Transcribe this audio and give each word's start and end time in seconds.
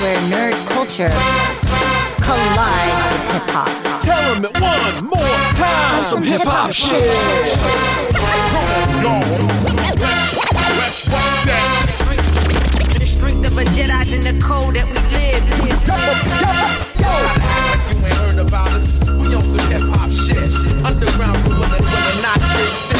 where 0.00 0.20
nerd 0.28 0.52
culture 0.68 1.10
collides 2.20 3.06
with 3.12 3.32
hip 3.32 3.48
hop. 3.54 3.70
Tell 4.04 4.34
them 4.34 4.44
it 4.44 4.52
one 4.60 5.06
more 5.08 5.38
time. 5.56 6.04
Some 6.04 6.22
hip 6.22 6.42
hop 6.42 6.72
shit. 6.72 7.04
The 12.98 13.06
strength 13.06 13.46
of 13.46 13.56
a 13.56 13.64
Jedi's 13.72 14.12
in 14.12 14.20
the 14.20 14.34
code 14.42 14.76
that 14.76 14.86
we 14.86 14.98
live. 15.16 15.42
You 15.58 15.64
ain't 18.04 18.14
heard 18.16 18.38
about 18.38 18.68
us. 18.72 19.00
We 19.08 19.34
on 19.34 19.42
some 19.44 19.66
hip 19.70 19.88
hop 19.96 20.10
shit. 20.12 20.50
Underground 20.84 21.38
ruler 21.46 21.64
and 21.64 21.84
will 21.84 22.22
not 22.22 22.40
this. 22.52 22.92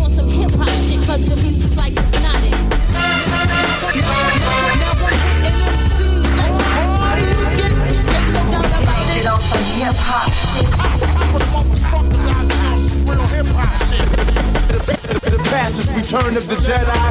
on 0.00 0.10
some 0.10 0.30
hip 0.30 0.52
hop 0.52 0.68
shit, 0.86 1.06
cause 1.06 1.28
the 1.28 1.36
music 1.36 1.76
like 1.76 1.92
hypnotic. 1.92 2.41
On 9.82 9.90
some 9.90 9.96
hip 9.96 9.96
hop 9.98 10.30
The 15.22 15.38
fastest 15.50 15.90
return 15.96 16.36
of 16.36 16.48
the 16.48 16.56
Jedi. 16.56 17.02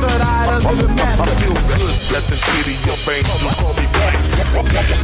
Third 0.00 0.20
eye 0.20 0.60
under 0.68 0.82
the 0.82 0.88
master. 0.88 1.34
feel 1.36 1.54
good. 1.54 1.94
Let 2.12 2.24
the 2.24 2.36
city 2.36 2.76
of 2.90 3.08
angels 3.08 3.42
call 3.56 3.74
me 3.74 3.86
back. 3.92 4.14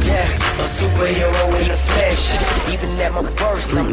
Yeah, 0.05 0.59
a 0.59 0.65
superhero 0.65 1.61
in 1.61 1.67
the 1.69 1.77
flesh. 1.77 2.23
Even 2.69 2.89
at 2.99 3.11
my 3.13 3.21
worst, 3.21 3.73
I'm 3.73 3.87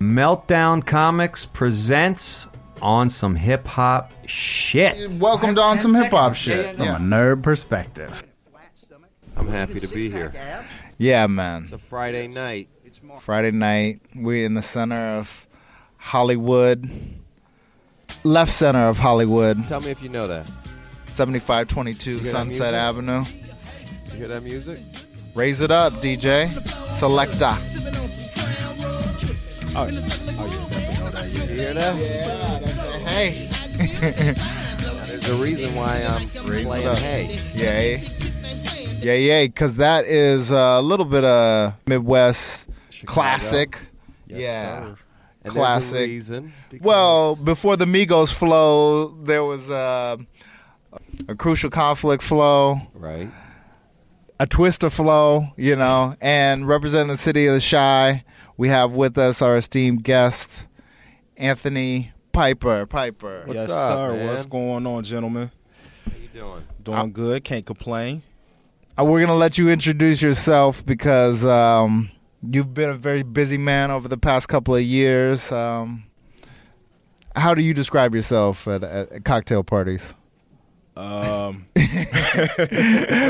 Meltdown 0.00 0.86
Comics 0.86 1.44
presents 1.46 2.48
on 2.80 3.10
some 3.10 3.34
hip 3.36 3.66
hop 3.66 4.12
shit. 4.26 5.12
Welcome 5.20 5.54
to 5.56 5.60
On 5.60 5.78
Some 5.78 5.94
Hip 5.94 6.12
Hop 6.12 6.34
Shit 6.34 6.76
from 6.76 6.88
a 6.88 6.98
nerd 6.98 7.42
perspective. 7.42 8.27
I'm 9.38 9.48
happy 9.48 9.80
to 9.80 9.88
be 9.88 10.10
here. 10.10 10.32
Yeah, 10.98 11.26
man. 11.26 11.64
It's 11.64 11.72
a 11.72 11.78
Friday 11.78 12.26
night. 12.26 12.68
Friday 13.20 13.52
night, 13.52 14.00
we're 14.14 14.44
in 14.44 14.54
the 14.54 14.62
center 14.62 15.18
of 15.18 15.46
Hollywood, 15.96 16.90
left 18.24 18.52
center 18.52 18.88
of 18.88 18.98
Hollywood, 18.98 19.56
Tell 19.68 19.80
me 19.80 19.90
if 19.90 20.02
you 20.02 20.08
know 20.08 20.26
that. 20.26 20.46
7522 21.06 22.20
Sunset? 22.20 22.74
Avenue. 22.74 23.22
You 24.06 24.18
hear 24.18 24.28
that 24.28 24.42
music? 24.42 24.78
Raise 25.34 25.60
it 25.60 25.70
up, 25.70 25.92
DJ. 25.94 26.48
Selecta. 26.98 27.56
Oh, 29.76 29.88
oh 30.38 31.24
You 31.24 31.56
hear 31.56 31.74
that? 31.74 31.96
Yeah. 31.96 33.08
Hey. 33.08 33.48
There's 35.08 35.28
a 35.28 35.34
reason 35.36 35.76
why 35.76 36.04
I'm 36.08 36.26
playing 36.28 36.86
up. 36.86 36.96
Hey. 36.96 37.36
Yay. 37.54 38.00
Yay, 39.00 39.26
yeah, 39.26 39.44
because 39.46 39.76
that 39.76 40.06
is 40.06 40.50
a 40.50 40.80
little 40.80 41.04
bit 41.06 41.24
of 41.24 41.74
Midwest 41.86 42.68
Chicago. 42.90 43.12
classic. 43.14 43.78
Yes, 44.26 44.40
yeah. 44.40 44.80
sir. 44.82 44.96
And 45.44 45.52
Classic. 45.52 45.96
A 46.00 46.06
reason. 46.06 46.52
because- 46.68 46.84
Well, 46.84 47.36
before 47.36 47.76
the 47.76 47.84
Migos 47.84 48.32
flow, 48.32 49.08
there 49.24 49.44
was 49.44 49.70
uh, 49.70 50.16
a 51.28 51.34
crucial 51.36 51.70
conflict 51.70 52.22
flow, 52.24 52.80
right. 52.94 53.30
a 54.40 54.46
Twista 54.46 54.90
flow, 54.90 55.46
you 55.56 55.76
know, 55.76 56.16
and 56.20 56.66
representing 56.66 57.08
the 57.08 57.18
city 57.18 57.46
of 57.46 57.54
the 57.54 57.60
Chi, 57.70 58.24
we 58.56 58.68
have 58.68 58.92
with 58.92 59.16
us 59.16 59.40
our 59.40 59.56
esteemed 59.56 60.02
guest, 60.02 60.66
Anthony 61.36 62.12
Piper. 62.32 62.84
Piper. 62.86 63.42
What's 63.46 63.54
yes, 63.56 63.70
up, 63.70 63.92
sir. 63.92 64.12
man? 64.16 64.26
What's 64.26 64.44
going 64.46 64.86
on, 64.86 65.04
gentlemen? 65.04 65.50
How 66.04 66.12
you 66.20 66.28
doing? 66.28 66.64
Doing 66.82 67.12
good. 67.12 67.44
Can't 67.44 67.64
complain. 67.64 68.22
Uh, 68.98 69.04
we're 69.04 69.20
gonna 69.20 69.34
let 69.34 69.58
you 69.58 69.68
introduce 69.68 70.20
yourself 70.20 70.84
because 70.84 71.44
um, 71.44 72.10
you've 72.42 72.74
been 72.74 72.90
a 72.90 72.96
very 72.96 73.22
busy 73.22 73.58
man 73.58 73.92
over 73.92 74.08
the 74.08 74.16
past 74.16 74.48
couple 74.48 74.74
of 74.74 74.82
years. 74.82 75.52
Um, 75.52 76.04
how 77.36 77.54
do 77.54 77.62
you 77.62 77.74
describe 77.74 78.14
yourself 78.14 78.66
at, 78.66 78.82
at, 78.82 79.12
at 79.12 79.24
cocktail 79.24 79.62
parties? 79.62 80.14
Um, 80.96 81.66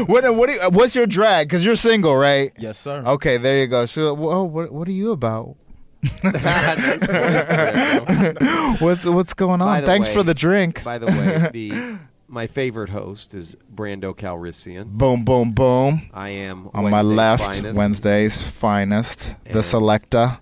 what 0.06 0.34
what 0.34 0.48
do 0.48 0.54
you, 0.54 0.70
what's 0.70 0.94
your 0.94 1.06
drag? 1.06 1.48
Because 1.48 1.66
you're 1.66 1.76
single, 1.76 2.16
right? 2.16 2.52
yes, 2.56 2.78
sir. 2.78 3.02
Okay, 3.04 3.36
there 3.36 3.58
you 3.58 3.66
go. 3.66 3.84
So, 3.84 4.14
whoa, 4.14 4.44
what 4.44 4.72
what 4.72 4.88
are 4.88 4.92
you 4.92 5.12
about? 5.12 5.56
what's 8.80 9.04
what's 9.04 9.34
going 9.34 9.60
on? 9.60 9.84
Thanks 9.84 10.08
way- 10.08 10.14
for 10.14 10.22
the 10.22 10.32
drink. 10.32 10.82
By 10.82 10.96
the 10.96 11.06
way, 11.06 11.50
the 11.52 11.98
my 12.28 12.46
favorite 12.46 12.90
host 12.90 13.34
is 13.34 13.56
Brando 13.74 14.14
Calrissian. 14.16 14.86
Boom, 14.86 15.24
boom, 15.24 15.50
boom. 15.52 16.10
I 16.12 16.28
am 16.30 16.68
On 16.74 16.90
my 16.90 17.02
left, 17.02 17.42
finest. 17.44 17.76
Wednesday's 17.78 18.42
finest, 18.42 19.34
the 19.44 19.50
And- 19.50 19.64
selecta. 19.64 20.40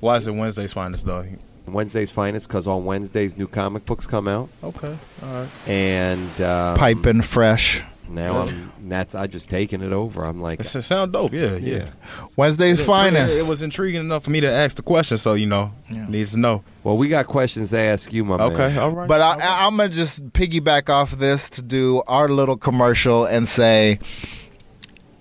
Why 0.00 0.16
is 0.16 0.28
it 0.28 0.32
Wednesday's 0.34 0.72
finest 0.72 1.06
though? 1.06 1.26
Wednesday's 1.66 2.10
finest 2.10 2.48
because 2.48 2.66
on 2.66 2.84
Wednesdays 2.84 3.36
new 3.36 3.46
comic 3.46 3.84
books 3.84 4.06
come 4.06 4.28
out, 4.28 4.48
Okay. 4.62 4.96
All 5.22 5.28
right. 5.28 5.48
and 5.68 6.40
um, 6.40 6.76
Piping 6.76 7.20
fresh. 7.22 7.82
Now 8.08 8.42
I'm 8.42 8.72
that's 8.88 9.14
I 9.14 9.26
just 9.26 9.48
taking 9.50 9.82
it 9.82 9.92
over. 9.92 10.22
I'm 10.24 10.40
like, 10.40 10.60
It 10.60 10.74
s- 10.74 10.86
sound 10.86 11.12
dope. 11.12 11.32
Yeah. 11.32 11.56
Yeah. 11.56 11.76
yeah. 11.76 11.88
Wednesday's 12.36 12.80
It- 12.80 12.84
finest. 12.84 13.36
It, 13.36 13.40
it 13.40 13.46
was 13.46 13.62
intriguing 13.62 14.00
enough 14.00 14.24
for 14.24 14.30
me 14.30 14.40
to 14.40 14.50
ask 14.50 14.76
the 14.76 14.82
question, 14.82 15.18
so 15.18 15.34
you 15.34 15.46
know, 15.46 15.72
Yeah. 15.90 16.06
needs 16.08 16.32
to 16.32 16.38
know. 16.38 16.62
Well, 16.84 16.96
we 16.96 17.08
got 17.08 17.26
questions 17.26 17.70
to 17.70 17.78
ask 17.78 18.12
you, 18.12 18.24
my 18.24 18.36
Okay. 18.36 18.68
man. 18.68 18.78
All 18.78 18.90
right. 18.92 19.08
But 19.08 19.20
I, 19.20 19.34
I, 19.38 19.66
I'm 19.66 19.76
gonna 19.76 19.90
just 19.90 20.24
piggyback 20.32 20.88
off 20.88 21.12
of 21.12 21.18
this 21.18 21.50
to 21.50 21.62
do 21.62 22.02
our 22.06 22.28
little 22.28 22.56
commercial 22.56 23.26
and 23.26 23.46
say, 23.48 23.98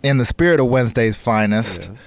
in 0.04 0.18
the 0.18 0.26
spirit 0.26 0.60
of 0.60 0.68
Wednesday's 0.68 1.18
finest, 1.18 1.90
Yes. 1.92 2.00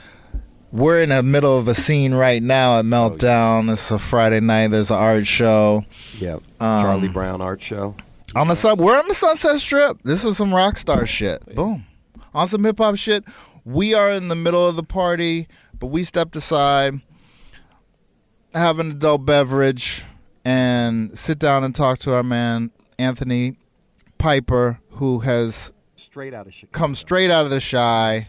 we're 0.73 1.01
in 1.03 1.11
the 1.11 1.23
middle 1.23 1.59
of 1.59 1.69
a 1.69 1.75
scene 1.75 2.15
right 2.15 2.43
now 2.43 2.79
at 2.79 2.85
Meltdown. 2.87 3.71
It's 3.71 3.91
a 3.91 3.99
Friday 3.99 4.41
night. 4.41 4.69
There's 4.69 4.91
an 4.91 4.97
art 4.97 5.27
show 5.27 5.85
Yep. 6.19 6.43
Um, 6.61 6.83
Charlie 6.83 7.09
Brown 7.09 7.41
art 7.43 7.63
show. 7.63 7.95
On 8.35 8.47
the 8.49 8.55
sub. 8.55 8.79
We're 8.79 8.99
on 8.99 9.09
the 9.09 9.15
Sunset 9.15 9.59
Strip. 9.61 10.03
This 10.05 10.25
is 10.25 10.37
some 10.37 10.55
rock 10.55 10.79
star 10.79 11.05
shit. 11.07 11.45
Boom, 11.55 11.85
on 12.33 12.47
some 12.49 12.63
hip 12.65 12.79
hop 12.79 12.97
shit. 12.97 13.25
We 13.65 13.95
are 13.95 14.11
in 14.11 14.29
the 14.29 14.37
middle 14.37 14.67
of 14.67 14.77
the 14.77 14.83
party, 14.83 15.49
but 15.79 15.89
we 15.89 16.05
stepped 16.05 16.37
aside, 16.37 17.01
have 18.55 18.79
an 18.79 18.93
adult 18.93 19.27
beverage, 19.27 20.05
and 20.45 21.17
sit 21.19 21.39
down 21.39 21.65
and 21.65 21.75
talk 21.75 21.99
to 22.01 22.15
our 22.15 22.23
man 22.23 22.71
Anthony 22.99 23.57
Piper, 24.19 24.81
who 24.93 25.21
has 25.21 25.73
Straight 25.97 26.33
out 26.33 26.47
of 26.47 26.55
Chicago. 26.55 26.79
come 26.79 26.95
straight 26.95 27.31
out 27.31 27.45
of 27.45 27.51
the 27.51 27.61
Chi. 27.61 28.25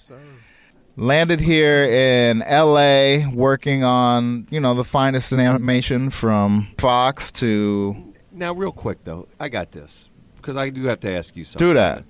Landed 0.97 1.39
here 1.39 1.83
in 1.85 2.41
L.A., 2.41 3.25
working 3.27 3.83
on 3.83 4.45
you 4.49 4.59
know 4.59 4.73
the 4.73 4.83
finest 4.83 5.31
animation 5.31 6.09
from 6.09 6.67
Fox 6.77 7.31
to 7.33 8.10
Now, 8.41 8.53
real 8.53 8.71
quick 8.71 9.03
though, 9.03 9.27
I 9.39 9.49
got 9.49 9.71
this 9.71 10.09
because 10.37 10.57
I 10.57 10.71
do 10.71 10.85
have 10.85 10.99
to 11.01 11.15
ask 11.15 11.35
you 11.35 11.43
something. 11.43 11.67
do 11.67 11.75
that. 11.75 12.03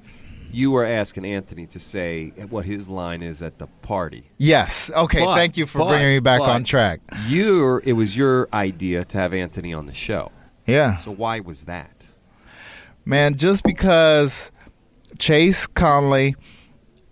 You 0.49 0.71
were 0.71 0.85
asking 0.85 1.25
Anthony 1.25 1.65
to 1.67 1.77
say 1.77 2.29
what 2.49 2.63
his 2.63 2.87
line 2.87 3.21
is 3.21 3.41
at 3.41 3.57
the 3.59 3.67
party. 3.81 4.31
Yes. 4.37 4.89
Okay. 4.95 5.25
But- 5.25 5.35
thank 5.35 5.57
you 5.57 5.65
for 5.65 5.79
but- 5.79 5.89
bringing 5.89 6.07
me 6.07 6.19
back 6.19 6.39
on 6.39 6.63
track. 6.63 7.01
Your 7.27 7.81
it 7.83 7.93
was 7.93 8.15
your 8.15 8.47
idea 8.53 9.03
to 9.03 9.17
have 9.17 9.33
Anthony 9.33 9.73
on 9.73 9.87
the 9.87 9.93
show. 9.93 10.31
Yeah, 10.65 10.95
So 10.97 11.11
why 11.11 11.41
was 11.41 11.63
that? 11.65 12.05
man. 13.03 13.35
Just 13.35 13.63
because 13.63 14.53
Chase 15.19 15.67
Conley 15.67 16.35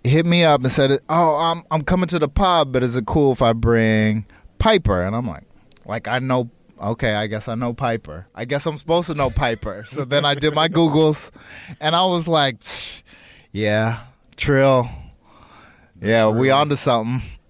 hit 0.06 0.25
me 0.25 0.46
up 0.46 0.62
and 0.63 0.72
said, 0.72 0.97
"Oh, 1.09 1.35
I'm 1.35 1.63
I'm 1.72 1.81
coming 1.81 2.08
to 2.08 2.19
the 2.19 2.29
pub, 2.29 2.72
but 2.72 2.84
is 2.84 2.96
it 2.96 3.06
cool 3.06 3.34
if 3.34 3.41
I 3.41 3.52
bring 3.52 4.25
Piper?" 4.59 5.03
And 5.03 5.13
I'm 5.13 5.28
like, 5.28 5.44
like 5.85 6.08
I 6.08 6.19
know. 6.19 6.50
Okay, 6.81 7.13
I 7.13 7.28
guess 7.28 7.47
I 7.47 7.56
know 7.56 7.73
Piper. 7.73 8.28
I 8.34 8.45
guess 8.45 8.66
I'm 8.66 8.78
supposed 8.78 9.07
to 9.07 9.16
know 9.16 9.29
Piper. 9.29 9.85
So 9.87 10.05
then 10.05 10.26
I 10.26 10.34
did 10.35 10.53
my 10.53 10.67
Googles, 10.70 11.31
and 11.79 11.96
I 11.96 12.05
was 12.05 12.28
like, 12.28 12.58
"Yeah, 13.52 13.99
Trill. 14.37 14.90
Yeah, 16.02 16.29
we 16.29 16.49
onto 16.52 16.76
something." 16.76 17.22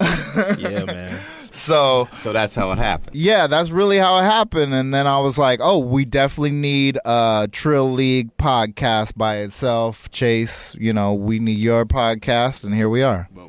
yeah, 0.58 0.84
man. 0.86 1.20
So 1.52 2.08
So 2.20 2.32
that's 2.32 2.54
how 2.56 2.72
it 2.72 2.78
happened. 2.78 3.16
yeah, 3.16 3.48
that's 3.48 3.70
really 3.72 3.98
how 3.98 4.18
it 4.20 4.24
happened. 4.24 4.74
And 4.74 4.94
then 4.94 5.08
I 5.08 5.18
was 5.20 5.38
like, 5.38 5.60
oh, 5.62 5.80
we 5.80 6.06
definitely 6.06 6.52
need 6.52 6.98
a 7.06 7.50
Trill 7.52 7.92
League 7.92 8.36
podcast 8.38 9.18
by 9.18 9.38
itself. 9.38 10.10
Chase, 10.12 10.76
you 10.80 10.94
know, 10.94 11.14
we 11.14 11.40
need 11.40 11.58
your 11.58 11.86
podcast, 11.86 12.64
and 12.64 12.74
here 12.74 12.88
we 12.88 13.02
are. 13.02 13.28
But 13.34 13.49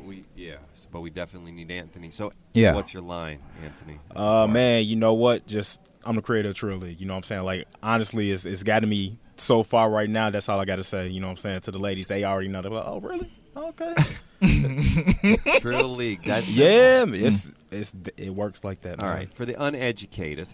but 0.91 1.01
we 1.01 1.09
definitely 1.09 1.51
need 1.51 1.71
Anthony. 1.71 2.11
So 2.11 2.31
Yeah. 2.53 2.75
what's 2.75 2.93
your 2.93 3.03
line, 3.03 3.39
Anthony? 3.63 3.99
Uh, 4.15 4.47
man, 4.47 4.85
you 4.85 4.95
know 4.95 5.13
what? 5.13 5.47
Just 5.47 5.81
I'm 6.03 6.15
the 6.15 6.21
creator 6.21 6.49
of 6.49 6.55
Trill 6.55 6.77
League. 6.77 6.99
You 6.99 7.05
know 7.05 7.13
what 7.13 7.17
I'm 7.19 7.23
saying? 7.23 7.43
Like 7.43 7.67
honestly, 7.81 8.31
it's 8.31 8.45
it's 8.45 8.63
gotten 8.63 8.89
me 8.89 9.17
so 9.37 9.63
far 9.63 9.89
right 9.89 10.09
now. 10.09 10.29
That's 10.29 10.49
all 10.49 10.59
I 10.59 10.65
got 10.65 10.75
to 10.77 10.83
say. 10.83 11.07
You 11.07 11.19
know 11.19 11.27
what 11.27 11.31
I'm 11.31 11.37
saying 11.37 11.61
to 11.61 11.71
the 11.71 11.79
ladies? 11.79 12.07
They 12.07 12.23
already 12.23 12.47
know. 12.49 12.61
They're 12.61 12.71
like, 12.71 12.85
oh, 12.87 12.99
really? 12.99 13.31
Okay. 13.55 13.95
Trill 15.59 15.89
League. 15.95 16.23
That's 16.25 16.47
yeah, 16.49 17.05
man, 17.05 17.23
it's 17.23 17.51
it's 17.69 17.95
it 18.17 18.29
works 18.33 18.63
like 18.63 18.81
that. 18.81 19.01
All 19.03 19.09
man. 19.09 19.17
right. 19.17 19.33
For 19.33 19.45
the 19.45 19.61
uneducated, 19.61 20.47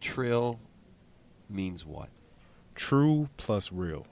trill 0.00 0.58
means 1.48 1.84
what? 1.84 2.08
true 2.74 3.28
plus 3.38 3.72
real. 3.72 4.06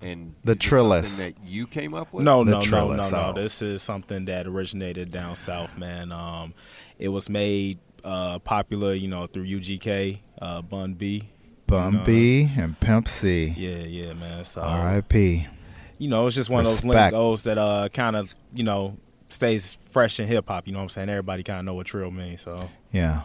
And 0.00 0.34
The 0.44 0.52
is 0.52 0.58
this 0.58 0.68
Trillis. 0.68 1.16
that 1.18 1.34
you 1.44 1.66
came 1.66 1.94
up 1.94 2.12
with? 2.12 2.24
No, 2.24 2.44
The 2.44 2.50
no, 2.52 2.58
no, 2.60 2.64
Trillis, 2.64 2.96
no, 2.98 3.10
no. 3.10 3.26
oh. 3.28 3.32
This 3.32 3.62
is 3.62 3.82
something 3.82 4.26
that 4.26 4.46
originated 4.46 5.10
down 5.10 5.36
south, 5.36 5.76
man. 5.78 6.12
Um, 6.12 6.52
it 6.98 7.08
was 7.08 7.28
made 7.30 7.78
uh, 8.04 8.38
popular, 8.40 8.92
you 8.94 9.08
know, 9.08 9.26
through 9.26 9.46
UGK, 9.46 10.18
uh, 10.40 10.62
Bun 10.62 10.94
B. 10.94 11.28
Bum 11.66 11.92
you 11.94 11.98
know. 11.98 12.04
B 12.04 12.50
and 12.56 12.78
Pimp 12.78 13.08
C. 13.08 13.46
Yeah, 13.56 13.78
yeah, 13.78 14.12
man. 14.12 14.44
So 14.44 14.60
R.I.P. 14.62 15.46
you 15.98 16.08
know, 16.08 16.26
it's 16.28 16.36
just 16.36 16.48
one 16.50 16.60
of 16.60 16.66
those 16.66 16.84
Respect. 16.84 17.12
lingos 17.14 17.42
that 17.42 17.58
uh 17.58 17.88
kind 17.88 18.14
of, 18.14 18.32
you 18.54 18.62
know, 18.62 18.96
stays 19.30 19.76
fresh 19.90 20.20
in 20.20 20.28
hip 20.28 20.46
hop, 20.46 20.66
you 20.68 20.72
know 20.72 20.78
what 20.78 20.84
I'm 20.84 20.88
saying? 20.90 21.08
Everybody 21.08 21.42
kind 21.42 21.58
of 21.58 21.64
know 21.64 21.74
what 21.74 21.86
trill 21.86 22.12
means, 22.12 22.42
so 22.42 22.68
Yeah. 22.92 23.22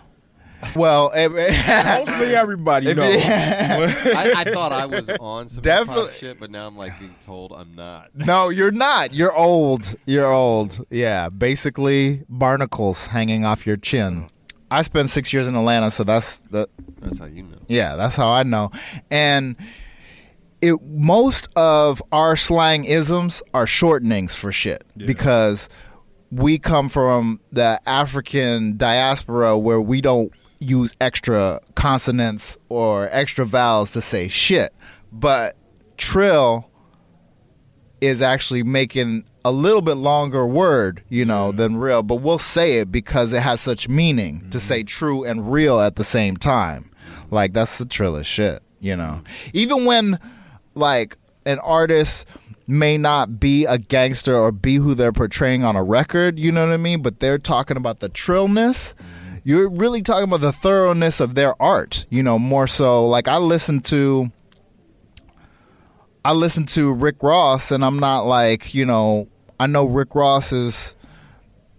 Well, 0.75 1.11
eh, 1.13 1.27
mostly 2.05 2.35
everybody 2.35 2.87
If 2.89 2.97
know. 2.97 3.03
I, 3.03 4.33
I 4.37 4.43
thought 4.53 4.71
I 4.71 4.85
was 4.85 5.09
on 5.19 5.47
some 5.49 5.61
Definitely- 5.61 6.13
shit, 6.19 6.39
but 6.39 6.51
now 6.51 6.67
I'm 6.67 6.77
like 6.77 6.97
being 6.99 7.15
told 7.25 7.51
I'm 7.51 7.75
not. 7.75 8.09
no, 8.15 8.49
you're 8.49 8.71
not. 8.71 9.13
You're 9.13 9.35
old. 9.35 9.95
You're 10.05 10.31
old. 10.31 10.85
Yeah, 10.89 11.29
basically 11.29 12.23
barnacles 12.29 13.07
hanging 13.07 13.45
off 13.45 13.65
your 13.65 13.77
chin. 13.77 14.29
I 14.69 14.83
spent 14.83 15.09
six 15.09 15.33
years 15.33 15.47
in 15.47 15.55
Atlanta, 15.55 15.91
so 15.91 16.03
that's 16.03 16.39
the 16.51 16.69
That's 16.99 17.17
how 17.19 17.25
you 17.25 17.43
know. 17.43 17.57
Yeah, 17.67 17.95
that's 17.95 18.15
how 18.15 18.29
I 18.29 18.43
know. 18.43 18.71
And 19.09 19.55
it 20.61 20.81
most 20.83 21.49
of 21.55 22.01
our 22.11 22.35
slang 22.37 22.85
isms 22.85 23.41
are 23.53 23.65
shortenings 23.65 24.31
for 24.31 24.51
shit 24.51 24.85
because 24.95 25.67
we 26.31 26.57
come 26.57 26.87
from 26.87 27.41
the 27.51 27.81
African 27.85 28.77
diaspora 28.77 29.57
where 29.57 29.81
we 29.81 29.99
don't 29.99 30.31
use 30.61 30.95
extra 31.01 31.59
consonants 31.75 32.57
or 32.69 33.09
extra 33.11 33.45
vowels 33.45 33.91
to 33.91 34.01
say 34.01 34.27
shit. 34.27 34.73
But 35.11 35.57
trill 35.97 36.69
is 37.99 38.21
actually 38.21 38.63
making 38.63 39.25
a 39.43 39.51
little 39.51 39.81
bit 39.81 39.95
longer 39.95 40.45
word, 40.45 41.03
you 41.09 41.25
know, 41.25 41.51
mm. 41.51 41.57
than 41.57 41.77
real, 41.77 42.03
but 42.03 42.15
we'll 42.15 42.39
say 42.39 42.77
it 42.77 42.91
because 42.91 43.33
it 43.33 43.41
has 43.41 43.59
such 43.59 43.89
meaning 43.89 44.39
to 44.39 44.45
mm-hmm. 44.45 44.57
say 44.59 44.83
true 44.83 45.23
and 45.23 45.51
real 45.51 45.79
at 45.79 45.95
the 45.95 46.03
same 46.03 46.37
time. 46.37 46.91
Like 47.31 47.53
that's 47.53 47.77
the 47.77 47.85
trillest 47.85 48.25
shit, 48.25 48.61
you 48.79 48.95
know. 48.95 49.21
Mm-hmm. 49.23 49.49
Even 49.53 49.85
when 49.85 50.19
like 50.75 51.17
an 51.45 51.59
artist 51.59 52.25
may 52.67 52.97
not 52.97 53.39
be 53.39 53.65
a 53.65 53.77
gangster 53.77 54.35
or 54.35 54.51
be 54.51 54.75
who 54.75 54.93
they're 54.93 55.11
portraying 55.11 55.63
on 55.63 55.75
a 55.75 55.83
record, 55.83 56.37
you 56.37 56.51
know 56.51 56.65
what 56.65 56.73
I 56.73 56.77
mean? 56.77 57.01
But 57.01 57.19
they're 57.19 57.39
talking 57.39 57.77
about 57.77 57.99
the 57.99 58.09
trillness. 58.09 58.93
Mm. 58.93 59.05
You're 59.43 59.69
really 59.69 60.01
talking 60.01 60.25
about 60.25 60.41
the 60.41 60.51
thoroughness 60.53 61.19
of 61.19 61.33
their 61.35 61.59
art, 61.61 62.05
you 62.09 62.21
know, 62.21 62.37
more 62.37 62.67
so 62.67 63.07
like 63.07 63.27
I 63.27 63.37
listen 63.37 63.79
to 63.81 64.31
I 66.23 66.33
listen 66.33 66.65
to 66.67 66.93
Rick 66.93 67.23
Ross 67.23 67.71
and 67.71 67.83
I'm 67.83 67.97
not 67.97 68.21
like, 68.21 68.75
you 68.75 68.85
know, 68.85 69.27
I 69.59 69.65
know 69.65 69.85
Rick 69.85 70.13
Ross 70.13 70.51
is 70.51 70.95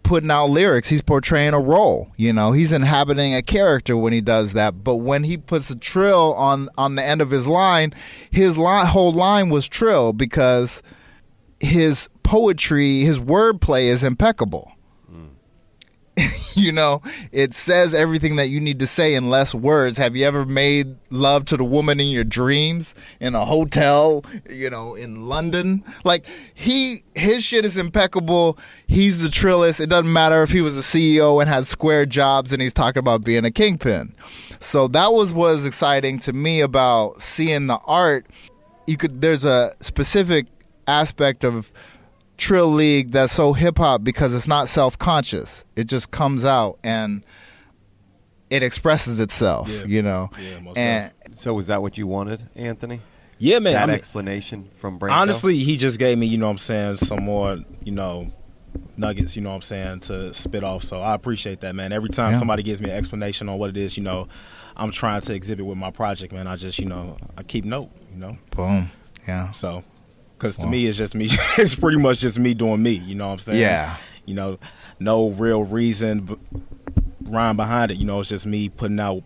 putting 0.03 0.31
out 0.31 0.47
lyrics. 0.51 0.89
He's 0.89 1.03
portraying 1.03 1.55
a 1.55 1.61
role, 1.61 2.11
you 2.17 2.33
know. 2.33 2.51
He's 2.51 2.73
inhabiting 2.73 3.35
a 3.35 3.43
character 3.43 3.97
when 3.97 4.13
he 4.13 4.21
does 4.21 4.53
that. 4.53 4.83
But 4.83 4.97
when 4.97 5.25
he 5.25 5.37
puts 5.37 5.71
a 5.71 5.77
trill 5.77 6.35
on 6.35 6.69
on 6.77 6.97
the 6.97 7.05
end 7.05 7.21
of 7.21 7.31
his 7.31 7.47
line, 7.47 7.95
his 8.31 8.57
line, 8.57 8.87
whole 8.87 9.13
line 9.13 9.49
was 9.49 9.69
trill 9.69 10.13
because 10.13 10.83
his 11.61 12.09
poetry, 12.25 13.03
his 13.03 13.21
wordplay 13.21 13.85
is 13.85 14.03
impeccable. 14.03 14.73
you 16.55 16.73
know, 16.73 17.01
it 17.31 17.55
says 17.55 17.95
everything 17.95 18.37
that 18.37 18.49
you 18.49 18.61
need 18.61 18.79
to 18.81 18.87
say 18.87 19.15
in 19.15 19.31
less 19.31 19.55
words. 19.55 19.97
Have 19.97 20.15
you 20.15 20.27
ever 20.27 20.45
made 20.45 20.97
love 21.11 21.45
to 21.47 21.57
the 21.57 21.65
woman 21.65 22.01
in 22.01 22.09
your 22.09 22.25
dreams 22.25 22.95
in 23.21 23.35
a 23.35 23.45
hotel, 23.45 24.25
you 24.49 24.69
know, 24.69 24.95
in 24.95 25.29
London? 25.29 25.83
Like 26.05 26.27
he 26.55 27.03
his 27.15 27.43
shit 27.43 27.65
is 27.65 27.77
impeccable. 27.77 28.59
He's 28.87 29.23
the 29.23 29.29
trillist. 29.29 29.81
It 29.81 29.89
doesn't 29.89 30.13
matter 30.13 30.43
if 30.43 30.51
he 30.51 30.61
was 30.61 30.77
a 30.77 30.83
CEO 30.83 31.41
and 31.41 31.49
had 31.49 31.67
square 31.67 32.05
jobs 32.05 32.53
and 32.53 32.61
he's 32.61 32.75
talking 32.75 33.01
about 33.01 33.25
being 33.25 33.45
a 33.45 33.51
kingpin. 33.51 34.15
So 34.61 34.89
that 34.89 35.13
was 35.13 35.33
what 35.33 35.53
was 35.53 35.67
exciting 35.67 36.19
to 36.21 36.33
me 36.33 36.61
about 36.61 37.23
seeing 37.23 37.69
the 37.69 37.79
art. 37.87 38.27
You 38.87 38.97
could 38.99 39.23
there's 39.23 39.45
a 39.45 39.75
specific 39.81 40.47
aspect 40.87 41.45
of 41.45 41.73
Trill 42.43 42.73
League 42.73 43.13
that's 43.13 43.33
so 43.33 43.53
hip 43.53 43.79
hop 43.79 44.03
because 44.03 44.35
it's 44.35 44.49
not 44.49 44.69
self 44.69 44.99
conscious. 44.99 45.65
It 45.77 45.85
just 45.85 46.11
comes 46.11 46.45
out 46.45 46.79
and 46.83 47.23
it 48.51 48.63
expresses 48.63 49.21
itself, 49.21 49.69
Yeah. 49.69 49.85
you 49.85 50.03
know. 50.03 50.29
Yeah, 50.43 50.59
most 50.61 50.77
and 50.77 51.13
So 51.35 51.55
was 51.55 51.69
that 51.69 51.81
what 51.83 51.97
you 51.97 52.07
wanted, 52.07 52.49
Anthony? 52.57 53.01
Yeah, 53.39 53.61
man. 53.61 53.75
That 53.75 53.85
I 53.85 53.87
mean, 53.87 53.95
explanation 53.95 54.71
from 54.77 54.99
Brando? 54.99 55.13
honestly, 55.13 55.57
he 55.59 55.77
just 55.77 55.99
gave 55.99 56.19
me, 56.19 56.27
you 56.27 56.37
know 56.37 56.47
what 56.47 56.53
I'm 56.53 56.59
saying, 56.59 56.97
some 56.99 57.23
more, 57.25 57.59
you 57.85 57.93
know, 57.93 58.31
nuggets, 58.97 59.37
you 59.37 59.43
know 59.43 59.51
what 59.51 59.57
I'm 59.57 59.63
saying, 59.63 60.01
to 60.01 60.35
spit 60.35 60.65
off. 60.65 60.83
So 60.85 61.01
I 61.01 61.15
appreciate 61.15 61.61
that, 61.61 61.75
man. 61.75 61.93
Every 61.93 62.09
time 62.11 62.33
Yeah. 62.33 62.39
somebody 62.41 62.63
gives 62.63 62.81
me 62.81 62.91
an 62.91 62.97
explanation 62.97 63.49
on 63.49 63.59
what 63.59 63.71
it 63.71 63.77
is, 63.77 63.97
you 63.97 64.03
know, 64.03 64.29
I'm 64.77 64.91
trying 64.91 65.21
to 65.23 65.35
exhibit 65.35 65.65
with 65.65 65.79
my 65.79 65.91
project, 65.91 66.33
man. 66.33 66.47
I 66.47 66.57
just, 66.57 66.79
you 66.79 66.87
know, 66.87 67.17
I 67.39 67.43
keep 67.45 67.65
note, 67.65 67.91
you 68.13 68.19
know. 68.19 68.37
boom. 68.57 68.91
Yeah. 69.29 69.53
So, 69.53 69.83
because 70.43 70.57
to 70.57 70.65
Wow. 70.65 70.71
me, 70.73 70.87
it's 70.87 70.99
just 70.99 71.15
me. 71.15 71.29
it's 71.59 71.77
pretty 71.77 71.99
much 71.99 72.19
just 72.19 72.37
me 72.39 72.53
doing 72.53 72.83
me. 72.83 72.91
You 72.93 73.15
know 73.15 73.29
what 73.29 73.33
I'm 73.35 73.39
saying? 73.39 73.61
Yeah. 73.61 73.97
You 74.27 74.35
know, 74.35 74.59
no 74.99 75.29
real 75.29 75.63
reason, 75.63 76.21
b- 76.23 76.37
rhyme 77.25 77.57
behind 77.57 77.93
it. 77.93 77.97
You 77.99 78.05
know, 78.05 78.19
it's 78.21 78.29
just 78.29 78.45
me 78.47 78.69
putting 78.69 78.99
out 78.99 79.23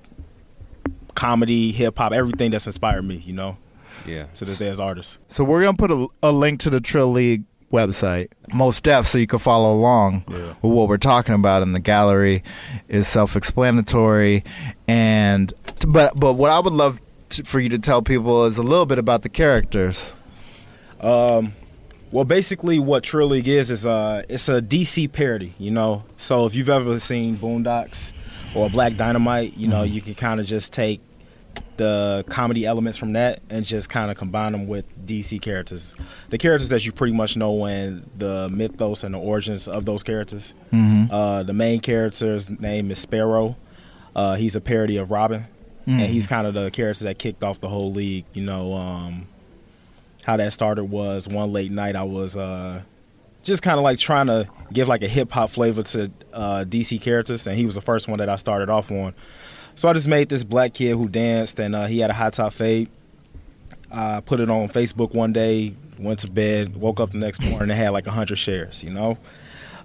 comedy, 1.14 1.72
hip 1.72 1.96
hop, 1.98 2.12
everything 2.12 2.50
that's 2.50 2.66
inspired 2.66 3.02
me. 3.02 3.22
You 3.24 3.32
know, 3.32 3.56
Yeah. 4.06 4.24
to 4.34 4.44
this 4.44 4.58
day 4.58 4.68
as 4.68 4.78
artists. 4.78 5.18
So 5.28 5.42
we're 5.44 5.62
gonna 5.62 5.76
put 5.76 5.90
a, 5.90 6.06
a 6.22 6.32
link 6.32 6.60
to 6.60 6.70
the 6.70 6.80
Trill 6.80 7.10
League 7.10 7.44
website, 7.72 8.28
most 8.52 8.84
def, 8.84 9.06
so 9.06 9.18
you 9.18 9.26
can 9.26 9.38
follow 9.38 9.72
along 9.74 10.24
Yeah. 10.30 10.36
with 10.62 10.72
what 10.72 10.88
we're 10.88 10.98
talking 10.98 11.34
about 11.34 11.62
in 11.62 11.72
the 11.72 11.80
gallery 11.80 12.42
is 12.88 13.08
self-explanatory, 13.08 14.44
and 14.86 15.52
but 15.88 16.18
but 16.18 16.34
what 16.34 16.50
I 16.50 16.58
would 16.58 16.72
love 16.74 17.00
to, 17.30 17.42
for 17.44 17.58
you 17.58 17.68
to 17.70 17.78
tell 17.78 18.02
people 18.02 18.44
is 18.44 18.56
a 18.58 18.62
little 18.62 18.86
bit 18.86 18.98
about 18.98 19.22
the 19.22 19.28
characters. 19.28 20.12
Um, 21.00 21.54
well, 22.12 22.24
basically, 22.24 22.78
what 22.78 23.02
Trill 23.02 23.28
League 23.28 23.48
is 23.48 23.70
is 23.70 23.84
uh, 23.84 24.22
it's 24.28 24.48
a 24.48 24.62
DC 24.62 25.10
parody. 25.12 25.54
You 25.58 25.70
know, 25.70 26.04
so 26.16 26.46
if 26.46 26.54
you've 26.54 26.68
ever 26.68 26.98
seen 27.00 27.36
Boondocks 27.36 28.12
or 28.54 28.70
Black 28.70 28.96
Dynamite, 28.96 29.56
you 29.56 29.68
know, 29.68 29.82
you 29.82 30.00
can 30.00 30.14
kind 30.14 30.40
of 30.40 30.46
just 30.46 30.72
take 30.72 31.00
the 31.76 32.24
comedy 32.30 32.64
elements 32.64 32.96
from 32.96 33.12
that 33.12 33.40
and 33.50 33.64
just 33.64 33.90
kind 33.90 34.10
of 34.10 34.16
combine 34.16 34.52
them 34.52 34.66
with 34.66 34.84
DC 35.06 35.40
characters, 35.42 35.94
the 36.30 36.38
characters 36.38 36.70
that 36.70 36.86
you 36.86 36.92
pretty 36.92 37.12
much 37.12 37.36
know 37.36 37.66
and 37.66 38.08
the 38.16 38.48
mythos 38.48 39.04
and 39.04 39.14
the 39.14 39.18
origins 39.18 39.68
of 39.68 39.84
those 39.84 40.02
characters. 40.02 40.54
Mhm. 40.72 41.08
Uh, 41.10 41.42
the 41.42 41.52
main 41.52 41.80
character's 41.80 42.48
name 42.48 42.90
is 42.90 42.98
Sparrow. 42.98 43.56
Uh, 44.14 44.36
he's 44.36 44.56
a 44.56 44.60
parody 44.60 44.96
of 44.96 45.10
Robin, 45.10 45.44
and 45.86 46.00
Mhm. 46.00 46.06
he's 46.06 46.26
kind 46.26 46.46
of 46.46 46.54
the 46.54 46.70
character 46.70 47.04
that 47.04 47.18
kicked 47.18 47.44
off 47.44 47.60
the 47.60 47.68
whole 47.68 47.92
league. 47.92 48.24
You 48.32 48.44
know, 48.44 48.72
um, 48.72 49.26
how 50.26 50.36
that 50.36 50.52
started 50.52 50.86
was 50.86 51.28
one 51.28 51.52
late 51.52 51.70
night 51.70 51.94
I 51.94 52.02
was 52.02 52.36
uh, 52.36 52.82
just 53.44 53.62
kind 53.62 53.78
of 53.78 53.84
like 53.84 54.00
trying 54.00 54.26
to 54.26 54.48
give 54.72 54.88
like 54.88 55.04
a 55.04 55.08
hip 55.08 55.30
hop 55.30 55.50
flavor 55.50 55.84
to 55.84 56.10
uh, 56.32 56.64
DC 56.66 57.00
characters, 57.00 57.46
and 57.46 57.56
he 57.56 57.64
was 57.64 57.76
the 57.76 57.80
first 57.80 58.08
one 58.08 58.18
that 58.18 58.28
I 58.28 58.34
started 58.34 58.68
off 58.68 58.90
on. 58.90 59.14
So 59.76 59.88
I 59.88 59.92
just 59.92 60.08
made 60.08 60.28
this 60.28 60.42
black 60.42 60.74
kid 60.74 60.96
who 60.96 61.08
danced, 61.08 61.60
and 61.60 61.76
uh, 61.76 61.86
he 61.86 62.00
had 62.00 62.10
a 62.10 62.12
high 62.12 62.30
top 62.30 62.52
fade. 62.54 62.90
I 63.92 64.20
put 64.20 64.40
it 64.40 64.50
on 64.50 64.68
Facebook 64.68 65.14
one 65.14 65.32
day, 65.32 65.76
went 65.96 66.18
to 66.20 66.30
bed, 66.30 66.74
woke 66.74 66.98
up 66.98 67.12
the 67.12 67.18
next 67.18 67.40
morning, 67.40 67.70
and 67.70 67.72
had 67.72 67.90
like 67.90 68.04
hundred 68.04 68.36
shares. 68.36 68.82
You 68.82 68.90
know, 68.90 69.18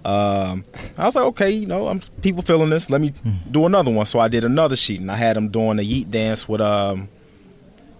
um, 0.04 0.64
I 0.98 1.04
was 1.04 1.14
like, 1.14 1.24
okay, 1.26 1.50
you 1.52 1.66
know, 1.68 1.86
I'm 1.86 2.00
people 2.20 2.42
feeling 2.42 2.70
this. 2.70 2.90
Let 2.90 3.00
me 3.00 3.14
do 3.48 3.64
another 3.64 3.92
one. 3.92 4.06
So 4.06 4.18
I 4.18 4.26
did 4.26 4.42
another 4.42 4.74
sheet, 4.74 5.00
and 5.00 5.12
I 5.12 5.14
had 5.16 5.36
him 5.36 5.50
doing 5.50 5.78
a 5.78 5.82
yeet 5.82 6.10
dance 6.10 6.48
with 6.48 6.60
um, 6.60 7.08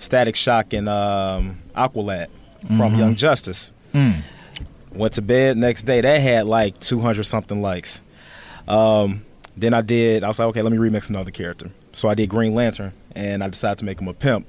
Static 0.03 0.37
Shock 0.37 0.73
and 0.73 0.89
um, 0.89 1.59
Aqualad 1.77 2.29
from 2.67 2.93
Mhm. 2.95 2.99
Young 2.99 3.15
Justice. 3.15 3.73
Mm. 3.95 4.23
Went 4.95 5.15
to 5.15 5.23
bed 5.23 5.57
next 5.57 5.83
day. 5.85 6.01
That 6.01 6.21
had 6.21 6.47
like 6.47 6.79
200 6.81 7.25
something 7.25 7.63
likes. 7.63 8.03
Um, 8.69 9.25
then 9.57 9.75
I 9.75 9.81
did. 9.81 10.25
I 10.25 10.29
was 10.29 10.39
like, 10.39 10.49
okay, 10.49 10.63
let 10.63 10.73
me 10.73 10.79
remix 10.79 11.09
another 11.11 11.31
character. 11.31 11.71
So 11.93 12.09
I 12.09 12.15
did 12.15 12.29
Green 12.29 12.55
Lantern, 12.55 12.93
and 13.15 13.43
I 13.45 13.49
decided 13.49 13.79
to 13.79 13.85
make 13.85 14.01
him 14.01 14.09
a 14.09 14.15
pimp. 14.15 14.47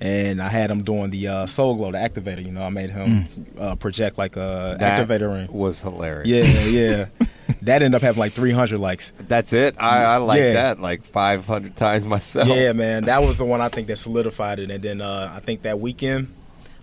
And 0.00 0.42
I 0.42 0.48
had 0.48 0.70
him 0.70 0.82
doing 0.82 1.10
the 1.10 1.28
uh, 1.28 1.46
Soul 1.46 1.76
Glo, 1.76 1.92
the 1.92 1.98
activator. 1.98 2.44
You 2.44 2.50
know, 2.52 2.62
I 2.62 2.68
made 2.68 2.90
him 2.90 3.28
uh, 3.58 3.74
project 3.76 4.18
like 4.18 4.36
a 4.36 4.76
That 4.78 5.06
activator 5.08 5.32
ring. 5.32 5.48
was 5.50 5.80
hilarious. 5.80 6.26
Yeah, 6.28 6.64
yeah. 6.64 7.06
that 7.64 7.82
ended 7.82 7.94
up 7.96 8.02
having 8.02 8.18
like 8.20 8.32
300 8.32 8.78
likes. 8.78 9.12
That's 9.28 9.52
it. 9.52 9.76
I, 9.78 10.04
I 10.04 10.16
like 10.18 10.40
Yeah. 10.40 10.52
that 10.54 10.80
like 10.80 11.02
500 11.04 11.76
times 11.76 12.06
myself. 12.06 12.48
Yeah, 12.48 12.72
man, 12.72 13.04
that 13.04 13.22
was 13.22 13.38
the 13.38 13.44
one 13.44 13.60
I 13.60 13.68
think 13.68 13.88
that 13.88 13.96
solidified 13.96 14.58
it. 14.58 14.70
And 14.70 14.82
then 14.82 15.00
uh, 15.00 15.32
I 15.34 15.40
think 15.40 15.62
that 15.62 15.80
weekend, 15.80 16.32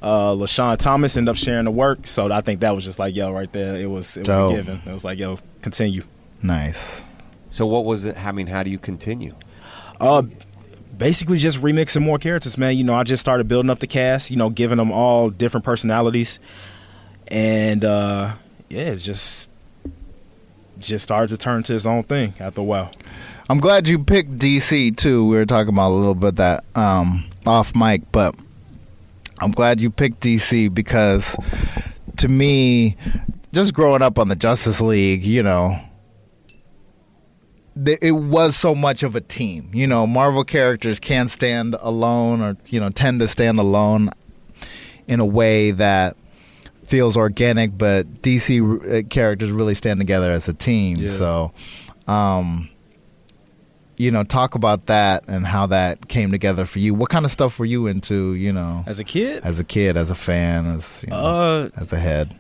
uh, 0.01 0.31
LaShawn 0.31 0.77
Thomas 0.77 1.15
ended 1.17 1.29
up 1.31 1.37
sharing 1.37 1.65
the 1.65 1.71
work. 1.71 2.07
So 2.07 2.31
I 2.31 2.41
think 2.41 2.61
that 2.61 2.71
was 2.75 2.83
just 2.83 2.99
like, 2.99 3.15
yo, 3.15 3.31
right 3.31 3.51
there. 3.51 3.75
It 3.75 3.85
was 3.89 4.17
it 4.17 4.21
was 4.21 4.27
Dope. 4.27 4.53
a 4.53 4.55
given. 4.55 4.81
It 4.85 4.91
was 4.91 5.03
like, 5.03 5.19
yo, 5.19 5.37
continue. 5.61 6.03
Nice. 6.41 7.03
So 7.51 7.67
what 7.67 7.85
was 7.85 8.05
it? 8.05 8.17
I 8.17 8.31
mean, 8.31 8.47
how 8.47 8.63
do 8.63 8.69
you 8.71 8.79
continue? 8.79 9.35
Uh, 9.99 10.23
basically 10.97 11.37
just 11.37 11.61
remixing 11.61 12.01
more 12.01 12.17
characters, 12.17 12.57
man. 12.57 12.75
You 12.77 12.83
know, 12.83 12.95
I 12.95 13.03
just 13.03 13.19
started 13.19 13.47
building 13.47 13.69
up 13.69 13.77
the 13.79 13.85
cast. 13.87 14.31
You 14.31 14.37
know, 14.37 14.49
giving 14.49 14.77
them 14.77 14.91
all 14.91 15.29
different 15.29 15.63
personalities, 15.65 16.39
and 17.27 17.85
uh, 17.85 18.33
yeah, 18.69 18.95
just 18.95 19.50
just 20.87 21.03
started 21.03 21.29
to 21.29 21.37
turn 21.37 21.63
to 21.63 21.75
its 21.75 21.85
own 21.85 22.03
thing 22.03 22.33
after 22.39 22.61
a 22.61 22.63
while. 22.63 22.91
I'm 23.49 23.59
glad 23.59 23.87
you 23.87 23.99
picked 23.99 24.37
DC 24.37 24.95
too. 24.97 25.25
We 25.27 25.35
were 25.35 25.45
talking 25.45 25.73
about 25.73 25.91
a 25.91 25.95
little 25.95 26.15
bit 26.15 26.37
that 26.37 26.63
um, 26.75 27.25
off 27.45 27.75
mic, 27.75 28.01
but 28.11 28.35
I'm 29.39 29.51
glad 29.51 29.81
you 29.81 29.89
picked 29.89 30.21
DC 30.21 30.73
because 30.73 31.35
to 32.17 32.27
me, 32.27 32.95
just 33.53 33.73
growing 33.73 34.01
up 34.01 34.17
on 34.19 34.27
the 34.27 34.35
Justice 34.35 34.79
League, 34.79 35.23
you 35.23 35.43
know, 35.43 35.77
it 37.85 38.11
was 38.11 38.55
so 38.55 38.75
much 38.75 39.03
of 39.03 39.15
a 39.15 39.21
team. 39.21 39.71
You 39.73 39.87
know, 39.87 40.05
Marvel 40.05 40.43
characters 40.43 40.99
can't 40.99 41.31
stand 41.31 41.75
alone 41.79 42.41
or, 42.41 42.57
you 42.67 42.79
know, 42.79 42.89
tend 42.89 43.19
to 43.21 43.27
stand 43.27 43.59
alone 43.59 44.09
in 45.07 45.19
a 45.19 45.25
way 45.25 45.71
that 45.71 46.15
feels 46.91 47.15
organic, 47.15 47.77
but 47.77 48.21
DC 48.21 49.09
characters 49.09 49.49
really 49.49 49.73
stand 49.75 49.97
together 49.97 50.29
as 50.29 50.49
a 50.49 50.53
team. 50.53 50.97
Yeah. 50.97 51.09
So, 51.09 51.53
um, 52.05 52.69
you 53.95 54.11
know, 54.11 54.25
talk 54.25 54.55
about 54.55 54.87
that 54.87 55.23
and 55.27 55.47
how 55.47 55.67
that 55.67 56.09
came 56.09 56.31
together 56.31 56.65
for 56.65 56.79
you. 56.79 56.93
What 56.93 57.09
kind 57.09 57.23
of 57.23 57.31
stuff 57.31 57.57
were 57.59 57.65
you 57.65 57.87
into, 57.87 58.33
you 58.33 58.51
know, 58.51 58.83
As 58.85 58.99
a 58.99 59.05
kid, 59.05 59.41
as 59.45 59.57
a 59.57 59.63
kid, 59.63 59.95
as 59.95 60.09
a 60.09 60.15
fan, 60.15 60.67
as, 60.67 61.01
you 61.03 61.11
know, 61.11 61.15
uh, 61.15 61.69
as 61.77 61.93
a 61.93 61.99
head? 61.99 62.35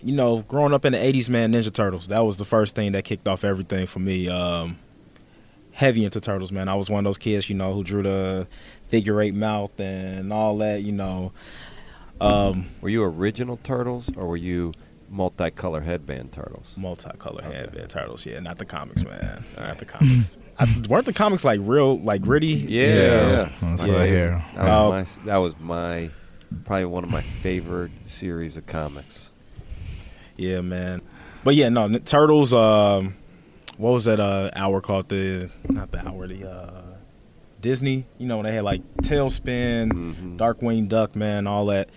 you 0.00 0.14
know, 0.14 0.42
growing 0.42 0.72
up 0.72 0.84
in 0.84 0.92
the 0.92 0.98
'80s, 0.98 1.28
man, 1.28 1.52
Ninja 1.52 1.72
Turtles. 1.72 2.06
That 2.06 2.20
was 2.20 2.36
the 2.36 2.44
first 2.44 2.76
thing 2.76 2.92
that 2.92 3.04
kicked 3.04 3.26
off 3.26 3.44
everything 3.44 3.86
for 3.86 3.98
me. 3.98 4.28
Um, 4.28 4.78
heavy 5.72 6.04
into 6.04 6.20
turtles, 6.20 6.52
man. 6.52 6.68
I 6.68 6.76
was 6.76 6.88
one 6.88 7.00
of 7.00 7.04
those 7.04 7.18
kids, 7.18 7.48
you 7.48 7.56
know, 7.56 7.74
who 7.74 7.82
drew 7.82 8.04
the 8.04 8.46
figure 8.88 9.20
eight 9.20 9.34
mouth 9.34 9.78
and 9.80 10.32
all 10.32 10.56
that. 10.58 10.82
You 10.82 10.92
know, 10.92 11.32
um, 12.20 12.66
Were 12.80 12.88
you 12.88 13.02
original 13.04 13.58
turtles 13.62 14.10
or 14.16 14.26
were 14.26 14.36
you 14.36 14.72
multicolor 15.12 15.82
headband 15.82 16.32
turtles? 16.32 16.74
multicolor 16.78 17.42
headband 17.42 17.88
turtles. 17.90 18.26
Yeah, 18.26 18.40
not 18.40 18.58
the 18.58 18.64
comics, 18.64 19.04
man. 19.04 19.44
Not 19.56 19.78
the 19.78 19.84
comics. 19.86 20.36
I, 20.58 20.66
weren't 20.88 21.06
the 21.06 21.12
comics 21.12 21.44
like 21.44 21.60
real, 21.62 21.98
like 21.98 22.22
gritty? 22.22 22.48
Yeah, 22.48 22.84
Yeah, 22.84 23.48
that's 23.62 23.82
what 23.84 23.96
I 23.96 24.06
hear. 24.06 24.44
That 24.56 24.64
was, 24.66 25.16
my, 25.18 25.24
that 25.26 25.36
was 25.36 25.58
my 25.60 26.10
probably 26.64 26.84
one 26.86 27.04
of 27.04 27.10
my 27.10 27.20
favorite 27.22 27.92
series 28.06 28.56
of 28.56 28.66
comics. 28.66 29.30
Yeah, 30.36 30.60
man. 30.60 31.02
But 31.44 31.54
yeah, 31.54 31.68
no, 31.68 31.84
n- 31.84 32.00
turtles. 32.04 32.52
Um, 32.52 33.16
what 33.76 33.92
was 33.92 34.04
that 34.06 34.18
uh, 34.20 34.50
hour 34.54 34.80
called? 34.80 35.08
The 35.08 35.50
not 35.68 35.90
the 35.92 36.06
hour. 36.06 36.26
The 36.26 36.50
uh, 36.50 36.82
Disney. 37.60 38.06
You 38.18 38.26
know, 38.26 38.36
when 38.36 38.46
they 38.46 38.54
had 38.54 38.64
like 38.64 38.82
Tailspin, 39.02 39.92
Mhm. 39.92 40.36
Darkwing 40.38 40.88
Duck, 40.88 41.16
man, 41.16 41.46
all 41.46 41.66
that. 41.66 41.88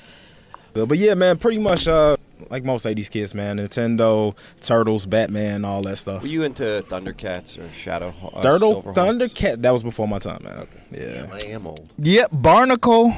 But, 0.73 0.87
but 0.87 0.97
yeah, 0.97 1.15
man, 1.15 1.37
pretty 1.37 1.59
much 1.59 1.85
uh, 1.87 2.15
like 2.49 2.63
most 2.63 2.85
'80s 2.85 3.09
kids, 3.11 3.35
man. 3.35 3.57
Nintendo, 3.57 4.35
Turtles, 4.61 5.05
Batman, 5.05 5.65
all 5.65 5.81
that 5.81 5.97
stuff. 5.97 6.21
Were 6.21 6.27
you 6.29 6.43
into 6.43 6.83
Thundercats 6.89 7.59
or 7.59 7.69
Shadow? 7.73 8.13
Uh, 8.33 8.41
Turtle, 8.41 8.81
Thundercat. 8.83 9.61
That 9.61 9.71
was 9.71 9.83
before 9.83 10.07
my 10.07 10.19
time, 10.19 10.43
man. 10.43 10.67
Yeah. 10.91 11.23
Damn, 11.25 11.31
I 11.33 11.39
am 11.47 11.67
old. 11.67 11.89
Yep, 11.99 12.29
Barnacle. 12.31 13.13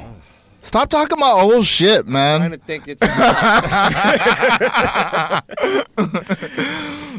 Stop 0.61 0.89
talking 0.89 1.17
about 1.17 1.39
old 1.41 1.65
shit, 1.65 2.05
I'm 2.05 2.11
man. 2.13 2.39
trying 2.39 2.51
to 2.51 2.57
think 2.57 2.85
it's 2.87 3.01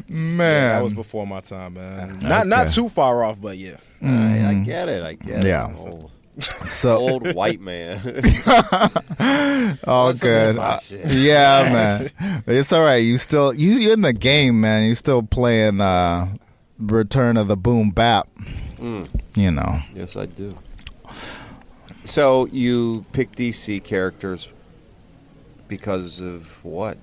Man, 0.09 0.71
that 0.71 0.83
was 0.83 0.93
before 0.93 1.27
my 1.27 1.41
time, 1.41 1.75
man. 1.75 2.19
Not 2.21 2.47
not 2.47 2.69
too 2.71 2.89
far 2.89 3.25
off, 3.25 3.41
but 3.41 3.57
yeah. 3.57 3.77
I, 4.03 4.49
I 4.49 4.55
get 4.65 4.89
it. 4.89 5.03
I 5.03 5.15
get 5.15 5.45
Yeah. 5.45 5.69
it. 5.71 5.79
I'm 5.79 6.09
so 6.67 6.97
old 6.99 7.33
white 7.35 7.61
man. 7.61 8.01
all 9.87 10.09
Listen 10.09 10.19
good. 10.29 10.59
Uh, 10.59 10.81
yeah, 11.07 12.09
man. 12.19 12.43
It's 12.47 12.73
all 12.73 12.83
right. 12.83 12.97
You 12.97 13.19
still 13.19 13.55
you 13.55 13.73
you're 13.73 13.93
in 13.93 14.01
the 14.03 14.13
game, 14.13 14.61
man. 14.61 14.85
You 14.85 14.95
still 14.95 15.23
playing 15.23 15.81
uh 15.81 16.27
Return 16.79 17.37
of 17.37 17.49
the 17.49 17.57
Boom 17.57 17.91
Bap. 17.91 18.29
Mm. 18.79 19.09
You 19.37 19.51
know. 19.53 19.79
yes, 19.95 20.17
I 20.17 20.27
do. 20.27 20.51
So 22.05 22.47
you 22.47 23.07
pick 23.13 23.33
DC 23.37 23.83
characters 23.85 24.49
because 25.69 26.21
of 26.21 26.63
what? 26.65 26.99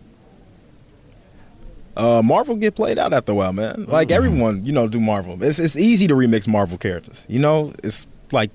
Uh, 1.97 2.21
Marvel 2.23 2.55
get 2.55 2.75
played 2.75 2.97
out 2.97 3.13
after 3.13 3.31
a 3.31 3.35
while, 3.35 3.53
man. 3.53 3.85
Like 3.87 4.07
Mm-hmm. 4.09 4.15
everyone, 4.17 4.65
you 4.65 4.71
know, 4.71 4.87
do 4.87 4.99
Marvel. 4.99 5.41
It's 5.43 5.59
it's 5.59 5.75
easy 5.75 6.07
to 6.07 6.13
remix 6.13 6.47
Marvel 6.47 6.77
characters. 6.77 7.25
You 7.27 7.39
know, 7.39 7.73
it's 7.83 8.07
like 8.31 8.49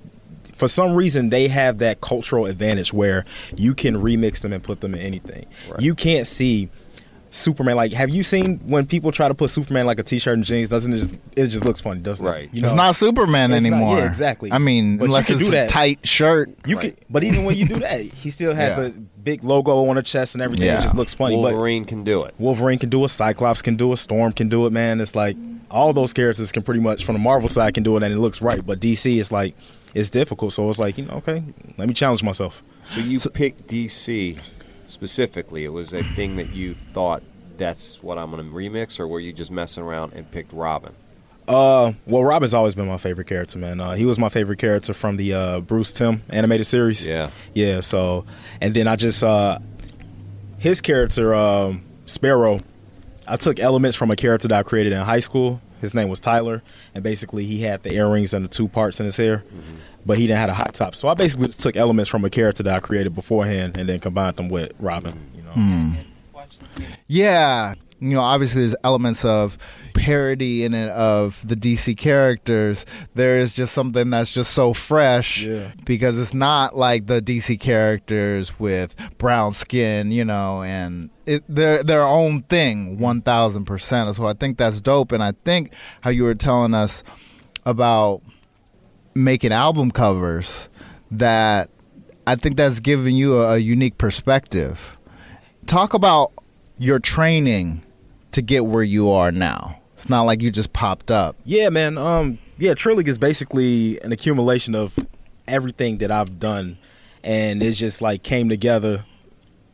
for 0.55 0.69
some 0.69 0.95
reason 0.95 1.29
they 1.29 1.49
have 1.49 1.79
that 1.79 2.01
cultural 2.01 2.47
advantage 2.47 2.93
where 2.93 3.25
you 3.57 3.75
can 3.75 3.97
remix 3.97 4.41
them 4.41 4.53
and 4.53 4.63
put 4.65 4.81
them 4.81 4.95
in 4.95 5.01
anything. 5.01 5.47
Right. 5.71 5.81
You 5.81 5.95
can't 5.95 6.27
see 6.27 6.71
Superman. 7.37 7.77
Like, 7.77 7.93
have 7.93 8.11
you 8.11 8.23
seen 8.23 8.59
when 8.67 8.87
people 8.87 9.13
try 9.13 9.29
to 9.29 9.35
put 9.35 9.51
Superman 9.51 9.87
like 9.87 9.99
a 9.99 10.03
t-shirt 10.03 10.35
and 10.37 10.45
jeans? 10.45 10.69
Doesn't 10.69 10.93
it 10.93 10.99
just 10.99 11.17
it 11.37 11.47
just 11.49 11.65
looks 11.65 11.81
funny, 11.81 12.01
doesn't 12.01 12.25
Right. 12.25 12.45
it? 12.45 12.55
You 12.55 12.65
it's 12.65 12.75
not 12.75 12.97
Superman 12.97 13.53
It's 13.53 13.63
not- 13.65 13.73
anymore. 13.73 13.99
yeah, 13.99 14.07
exactly. 14.07 14.51
I 14.53 14.59
mean, 14.59 14.97
But 14.97 15.05
you 15.05 15.11
unless 15.11 15.31
it's 15.31 15.41
do 15.41 15.49
a 15.49 15.51
that. 15.51 15.69
tight 15.69 15.99
shirt. 16.07 16.51
You 16.67 16.77
Right. 16.77 16.97
can, 16.97 17.05
but 17.11 17.25
even 17.25 17.45
when 17.45 17.57
you 17.57 17.67
do 17.67 17.75
that, 17.81 18.01
he 18.01 18.31
still 18.31 18.55
has 18.55 18.73
Yeah. 18.73 18.85
the 18.85 18.91
big 19.23 19.45
logo 19.45 19.87
on 19.89 19.97
the 19.97 20.03
chest 20.03 20.35
and 20.35 20.43
everything. 20.43 20.67
Yeah. 20.67 20.79
It 20.79 20.83
just 20.83 20.95
looks 20.97 21.15
funny. 21.15 21.37
But 21.37 21.53
Wolverine 21.53 21.85
can 21.85 22.05
do 22.05 22.23
it. 22.25 22.35
Wolverine 22.39 22.79
can 22.79 22.89
do 22.89 23.05
it, 23.05 23.09
Cyclops 23.09 23.61
can 23.63 23.77
do 23.77 23.93
it, 23.93 23.97
Storm 23.99 24.33
can 24.33 24.49
do 24.49 24.67
it, 24.67 24.73
man. 24.73 25.01
It's 25.01 25.15
like 25.15 25.37
all 25.71 25.93
those 25.93 26.13
characters 26.13 26.53
can 26.53 26.63
pretty 26.63 26.81
much 26.81 27.05
from 27.05 27.15
the 27.15 27.19
Marvel 27.19 27.49
side 27.49 27.75
can 27.75 27.83
do 27.83 27.97
it 27.97 28.03
and 28.03 28.15
it 28.15 28.19
looks 28.19 28.41
right. 28.41 28.65
But 28.65 28.81
DC 28.81 29.19
is 29.19 29.31
like 29.31 29.55
it's 29.95 30.11
difficult. 30.11 30.53
So 30.53 30.69
it's 30.71 30.79
like, 30.79 30.97
you 30.99 31.07
know, 31.07 31.15
okay, 31.15 31.43
let 31.79 31.89
me 31.89 31.95
challenge 31.95 32.23
myself. 32.23 32.63
So 32.95 33.01
you 33.01 33.19
pick 33.19 33.67
DC 33.67 34.37
specifically. 34.97 35.65
It 35.65 35.69
was 35.69 35.93
a 35.93 36.03
thing 36.03 36.37
that 36.37 36.55
you 36.55 36.75
thought 36.75 37.23
that's 37.59 38.03
what 38.03 38.17
I'm 38.17 38.31
going 38.31 38.43
to 38.43 38.51
remix, 38.51 38.99
or 38.99 39.07
were 39.07 39.21
you 39.21 39.35
just 39.35 39.51
messing 39.51 39.83
around 39.83 40.15
and 40.15 40.29
picked 40.31 40.53
Robin? 40.55 40.95
Uh 41.47 41.93
well 42.07 42.25
Robin's 42.25 42.55
always 42.55 42.75
been 42.75 42.89
my 42.89 42.97
favorite 42.97 43.29
character, 43.29 43.57
man. 43.59 43.81
Uh, 43.81 43.93
he 43.95 44.05
was 44.05 44.19
my 44.19 44.29
favorite 44.29 44.59
character 44.59 44.93
from 44.93 45.17
the 45.17 45.33
uh, 45.33 45.61
Bruce 45.61 45.93
Timm 45.93 46.23
animated 46.29 46.67
series. 46.67 47.07
Yeah. 47.07 47.31
Yeah, 47.55 47.83
so 47.83 48.25
and 48.61 48.75
then 48.75 48.89
I 48.89 48.97
just 48.97 49.23
uh 49.23 49.61
his 50.59 50.81
character, 50.81 51.35
um, 51.35 51.85
Sparrow, 52.07 52.61
I 53.29 53.37
took 53.37 53.61
elements 53.61 53.97
from 53.97 54.11
a 54.11 54.17
character 54.17 54.49
that 54.49 54.59
I 54.59 54.63
created 54.65 54.93
in 54.95 54.99
high 55.01 55.21
school. 55.21 55.61
His 55.81 55.95
name 55.95 56.09
was 56.09 56.21
Tyler, 56.21 56.63
and 56.95 57.03
basically 57.03 57.45
he 57.45 57.61
had 57.63 57.83
the 57.83 57.93
earrings 57.95 58.35
and 58.35 58.45
the 58.45 58.49
two 58.49 58.69
parts 58.69 59.01
in 59.01 59.07
his 59.07 59.17
hair, 59.17 59.39
mm-hmm. 59.39 59.77
but 60.05 60.19
he 60.19 60.27
didn't 60.27 60.41
have 60.41 60.51
a 60.51 60.55
hot 60.55 60.75
top. 60.75 60.95
So 60.95 61.09
I 61.09 61.15
basically 61.15 61.47
just 61.47 61.61
took 61.61 61.77
elements 61.77 62.11
from 62.11 62.25
a 62.25 62.31
character 62.31 62.63
that 62.63 62.75
I 62.75 62.81
created 62.81 63.15
beforehand 63.15 63.77
and 63.77 63.89
then 63.89 64.01
combined 64.01 64.37
them 64.37 64.49
with 64.49 64.73
Robin. 64.79 65.13
Mm-hmm. 65.13 65.37
You 65.37 65.43
know, 65.43 65.53
hmm. 65.53 65.93
Yeah, 67.09 67.75
you 68.01 68.15
know, 68.15 68.21
obviously 68.21 68.63
there's 68.63 68.77
elements 68.85 69.25
of 69.25 69.59
parody 70.07 70.65
in 70.65 70.73
it 70.73 70.89
of 70.91 71.41
the 71.47 71.57
DC 71.57 71.97
characters. 71.99 72.87
There 73.17 73.39
is 73.39 73.55
just 73.57 73.75
something 73.75 74.09
that's 74.11 74.33
just 74.33 74.53
so 74.53 74.73
fresh 74.73 75.43
Yeah. 75.43 75.73
because 75.85 76.17
it's 76.17 76.33
not 76.33 76.77
like 76.77 77.07
the 77.07 77.21
DC 77.21 77.59
characters 77.59 78.57
with 78.61 78.95
brown 79.19 79.53
skin, 79.53 80.13
you 80.13 80.25
know, 80.25 80.63
and 80.63 81.11
it, 81.27 81.43
they're 81.49 81.83
their 81.83 82.05
own 82.05 82.43
thing, 82.43 82.99
one 82.99 83.21
thousand 83.21 83.65
percent. 83.65 84.15
So 84.15 84.27
I 84.27 84.35
think 84.35 84.59
that's 84.59 84.81
dope, 84.81 85.11
and 85.11 85.25
I 85.25 85.33
think 85.45 85.73
how 86.03 86.11
you 86.11 86.23
were 86.23 86.37
telling 86.37 86.73
us 86.73 87.03
about 87.65 88.23
making 89.17 89.51
album 89.51 89.91
covers 89.91 90.69
that 91.11 91.69
I 92.29 92.37
think 92.37 92.57
that's 92.57 92.79
giving 92.79 93.17
you 93.17 93.43
a, 93.43 93.55
a 93.55 93.59
unique 93.59 93.99
perspective. 93.99 94.97
Talk 95.67 95.95
about 95.95 96.31
your 96.79 97.01
training 97.01 97.83
to 98.31 98.41
get 98.41 98.67
where 98.67 98.85
you 98.85 99.11
are 99.11 99.33
now. 99.33 99.81
It's 100.07 100.11
not 100.13 100.23
like 100.23 100.41
you 100.41 100.53
just 100.53 100.73
popped 100.73 101.11
up. 101.11 101.35
Yeah, 101.45 101.69
man. 101.69 101.99
Um, 101.99 102.39
yeah, 102.59 102.75
Trill 102.75 102.95
League 102.95 103.09
is 103.09 103.19
basically 103.19 104.01
an 104.03 104.13
accumulation 104.13 104.77
of 104.77 104.97
everything 105.49 105.99
that 105.99 106.13
I've 106.13 106.39
done, 106.39 106.79
and 107.25 107.61
it 107.61 107.73
just 107.73 108.01
like 108.01 108.23
came 108.23 108.49
together 108.49 109.05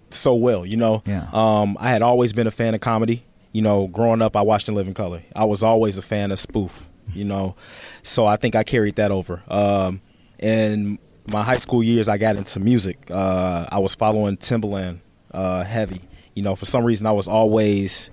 so 0.09 0.35
well. 0.35 0.65
You 0.65 0.79
know, 0.79 1.03
Yeah. 1.05 1.29
Um, 1.35 1.77
I 1.79 1.91
had 1.91 2.01
always 2.01 2.33
been 2.33 2.47
a 2.47 2.51
fan 2.51 2.75
of 2.75 2.81
comedy. 2.81 3.27
You 3.53 3.61
know, 3.61 3.89
growing 3.89 4.23
up, 4.23 4.35
I 4.35 4.41
watched 4.41 4.71
In 4.71 4.75
Living 4.75 4.95
Color. 4.95 5.23
I 5.37 5.45
was 5.45 5.63
always 5.63 5.99
a 5.99 6.03
fan 6.03 6.33
of 6.33 6.39
spoof. 6.39 6.89
You 7.13 7.27
know, 7.27 7.55
so 8.03 8.25
I 8.25 8.37
think 8.37 8.55
I 8.55 8.63
carried 8.65 8.97
that 8.97 9.11
over. 9.11 9.43
Um, 9.49 10.01
in 10.39 10.99
my 11.31 11.43
high 11.43 11.59
school 11.59 11.83
years, 11.83 12.09
I 12.09 12.17
got 12.17 12.37
into 12.37 12.59
music. 12.59 12.97
Uh, 13.11 13.67
I 13.71 13.81
was 13.81 13.95
following 13.95 14.39
Timbaland 14.39 15.01
uh, 15.31 15.63
heavy. 15.65 16.01
You 16.33 16.43
know, 16.43 16.57
for 16.57 16.65
some 16.65 16.85
reason, 16.85 17.07
I 17.07 17.13
was 17.13 17.29
always, 17.29 18.11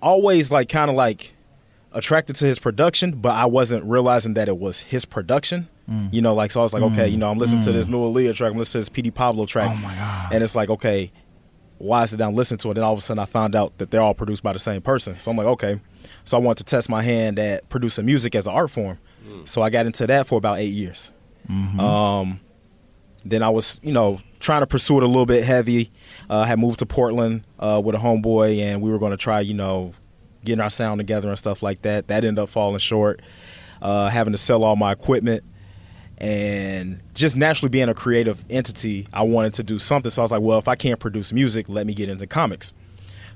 always 0.00 0.52
like 0.52 0.68
kind 0.68 0.88
of 0.88 0.96
like 0.96 1.34
attracted 1.92 2.36
to 2.36 2.46
his 2.46 2.58
production, 2.58 3.12
but 3.12 3.32
I 3.32 3.46
wasn't 3.46 3.84
realizing 3.84 4.34
that 4.34 4.48
it 4.48 4.58
was 4.58 4.80
his 4.80 5.04
production. 5.04 5.68
Mm. 5.90 6.12
You 6.12 6.22
know, 6.22 6.34
like 6.34 6.50
so 6.50 6.60
I 6.60 6.62
was 6.62 6.72
like, 6.72 6.82
okay, 6.84 7.08
you 7.08 7.16
know, 7.16 7.30
I'm 7.30 7.38
listening 7.38 7.62
to 7.62 7.72
this 7.72 7.88
new 7.88 7.98
Aaliyah 7.98 8.34
track, 8.34 8.52
I'm 8.52 8.58
listening 8.58 8.84
to 8.84 8.90
this 8.90 9.04
PD 9.04 9.12
Pablo 9.12 9.44
track, 9.46 9.70
Oh 9.72 9.76
my 9.82 9.94
god! 9.94 10.32
and 10.32 10.44
it's 10.44 10.54
like, 10.54 10.70
okay, 10.70 11.10
why 11.78 12.02
is 12.04 12.12
it 12.12 12.18
down 12.18 12.34
listen 12.34 12.58
to 12.58 12.70
it? 12.70 12.76
And 12.76 12.84
all 12.84 12.92
of 12.92 12.98
a 12.98 13.02
sudden, 13.02 13.18
I 13.18 13.24
found 13.24 13.56
out 13.56 13.76
that 13.78 13.90
they're 13.90 14.02
all 14.02 14.14
produced 14.14 14.42
by 14.42 14.52
the 14.52 14.58
same 14.58 14.82
person. 14.82 15.18
So 15.18 15.30
I'm 15.30 15.36
like, 15.36 15.46
okay. 15.46 15.80
So 16.24 16.36
I 16.36 16.40
wanted 16.40 16.64
to 16.66 16.70
test 16.70 16.88
my 16.88 17.02
hand 17.02 17.38
at 17.38 17.68
producing 17.68 18.06
music 18.06 18.34
as 18.34 18.46
an 18.46 18.52
art 18.52 18.70
form. 18.70 18.98
So 19.44 19.62
I 19.62 19.70
got 19.70 19.86
into 19.86 20.06
that 20.06 20.26
for 20.26 20.36
about 20.38 20.58
eight 20.58 20.72
years. 20.72 21.12
Um, 21.48 22.40
then 23.24 23.42
I 23.42 23.48
was, 23.48 23.80
you 23.82 23.92
know, 23.92 24.20
trying 24.38 24.60
to 24.60 24.66
pursue 24.66 24.98
it 24.98 25.02
a 25.02 25.06
little 25.06 25.26
bit 25.26 25.44
heavy. 25.44 25.90
Uh, 26.28 26.44
had 26.44 26.58
moved 26.58 26.78
to 26.80 26.86
Portland 26.86 27.44
uh, 27.58 27.80
with 27.84 27.94
a 27.94 27.98
homeboy, 27.98 28.60
and 28.60 28.80
we 28.82 28.90
were 28.90 28.98
going 28.98 29.10
to 29.12 29.16
try, 29.16 29.40
you 29.40 29.54
know, 29.54 29.92
getting 30.44 30.60
our 30.60 30.70
sound 30.70 30.98
together 30.98 31.28
and 31.28 31.38
stuff 31.38 31.62
like 31.62 31.82
that. 31.82 32.08
That 32.08 32.24
ended 32.24 32.42
up 32.42 32.48
falling 32.48 32.78
short. 32.78 33.20
Uh, 33.82 34.08
having 34.10 34.32
to 34.32 34.38
sell 34.38 34.62
all 34.62 34.76
my 34.76 34.92
equipment, 34.92 35.42
and 36.18 37.00
just 37.14 37.34
naturally 37.34 37.70
being 37.70 37.88
a 37.88 37.94
creative 37.94 38.44
entity, 38.50 39.08
I 39.12 39.22
wanted 39.22 39.54
to 39.54 39.62
do 39.62 39.78
something. 39.78 40.10
So 40.10 40.20
I 40.20 40.24
was 40.24 40.30
like, 40.30 40.42
well, 40.42 40.58
if 40.58 40.68
I 40.68 40.74
can't 40.74 41.00
produce 41.00 41.32
music, 41.32 41.66
let 41.68 41.86
me 41.86 41.94
get 41.94 42.10
into 42.10 42.26
comics. 42.26 42.72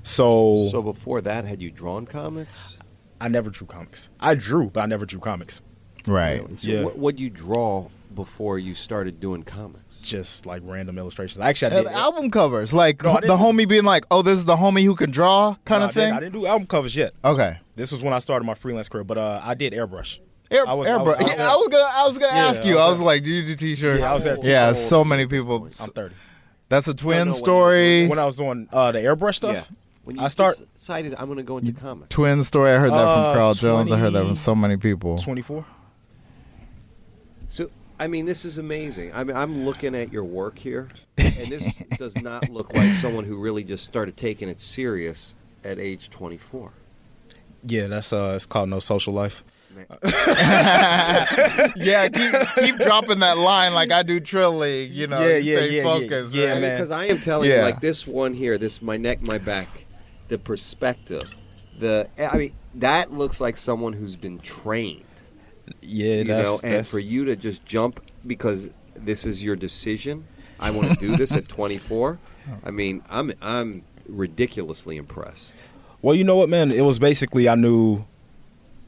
So, 0.03 0.69
So 0.71 0.83
before 0.83 1.21
that, 1.21 1.45
had 1.45 1.61
you 1.61 1.71
drawn 1.71 2.05
comics? 2.05 2.77
I 3.19 3.27
never 3.27 3.49
drew 3.49 3.65
comics. 3.65 4.09
I 4.19 4.35
drew, 4.35 4.69
but 4.69 4.81
I 4.81 4.85
never 4.85 5.05
drew 5.05 5.19
comics. 5.19 5.61
Right. 6.05 6.43
So 6.59 6.67
Yeah. 6.67 6.83
what 6.83 6.99
would 6.99 7.19
you 7.19 7.31
draw 7.31 7.87
before 8.15 8.57
you 8.57 8.73
started 8.73 9.19
doing 9.19 9.43
comics? 9.43 9.97
Just 10.01 10.45
like 10.45 10.61
random 10.65 10.97
illustrations. 10.97 11.39
Actually, 11.39 11.75
I 11.77 11.83
did. 11.83 11.91
album 11.91 12.31
covers, 12.31 12.73
like 12.73 13.03
No, 13.03 13.11
I 13.11 13.13
the 13.15 13.21
didn't 13.21 13.37
homie 13.39 13.67
being 13.67 13.83
like, 13.83 14.05
"Oh, 14.11 14.21
this 14.21 14.39
is 14.39 14.45
the 14.45 14.55
homie 14.55 14.83
who 14.85 14.95
can 14.95 15.11
draw," 15.11 15.55
kind 15.65 15.81
No, 15.81 15.89
of 15.89 15.91
I 15.91 15.93
didn't- 15.93 16.09
thing. 16.09 16.13
I 16.13 16.19
didn't 16.21 16.33
do 16.33 16.45
album 16.47 16.67
covers 16.67 16.95
yet. 16.95 17.13
Okay. 17.23 17.57
This 17.75 17.91
was 17.91 18.01
when 18.01 18.13
I 18.13 18.19
started 18.19 18.45
my 18.45 18.53
freelance 18.53 18.87
career, 18.89 19.03
but 19.03 19.17
uh, 19.17 19.41
I 19.43 19.53
did 19.55 19.73
airbrush. 19.73 20.19
Air, 20.51 20.67
I 20.67 20.73
was- 20.73 20.87
I 20.87 20.91
airbrush. 20.91 21.05
was- 21.05 21.15
I 21.17 21.23
was- 21.23 21.37
yeah, 21.37 21.51
I 21.51 21.55
was 21.55 21.67
gonna, 21.69 21.83
I 21.83 22.03
was 22.07 22.17
gonna 22.17 22.33
Yeah, 22.37 22.47
ask 22.47 22.61
I 22.61 22.65
you. 22.65 22.75
was 22.75 22.83
I 22.83 22.89
was 22.89 22.99
at- 22.99 23.05
like, 23.05 23.23
"Do 23.23 23.31
you 23.33 23.45
do 23.45 23.55
t-shirt?" 23.55 23.99
Yeah, 23.99 24.11
I 24.11 24.13
was 24.15 24.25
at 24.25 24.43
Yeah, 24.43 24.71
t-shirt. 24.71 24.87
so 24.89 25.03
many 25.03 25.25
people. 25.25 25.67
I'm 25.79 25.89
30. 25.89 26.15
That's 26.69 26.87
a 26.87 26.93
twin 26.93 27.27
no, 27.27 27.33
when 27.33 27.39
story. 27.39 28.07
When 28.07 28.19
I 28.19 28.25
was 28.25 28.35
doing 28.37 28.67
uh, 28.71 28.91
the 28.91 28.99
airbrush 28.99 29.35
stuff, 29.35 29.55
Yeah. 29.55 29.75
When 30.03 30.17
you 30.17 30.21
I 30.21 30.27
start 30.27 30.57
decided 30.77 31.15
I'm 31.17 31.25
going 31.25 31.37
to 31.37 31.43
go 31.43 31.57
into 31.57 31.71
comics. 31.73 32.09
Twin 32.09 32.43
story. 32.43 32.71
I 32.73 32.77
heard 32.77 32.91
that 32.91 32.95
Uh, 32.95 33.31
from 33.33 33.39
Carl 33.39 33.53
Jones. 33.55 33.91
I 33.91 33.97
heard 33.97 34.13
that 34.13 34.19
20 34.19 34.27
from 34.27 34.35
so 34.37 34.53
many 34.53 34.77
people. 34.77 35.17
24. 35.17 35.65
So, 37.97 38.03
I 38.03 38.07
mean, 38.07 38.25
this 38.25 38.45
is 38.45 38.57
amazing. 38.57 39.13
I 39.13 39.23
mean, 39.23 39.35
I'm 39.35 39.65
looking 39.65 39.95
at 39.95 40.11
your 40.11 40.23
work 40.23 40.57
here, 40.59 40.89
and 41.17 41.47
this 41.47 41.77
does 41.97 42.15
not 42.15 42.49
look 42.49 42.73
like 42.73 42.93
someone 42.95 43.25
who 43.25 43.37
really 43.37 43.63
just 43.63 43.85
started 43.85 44.17
taking 44.17 44.49
it 44.49 44.61
serious 44.61 45.35
at 45.63 45.79
age 45.79 46.09
24. 46.09 46.71
Yeah, 47.67 47.87
that's 47.87 48.13
uh, 48.13 48.33
it's 48.35 48.45
called 48.45 48.69
No 48.69 48.79
Social 48.79 49.13
Life. 49.13 49.43
yeah, 51.75 52.07
keep, 52.07 52.33
keep 52.55 52.77
dropping 52.77 53.19
that 53.19 53.37
line 53.37 53.73
like 53.73 53.91
I 53.91 54.03
do 54.03 54.21
Trill 54.21 54.57
League. 54.57 54.93
You 54.93 55.07
know, 55.07 55.19
Yeah, 55.19 55.35
yeah, 55.35 55.57
stay 55.57 55.69
yeah, 55.69 55.77
yeah. 55.77 55.83
focused. 55.83 56.33
Yeah, 56.33 56.51
right? 56.51 56.61
man. 56.61 56.75
Because 56.75 56.91
I 56.91 57.05
am 57.05 57.19
telling 57.19 57.51
you, 57.51 57.57
like 57.57 57.81
this 57.81 58.07
one 58.07 58.33
here, 58.33 58.57
this 58.57 58.81
my 58.81 58.95
neck, 58.95 59.21
my 59.21 59.37
back, 59.37 59.67
the 60.29 60.37
perspective, 60.37 61.23
the 61.77 62.07
I 62.17 62.37
mean, 62.37 62.53
that 62.75 63.11
looks 63.11 63.41
like 63.41 63.57
someone 63.57 63.91
who's 63.93 64.15
been 64.15 64.39
trained. 64.39 65.03
Yeah, 65.81 66.15
you 66.15 66.23
that's, 66.25 66.49
know, 66.49 66.59
and 66.63 66.71
that's- 66.71 66.91
for 66.91 66.99
you 66.99 67.25
to 67.25 67.35
just 67.35 67.65
jump 67.65 68.01
because 68.25 68.69
this 68.95 69.25
is 69.25 69.41
your 69.43 69.55
decision. 69.55 70.25
I 70.59 70.71
want 70.71 70.91
to 70.91 70.95
do 70.95 71.15
this 71.17 71.31
at 71.33 71.47
24. 71.49 72.17
I 72.47 72.67
oh. 72.67 72.71
mean, 72.71 73.03
I'm 73.09 73.33
I'm 73.41 73.83
ridiculously 74.07 74.97
impressed. 74.97 75.53
Well, 76.01 76.15
you 76.15 76.23
know 76.23 76.37
what, 76.37 76.49
man? 76.49 76.71
It 76.71 76.81
was 76.81 76.99
basically 76.99 77.49
I 77.49 77.55
knew 77.55 78.05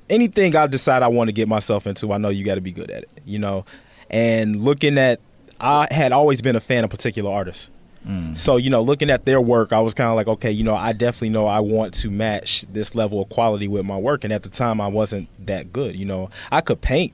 anything 0.10 0.56
I 0.56 0.68
decide 0.68 1.04
I 1.04 1.08
want 1.08 1.28
to 1.28 1.32
get 1.34 1.48
myself 1.48 1.88
into, 1.88 2.14
I 2.14 2.18
know 2.18 2.30
you 2.30 2.46
got 2.46 2.56
to 2.56 2.62
be 2.62 2.72
good 2.72 2.90
at 2.92 3.04
it, 3.04 3.10
you 3.26 3.40
know. 3.40 3.66
And 4.10 4.62
looking 4.62 4.98
at, 4.98 5.20
I 5.60 5.88
had 5.92 6.12
always 6.12 6.42
been 6.42 6.56
a 6.56 6.60
fan 6.60 6.84
of 6.84 6.90
particular 6.90 7.32
artists. 7.32 7.70
Mm. 8.08 8.38
So, 8.38 8.58
you 8.58 8.70
know, 8.70 8.82
looking 8.82 9.10
at 9.10 9.26
their 9.26 9.42
work, 9.42 9.74
I 9.74 9.82
was 9.82 9.94
kind 9.94 10.10
of 10.10 10.16
like, 10.16 10.28
okay, 10.28 10.52
you 10.52 10.64
know, 10.64 10.76
I 10.76 10.94
definitely 10.94 11.30
know 11.30 11.46
I 11.46 11.60
want 11.60 11.94
to 11.96 12.10
match 12.10 12.66
this 12.72 12.96
level 12.96 13.22
of 13.22 13.30
quality 13.30 13.68
with 13.68 13.86
my 13.86 13.98
work. 13.98 14.24
And 14.24 14.32
at 14.32 14.44
the 14.44 14.50
time, 14.50 14.80
I 14.80 14.88
wasn't 14.88 15.28
that 15.46 15.74
good. 15.74 15.96
You 15.96 16.06
know, 16.06 16.30
I 16.52 16.62
could 16.62 16.82
paint, 16.82 17.14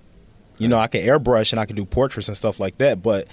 you 0.60 0.68
know, 0.68 0.78
I 0.78 0.88
could 0.88 1.02
airbrush 1.02 1.52
and 1.52 1.60
I 1.60 1.66
could 1.66 1.76
do 1.76 1.86
portraits 1.86 2.28
and 2.28 2.38
stuff 2.38 2.60
like 2.60 2.78
that. 2.78 3.02
But 3.02 3.28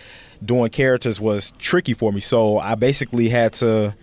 doing 0.45 0.71
characters 0.71 1.21
was 1.21 1.52
tricky 1.59 1.93
for 1.93 2.12
me. 2.12 2.21
So 2.21 2.59
I 2.59 2.75
basically 2.76 3.28
had 3.28 3.52
to 3.54 3.95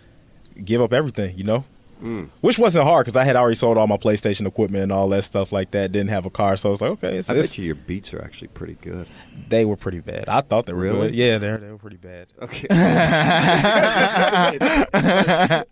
give 0.64 0.82
up 0.82 0.94
everything, 0.94 1.38
you 1.38 1.44
know? 1.44 1.66
Mm. 2.02 2.30
Which 2.42 2.60
wasn't 2.60 2.86
hard 2.86 3.06
because 3.06 3.16
I 3.18 3.24
had 3.24 3.36
already 3.36 3.56
sold 3.56 3.78
all 3.78 3.88
my 3.88 3.98
PlayStation 3.98 4.46
equipment 4.46 4.84
and 4.84 4.92
all 4.92 5.10
that 5.10 5.24
stuff 5.24 5.52
like 5.52 5.72
that. 5.72 5.92
Didn't 5.92 6.10
have 6.12 6.26
a 6.28 6.30
car, 6.30 6.56
so 6.56 6.70
I 6.70 6.72
was 6.72 6.82
like, 6.82 6.92
okay, 6.92 7.18
it's, 7.18 7.30
I 7.30 7.34
it's- 7.34 7.50
bet 7.50 7.58
you 7.58 7.66
your 7.66 7.76
beats 7.76 8.14
are 8.14 8.22
actually 8.24 8.50
pretty 8.50 8.78
good. 8.82 9.08
they 9.50 9.66
were 9.66 9.76
pretty 9.78 10.00
bad. 10.00 10.30
I 10.30 10.42
thought 10.42 10.66
they 10.68 10.74
were 10.74 10.82
Really? 10.82 11.08
good. 11.08 11.16
Yeah, 11.16 11.38
they 11.40 11.56
they 11.58 11.72
were 11.72 11.78
pretty 11.80 11.98
bad. 11.98 12.28
Okay. 12.42 12.68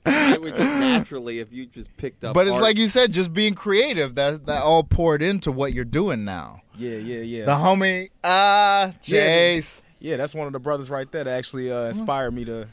I 0.05 0.37
would 0.39 0.55
just 0.55 0.73
naturally, 0.79 1.39
if 1.39 1.51
you 1.51 1.65
just 1.65 1.95
picked 1.97 2.23
up. 2.23 2.33
But 2.33 2.47
it's 2.47 2.53
art- 2.53 2.63
like 2.63 2.77
you 2.77 2.87
said, 2.87 3.11
just 3.11 3.33
being 3.33 3.53
creative. 3.53 4.15
That 4.15 4.45
that 4.47 4.63
all 4.63 4.83
poured 4.83 5.21
into 5.21 5.51
what 5.51 5.73
you're 5.73 5.85
doing 5.85 6.25
now. 6.25 6.61
Yeah, 6.77 6.97
yeah, 6.97 7.19
yeah. 7.21 7.45
The 7.45 7.51
homie, 7.55 8.09
ah, 8.23 8.87
Yeah, 8.87 8.91
Chase. 9.01 9.81
Yeah, 9.99 10.17
that's 10.17 10.35
one 10.35 10.47
of 10.47 10.53
the 10.53 10.59
brothers 10.59 10.89
right 10.89 11.09
there 11.11 11.23
that 11.23 11.37
actually 11.37 11.71
uh, 11.71 11.83
inspired 11.85 12.31
me 12.33 12.45
to 12.45 12.67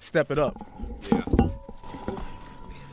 step 0.00 0.30
it 0.30 0.38
up. 0.38 0.56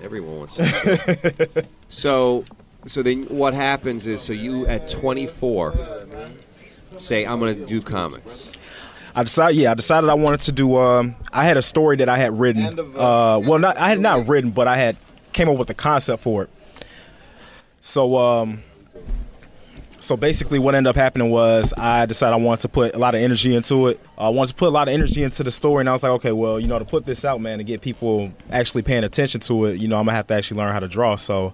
Everyone 0.02 0.40
wants 0.40 0.56
to. 0.56 1.66
so, 1.90 2.44
so 2.86 3.04
then 3.04 3.24
what 3.26 3.54
happens 3.54 4.08
is, 4.08 4.22
so 4.22 4.34
you 4.34 4.66
at 4.68 4.90
24 4.90 6.06
say, 6.98 7.26
I'm 7.26 7.40
going 7.40 7.60
to 7.60 7.66
do 7.66 7.82
comics. 7.82 8.52
I 9.14 9.24
decided, 9.24 9.58
yeah, 9.58 9.72
I 9.72 9.74
decided 9.74 10.10
I 10.10 10.14
wanted 10.14 10.40
to 10.42 10.52
do. 10.52 10.78
Um, 10.78 11.16
I 11.34 11.44
had 11.44 11.58
a 11.58 11.62
story 11.62 11.98
that 11.98 12.10
I 12.10 12.18
had 12.18 12.40
written. 12.40 12.80
Uh, 12.80 13.40
well, 13.44 13.60
not 13.60 13.78
I 13.78 13.90
had 13.90 14.00
not 14.00 14.28
written, 14.28 14.52
but 14.52 14.68
I 14.68 14.78
had 14.78 14.96
came 15.34 15.50
up 15.50 15.58
with 15.58 15.68
the 15.68 15.74
concept 15.74 16.24
for 16.24 16.44
it. 16.44 16.50
So, 17.82 18.18
um, 18.18 18.64
so 20.02 20.18
basically, 20.18 20.60
what 20.60 20.76
ended 20.76 20.90
up 20.90 20.96
happening 20.96 21.30
was 21.30 21.74
I 21.78 22.06
decided 22.06 22.34
I 22.34 22.38
wanted 22.38 22.62
to 22.62 22.68
put 22.70 22.94
a 22.96 22.98
lot 23.00 23.16
of 23.16 23.22
energy 23.22 23.56
into 23.56 23.88
it. 23.88 24.00
I 24.18 24.30
wanted 24.30 24.50
to 24.50 24.56
put 24.56 24.68
a 24.68 24.72
lot 24.72 24.88
of 24.88 24.94
energy 24.94 25.24
into 25.24 25.44
the 25.44 25.52
story, 25.52 25.82
and 25.82 25.90
I 25.90 25.94
was 25.94 26.04
like, 26.04 26.12
okay, 26.14 26.32
well, 26.32 26.60
you 26.60 26.68
know, 26.68 26.78
to 26.80 26.86
put 26.86 27.06
this 27.06 27.24
out, 27.24 27.40
man, 27.40 27.60
to 27.60 27.64
get 27.64 27.82
people 27.82 28.32
actually 28.52 28.82
paying 28.82 29.04
attention 29.04 29.40
to 29.42 29.66
it, 29.66 29.80
you 29.80 29.88
know, 29.88 29.98
I'm 29.98 30.06
gonna 30.06 30.16
have 30.18 30.28
to 30.28 30.34
actually 30.34 30.58
learn 30.58 30.74
how 30.74 30.80
to 30.80 30.88
draw. 30.88 31.16
So. 31.16 31.54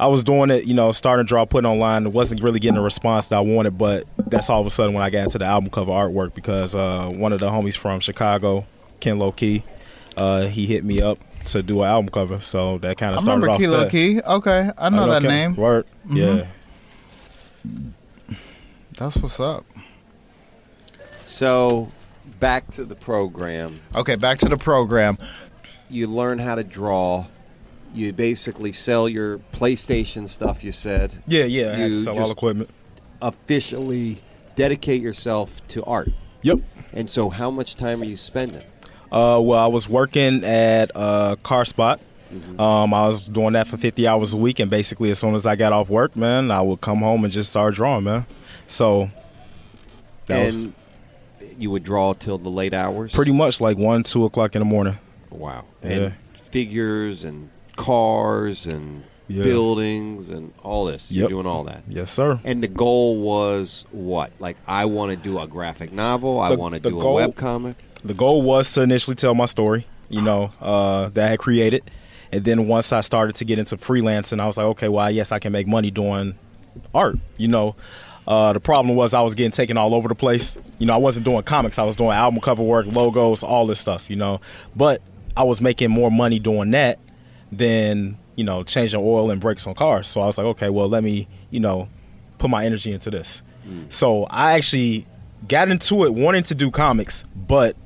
I 0.00 0.06
was 0.06 0.22
doing 0.22 0.50
it, 0.50 0.62
you 0.62 0.74
know, 0.74 0.92
starting 0.92 1.26
to 1.26 1.28
draw, 1.28 1.44
putting 1.44 1.68
online. 1.68 2.06
It 2.06 2.12
wasn't 2.12 2.40
really 2.40 2.60
getting 2.60 2.76
the 2.76 2.80
response 2.82 3.26
that 3.26 3.36
I 3.36 3.40
wanted, 3.40 3.76
but 3.78 4.06
that's 4.28 4.48
all 4.48 4.60
of 4.60 4.66
a 4.68 4.70
sudden 4.70 4.94
when 4.94 5.02
I 5.02 5.10
got 5.10 5.24
into 5.24 5.38
the 5.38 5.44
album 5.44 5.70
cover 5.70 5.90
artwork 5.90 6.34
because 6.34 6.72
uh, 6.76 7.08
one 7.12 7.32
of 7.32 7.40
the 7.40 7.50
homies 7.50 7.76
from 7.76 7.98
Chicago, 7.98 8.64
Ken 9.00 9.18
Low 9.18 9.32
Key, 9.32 9.64
uh, 10.16 10.42
he 10.46 10.66
hit 10.66 10.84
me 10.84 11.00
up 11.02 11.18
to 11.46 11.64
do 11.64 11.82
an 11.82 11.88
album 11.88 12.10
cover. 12.10 12.40
So 12.40 12.78
that 12.78 12.96
kind 12.96 13.12
of 13.12 13.20
started 13.22 13.42
remember 13.42 13.50
off 13.54 13.58
Kilo. 13.58 13.88
Key. 13.90 14.20
Okay, 14.22 14.70
I 14.78 14.88
know 14.88 15.10
that 15.10 15.22
Ken- 15.22 15.30
name. 15.32 15.56
Word, 15.56 15.84
Mhm. 16.08 16.16
yeah. 16.16 16.46
That's 18.98 19.16
what's 19.16 19.40
up. 19.40 19.64
So, 21.26 21.92
back 22.40 22.70
to 22.72 22.84
the 22.84 22.94
program. 22.94 23.80
Okay, 23.94 24.16
back 24.16 24.38
to 24.38 24.48
the 24.48 24.56
program. 24.56 25.16
You 25.88 26.06
learn 26.06 26.38
how 26.38 26.54
to 26.54 26.64
draw. 26.64 27.26
You 27.94 28.12
basically 28.12 28.72
sell 28.72 29.08
your 29.08 29.38
PlayStation 29.52 30.28
stuff, 30.28 30.62
you 30.64 30.72
said. 30.72 31.22
Yeah, 31.26 31.44
yeah, 31.44 31.68
I 31.68 31.70
had 31.70 31.76
to 31.76 31.96
You 31.96 32.02
sell 32.02 32.18
all 32.18 32.30
equipment. 32.30 32.70
Officially 33.22 34.20
dedicate 34.56 35.00
yourself 35.00 35.66
to 35.68 35.84
art. 35.84 36.10
Yep. 36.42 36.60
And 36.92 37.08
so, 37.10 37.30
how 37.30 37.50
much 37.50 37.76
time 37.76 38.02
are 38.02 38.06
you 38.06 38.16
spending? 38.16 38.62
Uh, 39.10 39.40
well, 39.42 39.58
I 39.58 39.68
was 39.68 39.88
working 39.88 40.44
at 40.44 40.90
uh, 40.94 41.36
Car 41.42 41.64
Spot. 41.64 42.00
Mm-hmm. 42.32 42.60
Um, 42.60 42.92
I 42.94 43.06
was 43.06 43.28
doing 43.28 43.54
that 43.54 43.66
for 43.66 43.76
50 43.76 44.06
hours 44.06 44.32
a 44.34 44.36
week, 44.36 44.58
and 44.60 44.70
basically, 44.70 45.10
as 45.10 45.18
soon 45.18 45.34
as 45.34 45.46
I 45.46 45.56
got 45.56 45.72
off 45.72 45.88
work, 45.88 46.14
man, 46.16 46.50
I 46.50 46.60
would 46.60 46.80
come 46.80 46.98
home 46.98 47.24
and 47.24 47.32
just 47.32 47.50
start 47.50 47.74
drawing, 47.74 48.04
man. 48.04 48.26
So 48.66 49.10
that 50.26 50.44
was 50.46 50.66
you 51.58 51.70
would 51.70 51.82
draw 51.82 52.12
till 52.12 52.38
the 52.38 52.50
late 52.50 52.72
hours? 52.74 53.12
pretty 53.12 53.32
much 53.32 53.60
like 53.60 53.76
one, 53.76 54.02
two 54.02 54.24
o'clock 54.24 54.54
in 54.54 54.60
the 54.60 54.66
morning. 54.66 54.96
Wow. 55.30 55.64
Yeah. 55.82 55.90
And 55.90 56.14
figures 56.52 57.24
and 57.24 57.50
cars 57.76 58.66
and 58.66 59.02
Yeah. 59.26 59.42
buildings 59.42 60.30
and 60.30 60.52
all 60.62 60.84
this. 60.86 61.10
You're 61.10 61.28
doing 61.28 61.46
all 61.46 61.64
that. 61.64 61.82
Yes, 61.88 62.10
sir. 62.10 62.40
And 62.44 62.62
the 62.62 62.68
goal 62.68 63.16
was 63.18 63.84
what? 63.90 64.30
Like, 64.38 64.56
I 64.66 64.84
want 64.84 65.10
to 65.10 65.16
do 65.16 65.38
a 65.40 65.46
graphic 65.46 65.92
novel. 65.92 66.40
I 66.40 66.52
want 66.54 66.74
to 66.74 66.80
do 66.80 66.90
goal- 66.90 67.10
a 67.18 67.26
web 67.26 67.36
comic. 67.36 67.76
The 68.04 68.14
goal 68.14 68.42
was 68.42 68.72
to 68.74 68.82
initially 68.82 69.16
tell 69.16 69.34
my 69.34 69.46
story, 69.46 69.86
you 70.08 70.22
know, 70.22 70.50
uh, 70.60 71.08
that 71.14 71.26
I 71.26 71.30
had 71.32 71.38
created. 71.40 71.90
And 72.32 72.44
then 72.44 72.68
once 72.68 72.92
I 72.92 73.00
started 73.00 73.36
to 73.36 73.44
get 73.44 73.58
into 73.58 73.76
freelancing, 73.76 74.40
I 74.40 74.46
was 74.46 74.56
like, 74.56 74.66
okay, 74.66 74.88
well, 74.88 75.10
yes, 75.10 75.32
I 75.32 75.38
can 75.38 75.52
make 75.52 75.66
money 75.66 75.90
doing 75.90 76.38
art, 76.94 77.16
you 77.36 77.48
know. 77.48 77.74
Uh, 78.26 78.52
the 78.52 78.60
problem 78.60 78.94
was 78.94 79.14
I 79.14 79.22
was 79.22 79.34
getting 79.34 79.52
taken 79.52 79.78
all 79.78 79.94
over 79.94 80.08
the 80.08 80.14
place. 80.14 80.58
You 80.78 80.86
know, 80.86 80.92
I 80.92 80.98
wasn't 80.98 81.24
doing 81.24 81.42
comics. 81.44 81.78
I 81.78 81.84
was 81.84 81.96
doing 81.96 82.10
album 82.10 82.40
cover 82.40 82.62
work, 82.62 82.86
logos, 82.86 83.42
all 83.42 83.66
this 83.66 83.80
stuff, 83.80 84.10
you 84.10 84.16
know. 84.16 84.40
But 84.76 85.00
I 85.34 85.44
was 85.44 85.62
making 85.62 85.90
more 85.90 86.10
money 86.10 86.38
doing 86.38 86.70
that 86.72 86.98
than, 87.50 88.18
you 88.36 88.44
know, 88.44 88.64
changing 88.64 89.00
oil 89.00 89.30
and 89.30 89.40
brakes 89.40 89.66
on 89.66 89.74
cars. 89.74 90.08
So 90.08 90.20
I 90.20 90.26
was 90.26 90.36
like, 90.36 90.46
okay, 90.48 90.68
well, 90.68 90.88
let 90.88 91.02
me, 91.02 91.26
you 91.50 91.60
know, 91.60 91.88
put 92.36 92.50
my 92.50 92.66
energy 92.66 92.92
into 92.92 93.10
this. 93.10 93.42
So 93.88 94.24
I 94.24 94.52
actually 94.52 95.06
got 95.46 95.70
into 95.70 96.04
it 96.04 96.12
wanting 96.14 96.42
to 96.44 96.54
do 96.54 96.70
comics, 96.70 97.24
but 97.34 97.76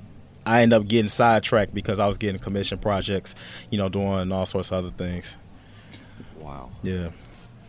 I 0.44 0.62
ended 0.62 0.78
up 0.78 0.88
getting 0.88 1.08
sidetracked 1.08 1.74
because 1.74 1.98
I 1.98 2.06
was 2.06 2.18
getting 2.18 2.40
commission 2.40 2.78
projects, 2.78 3.34
you 3.70 3.78
know, 3.78 3.88
doing 3.88 4.32
all 4.32 4.46
sorts 4.46 4.70
of 4.72 4.78
other 4.78 4.90
things. 4.96 5.36
Wow. 6.38 6.70
Yeah. 6.82 7.10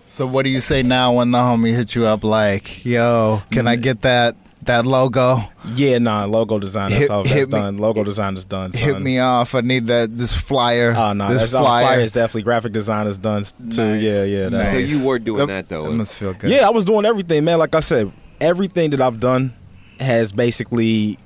So 0.08 0.26
what 0.28 0.44
do 0.44 0.50
you 0.50 0.60
say 0.60 0.84
now 0.84 1.14
when 1.14 1.32
the 1.32 1.38
homie 1.40 1.76
hits 1.76 1.96
you 1.96 2.06
up 2.06 2.24
like, 2.24 2.86
"Yo, 2.86 3.42
can 3.52 3.68
I 3.68 3.76
mm-hmm. 3.76 3.82
get 3.82 4.02
that 4.02 4.36
That 4.66 4.86
logo. 4.86 5.40
Yeah, 5.76 5.98
nah, 5.98 6.24
logo 6.24 6.58
design. 6.58 6.90
That's 6.90 7.02
Hit- 7.02 7.10
all. 7.10 7.24
That's 7.24 7.36
hit 7.36 7.52
me- 7.52 7.60
done. 7.60 7.78
Logo 7.80 8.02
design 8.04 8.38
is 8.38 8.46
done. 8.46 8.72
Hit 8.72 9.02
me 9.02 9.20
off. 9.20 9.56
I 9.56 9.62
need 9.62 9.88
that. 9.88 10.18
This 10.18 10.34
flyer. 10.34 10.96
Oh 10.96 11.12
no, 11.12 11.28
this 11.34 11.52
that's 11.52 11.54
oh, 11.54 11.60
all. 11.60 11.66
Flyer 11.66 12.00
is 12.00 12.14
definitely 12.14 12.44
graphic 12.44 12.72
design 12.72 13.08
is 13.08 13.18
done 13.18 13.44
too. 13.44 13.96
Nice. 13.96 14.02
Yeah, 14.02 14.24
yeah. 14.24 14.50
that- 14.50 14.72
So 14.72 14.78
you 14.78 15.06
were 15.06 15.20
doing 15.20 15.48
That- 15.48 15.68
that 15.68 15.70
though. 15.70 15.90
That 15.90 15.96
must 15.96 16.16
feel 16.16 16.34
good. 16.34 16.50
Yeah, 16.50 16.66
I 16.66 16.70
was 16.70 16.86
doing 16.86 17.04
everything, 17.06 17.44
man. 17.44 17.60
Like 17.60 17.76
I 17.76 17.82
said, 17.82 18.12
everything 18.40 18.92
that 18.92 19.02
I've 19.02 19.20
done 19.20 19.54
has 20.00 20.32
basically 20.32 21.18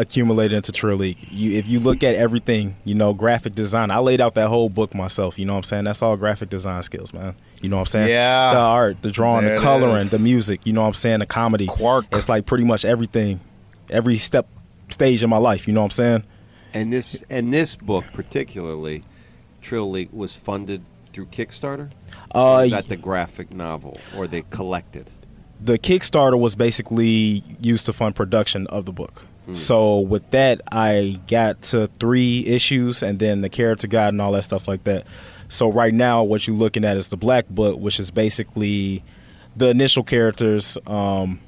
accumulated 0.00 0.56
into 0.56 0.72
Trill 0.72 0.96
League. 0.96 1.18
You, 1.30 1.52
if 1.52 1.68
you 1.68 1.78
look 1.78 2.02
at 2.02 2.14
everything, 2.14 2.76
you 2.84 2.94
know, 2.94 3.12
graphic 3.12 3.54
design. 3.54 3.90
I 3.90 3.98
laid 3.98 4.20
out 4.20 4.34
that 4.34 4.48
whole 4.48 4.68
book 4.68 4.94
myself. 4.94 5.38
You 5.38 5.44
know 5.44 5.52
what 5.52 5.58
I'm 5.58 5.64
saying? 5.64 5.84
That's 5.84 6.02
all 6.02 6.16
graphic 6.16 6.48
design 6.48 6.82
skills, 6.82 7.12
man. 7.12 7.36
You 7.60 7.68
know 7.68 7.76
what 7.76 7.82
I'm 7.82 7.86
saying? 7.86 8.08
Yeah. 8.08 8.54
The 8.54 8.60
art, 8.60 9.02
the 9.02 9.10
drawing, 9.10 9.44
There 9.44 9.56
the 9.56 9.62
coloring, 9.62 10.08
the 10.08 10.18
music. 10.18 10.66
You 10.66 10.72
know 10.72 10.80
what 10.80 10.88
I'm 10.88 10.94
saying? 10.94 11.20
The 11.20 11.26
comedy. 11.26 11.66
Quark. 11.66 12.06
It's 12.12 12.28
like 12.28 12.46
pretty 12.46 12.64
much 12.64 12.84
everything, 12.84 13.40
every 13.90 14.16
step, 14.16 14.48
stage 14.88 15.22
in 15.22 15.30
my 15.30 15.38
life. 15.38 15.68
You 15.68 15.74
know 15.74 15.80
what 15.80 15.86
I'm 15.86 15.90
saying? 15.90 16.24
And 16.72 16.92
this 16.92 17.22
and 17.28 17.52
this 17.52 17.76
book 17.76 18.04
particularly, 18.12 19.04
Trill 19.60 19.90
League 19.90 20.12
was 20.12 20.34
funded 20.34 20.82
through 21.12 21.26
Kickstarter. 21.26 21.90
Uh, 22.34 22.54
or 22.54 22.64
is 22.64 22.70
that 22.70 22.88
the 22.88 22.96
graphic 22.96 23.52
novel, 23.52 23.98
or 24.16 24.26
they 24.26 24.42
collected? 24.50 25.10
the 25.62 25.78
Kickstarter 25.78 26.38
was 26.38 26.54
basically 26.54 27.44
used 27.60 27.86
to 27.86 27.92
fund 27.92 28.16
production 28.16 28.66
of 28.68 28.86
the 28.86 28.92
book. 28.92 29.26
So 29.54 30.00
with 30.00 30.30
that, 30.30 30.60
I 30.70 31.18
got 31.28 31.62
to 31.62 31.88
three 31.98 32.46
issues, 32.46 33.02
and 33.02 33.18
then 33.18 33.40
the 33.40 33.48
character 33.48 33.86
guide 33.86 34.08
and 34.08 34.20
all 34.20 34.32
that 34.32 34.44
stuff 34.44 34.68
like 34.68 34.84
that. 34.84 35.06
So 35.48 35.70
right 35.70 35.92
now, 35.92 36.22
what 36.22 36.46
you're 36.46 36.56
looking 36.56 36.84
at 36.84 36.96
is 36.96 37.08
the 37.08 37.16
Black 37.16 37.48
Book, 37.48 37.78
which 37.78 37.98
is 37.98 38.10
basically 38.10 39.02
the 39.56 39.68
initial 39.68 40.04
characters 40.04 40.78
um, 40.86 41.40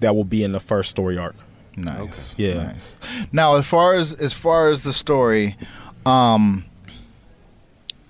that 0.00 0.14
will 0.14 0.24
be 0.24 0.44
in 0.44 0.52
the 0.52 0.60
first 0.60 0.90
story 0.90 1.18
arc. 1.18 1.34
Nice. 1.76 2.34
Yeah. 2.36 2.64
Nice. 2.64 2.96
Now, 3.32 3.56
as 3.56 3.66
far 3.66 3.94
as 3.94 4.14
as 4.14 4.32
far 4.32 4.70
as 4.70 4.84
the 4.84 4.92
story, 4.92 5.56
um, 6.06 6.64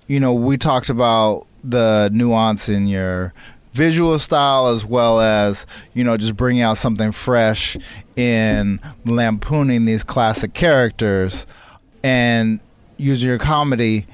you 0.07 0.19
know, 0.19 0.33
we 0.33 0.57
talked 0.57 0.89
about 0.89 1.47
the 1.63 2.09
nuance 2.13 2.67
in 2.67 2.87
your 2.87 3.33
visual 3.73 4.19
style 4.19 4.67
as 4.67 4.85
well 4.85 5.19
as 5.19 5.65
you 5.93 6.03
know 6.03 6.15
just 6.15 6.35
bringing 6.35 6.61
out 6.61 6.77
something 6.77 7.11
fresh 7.11 7.75
in 8.15 8.79
lampooning 9.05 9.85
these 9.85 10.03
classic 10.03 10.53
characters 10.53 11.45
and 12.03 12.59
using 12.97 13.29
your 13.29 13.39
comedy 13.39 14.05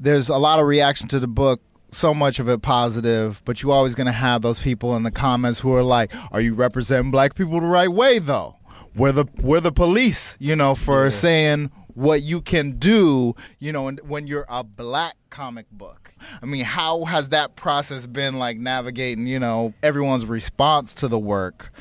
there's 0.00 0.28
a 0.28 0.36
lot 0.36 0.58
of 0.58 0.66
reaction 0.66 1.08
to 1.08 1.18
the 1.18 1.26
book 1.26 1.60
so 1.90 2.12
much 2.12 2.38
of 2.38 2.48
it 2.48 2.62
positive 2.62 3.40
but 3.44 3.62
you're 3.62 3.72
always 3.72 3.94
going 3.94 4.06
to 4.06 4.12
have 4.12 4.42
those 4.42 4.58
people 4.58 4.96
in 4.96 5.02
the 5.02 5.10
comments 5.10 5.60
who 5.60 5.74
are 5.74 5.82
like 5.82 6.12
are 6.32 6.40
you 6.40 6.54
representing 6.54 7.10
black 7.10 7.34
people 7.34 7.60
the 7.60 7.66
right 7.66 7.92
way 7.92 8.18
though? 8.18 8.54
We're 8.94 9.12
the 9.12 9.26
we're 9.40 9.60
the 9.60 9.72
police 9.72 10.36
you 10.40 10.56
know 10.56 10.74
for 10.74 11.10
saying 11.10 11.70
what 11.94 12.22
you 12.22 12.40
can 12.40 12.78
do 12.78 13.34
you 13.58 13.72
know 13.72 13.90
when 13.90 14.26
you're 14.26 14.46
a 14.48 14.64
black 14.64 15.16
comic 15.30 15.66
book. 15.70 16.14
I 16.42 16.46
mean 16.46 16.64
how 16.64 17.04
has 17.04 17.30
that 17.30 17.56
process 17.56 18.06
been 18.06 18.38
like 18.38 18.58
navigating 18.58 19.26
you 19.26 19.38
know 19.38 19.72
everyone's 19.82 20.26
response 20.26 20.94
to 20.96 21.08
the 21.08 21.18
work 21.18 21.72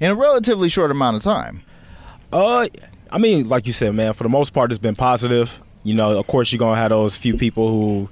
in 0.00 0.10
a 0.10 0.14
relatively 0.14 0.68
short 0.68 0.90
amount 0.90 1.16
of 1.16 1.22
time 1.22 1.62
Uh, 2.32 2.68
I 3.10 3.18
mean, 3.18 3.48
like 3.48 3.66
you 3.66 3.72
said, 3.72 3.94
man, 3.94 4.12
for 4.12 4.24
the 4.24 4.28
most 4.28 4.52
part, 4.52 4.70
it's 4.72 4.78
been 4.80 4.96
positive. 4.96 5.62
You 5.84 5.94
know, 5.94 6.18
of 6.18 6.26
course, 6.26 6.50
you're 6.50 6.58
gonna 6.58 6.76
have 6.76 6.90
those 6.90 7.16
few 7.16 7.36
people 7.36 7.68
who, 7.68 8.08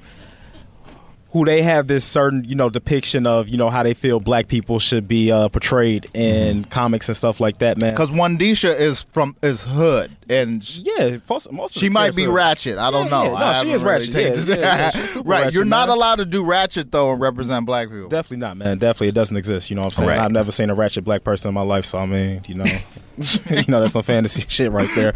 who 1.35 1.44
they 1.44 1.61
have 1.62 1.88
this 1.88 2.05
certain, 2.05 2.44
you 2.44 2.55
know, 2.55 2.70
depiction 2.70 3.27
of, 3.27 3.49
you 3.49 3.59
know, 3.59 3.68
how 3.68 3.83
they 3.83 3.92
feel 3.92 4.20
black 4.20 4.47
people 4.49 4.79
should 4.79 5.07
be 5.07 5.31
uh, 5.33 5.49
portrayed 5.49 6.09
in 6.14 6.64
comics 6.66 7.09
and 7.09 7.16
stuff 7.16 7.40
like 7.40 7.59
that, 7.59 7.77
man. 7.77 7.90
because 7.92 8.11
Wandisha 8.12 8.75
is 8.79 9.03
from 9.12 9.37
is 9.42 9.64
hood 9.64 10.16
and 10.31 10.62
yeah, 10.79 11.18
most, 11.29 11.51
most 11.53 11.75
she 11.77 11.88
might 11.88 12.14
be 12.14 12.23
characters- 12.23 12.35
ratchet. 12.37 12.79
I 12.79 12.90
don't 12.92 13.07
Yeah, 13.07 13.11
know. 13.11 13.25
yeah. 13.33 13.53
No, 13.53 13.62
she 13.64 13.70
is 13.73 13.83
really 13.83 14.07
ratchet. 14.07 14.49
yeah, 14.49 14.57
yeah, 14.94 15.01
right. 15.16 15.25
ratchet, 15.27 15.55
You're 15.55 15.64
not 15.64 15.88
man. 15.88 15.97
allowed 15.99 16.16
to 16.16 16.25
do 16.25 16.44
ratchet 16.44 16.92
though 16.92 17.11
and 17.12 17.20
represent 17.20 17.66
black 17.66 17.88
people. 17.88 18.09
Definitely 18.09 18.37
not, 18.38 18.57
man. 18.57 18.79
Definitely, 18.79 19.09
it 19.09 19.14
doesn't 19.16 19.37
exist. 19.37 19.70
You 19.70 19.77
know 19.77 19.83
what 19.83 19.94
I'm 19.94 19.97
saying? 19.97 20.09
Right. 20.11 20.18
I've 20.20 20.31
never 20.33 20.53
seen 20.53 20.70
a 20.70 20.75
ratchet 20.77 21.03
black 21.03 21.25
person 21.25 21.49
in 21.49 21.55
my 21.55 21.62
life, 21.62 21.85
so 21.85 21.99
I 21.99 22.07
mean, 22.07 22.42
you 22.47 22.55
know, 22.55 22.64
you 23.51 23.64
know, 23.66 23.81
that's 23.81 23.92
some 23.94 24.03
fantasy 24.03 24.44
shit 24.49 24.70
right 24.70 24.88
there. 24.94 25.12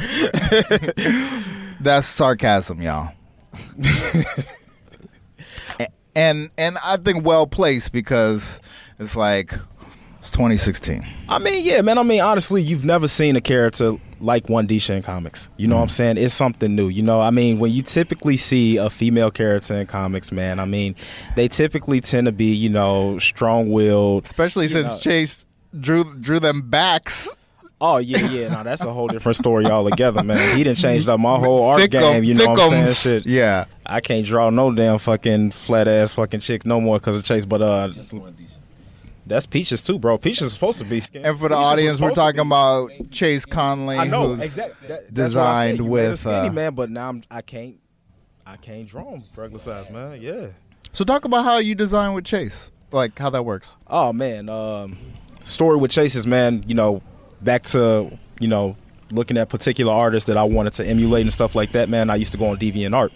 That's 1.81 2.09
sarcasm, 2.09 2.83
y'all. 2.83 3.13
And 6.19 6.51
and 6.59 6.77
I 6.85 6.97
think 6.97 7.25
well 7.25 7.47
placed 7.47 7.93
because 7.93 8.61
it's 8.99 9.15
like 9.15 9.55
it's 10.19 10.33
2016. 10.33 11.07
I 11.29 11.39
mean, 11.39 11.65
yeah, 11.65 11.81
man. 11.81 11.97
I 11.97 12.03
mean, 12.03 12.21
honestly, 12.21 12.61
you've 12.61 12.85
never 12.85 13.07
seen 13.07 13.37
a 13.37 13.41
character 13.41 13.93
like 14.21 14.49
One 14.49 14.67
Disha 14.67 14.97
in 14.97 15.03
comics. 15.03 15.49
You 15.59 15.69
know 15.69 15.77
what 15.77 15.83
I'm 15.83 15.89
mm. 15.89 15.93
saying? 15.93 16.19
It's 16.19 16.35
something 16.35 16.75
new. 16.75 16.89
You 16.89 17.05
know, 17.05 17.21
I 17.21 17.31
mean, 17.31 17.61
when 17.61 17.71
you 17.71 17.83
typically 17.83 18.37
see 18.37 18.79
a 18.79 18.91
female 18.91 19.31
character 19.31 19.79
in 19.79 19.87
comics, 19.87 20.33
man, 20.33 20.59
I 20.59 20.65
mean, 20.65 20.97
they 21.37 21.47
typically 21.47 22.01
tend 22.01 22.27
to 22.27 22.33
be, 22.33 22.53
you 22.53 22.69
know, 22.69 23.21
strong 23.21 23.71
willed. 23.71 24.25
Especially 24.25 24.67
since 24.67 24.89
know. 24.89 24.99
Chase 24.99 25.47
drew 25.79 26.03
drew 26.21 26.41
them 26.41 26.69
backs. 26.69 27.29
Oh 27.81 27.99
yeah, 27.99 28.19
yeah. 28.31 28.49
No, 28.49 28.63
that's 28.65 28.83
a 28.83 28.93
whole 28.93 29.07
different 29.07 29.37
story 29.37 29.65
altogether, 29.67 30.25
man. 30.25 30.57
He 30.57 30.65
didn't 30.65 30.79
change 30.79 31.09
up 31.09 31.21
my 31.21 31.39
whole 31.39 31.65
art 31.65 31.81
Thick 31.81 31.95
'em- 31.95 32.03
game. 32.03 32.25
You 32.25 32.35
know 32.35 32.47
what 32.51 32.61
I'm 32.73 32.87
saying? 32.87 33.23
Shit. 33.23 33.27
Yeah. 33.27 33.67
I 33.87 34.01
can't 34.01 34.27
draw 34.27 34.51
no 34.51 34.73
damn 34.75 34.99
fucking 34.99 35.53
flat 35.53 35.87
ass 35.87 36.15
fucking 36.15 36.41
chick 36.41 36.67
no 36.67 36.81
more 36.81 36.99
because 36.99 37.17
of 37.17 37.25
Chase. 37.25 37.45
But 37.45 37.63
uh, 37.63 37.93
that's 39.27 39.47
Peaches 39.47 39.83
too, 39.83 39.99
bro. 39.99 40.19
Peaches 40.19 40.49
is 40.49 40.53
supposed 40.55 40.79
to 40.79 40.85
be. 40.85 41.01
Skin. 41.01 41.25
And 41.25 41.39
for 41.39 41.49
the 41.49 41.55
Peaches 41.57 41.69
audience, 41.69 42.01
we're 42.01 42.11
talking 42.13 42.41
about 42.41 42.91
Chase 43.11 43.45
Conley, 43.45 43.97
I 43.97 44.07
know 44.07 44.35
who's 44.35 44.41
exactly. 44.45 44.89
That, 44.89 45.15
that's 45.15 45.35
what 45.35 45.45
I 45.47 45.67
said. 45.67 45.77
designed 45.77 45.79
You 45.79 45.85
made 45.85 45.91
with. 45.91 46.21
skinny 46.21 46.49
Uh, 46.49 46.53
man, 46.53 46.75
but 46.75 46.91
now 46.91 47.09
I'm, 47.11 47.23
I 47.31 47.43
can't. 47.43 47.77
I 48.47 48.57
can't 48.57 48.89
draw 48.89 49.11
him 49.13 49.23
regular 49.37 49.63
size, 49.63 49.91
man. 49.91 50.21
Yeah. 50.23 50.47
so 50.93 51.05
talk 51.05 51.27
about 51.27 51.45
how 51.45 51.59
you 51.59 51.75
design 51.75 52.15
with 52.15 52.25
Chase, 52.25 52.71
like 52.91 53.19
how 53.19 53.29
that 53.31 53.45
works. 53.45 53.73
Oh 53.87 54.13
man, 54.15 54.49
um, 54.49 54.97
story 55.45 55.77
with 55.77 55.91
Chases, 55.91 56.27
man. 56.27 56.65
You 56.67 56.75
know, 56.75 57.03
back 57.43 57.63
to 57.65 58.11
you 58.41 58.49
know 58.49 58.77
looking 59.11 59.39
at 59.39 59.49
particular 59.49 59.93
artists 59.93 60.27
that 60.27 60.37
I 60.37 60.45
wanted 60.45 60.75
to 60.75 60.85
emulate 60.85 61.23
and 61.23 61.33
stuff 61.33 61.55
like 61.55 61.73
that. 61.73 61.89
Man, 61.89 62.11
I 62.11 62.17
used 62.17 62.33
to 62.33 62.39
go 62.39 62.47
on 62.47 62.59
DeviantArt. 62.59 63.11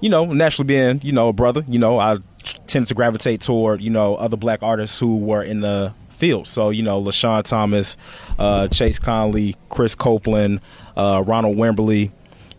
You 0.00 0.10
know, 0.10 0.24
naturally 0.26 0.66
being 0.66 1.00
you 1.02 1.12
know 1.12 1.28
a 1.28 1.32
brother, 1.32 1.64
you 1.68 1.78
know 1.78 1.98
I 1.98 2.18
tend 2.66 2.86
to 2.88 2.94
gravitate 2.94 3.40
toward 3.40 3.80
you 3.80 3.90
know 3.90 4.16
other 4.16 4.36
black 4.36 4.62
artists 4.62 4.98
who 4.98 5.18
were 5.18 5.42
in 5.42 5.60
the 5.60 5.94
field. 6.10 6.46
So 6.46 6.70
you 6.70 6.82
know, 6.82 7.02
LaShawn 7.02 7.44
Thomas, 7.44 7.96
uh, 8.38 8.68
Chase 8.68 8.98
Conley, 8.98 9.56
Chris 9.68 9.94
Copeland, 9.94 10.60
uh, 10.96 11.22
Ronald 11.26 11.56
Wimberly. 11.56 12.10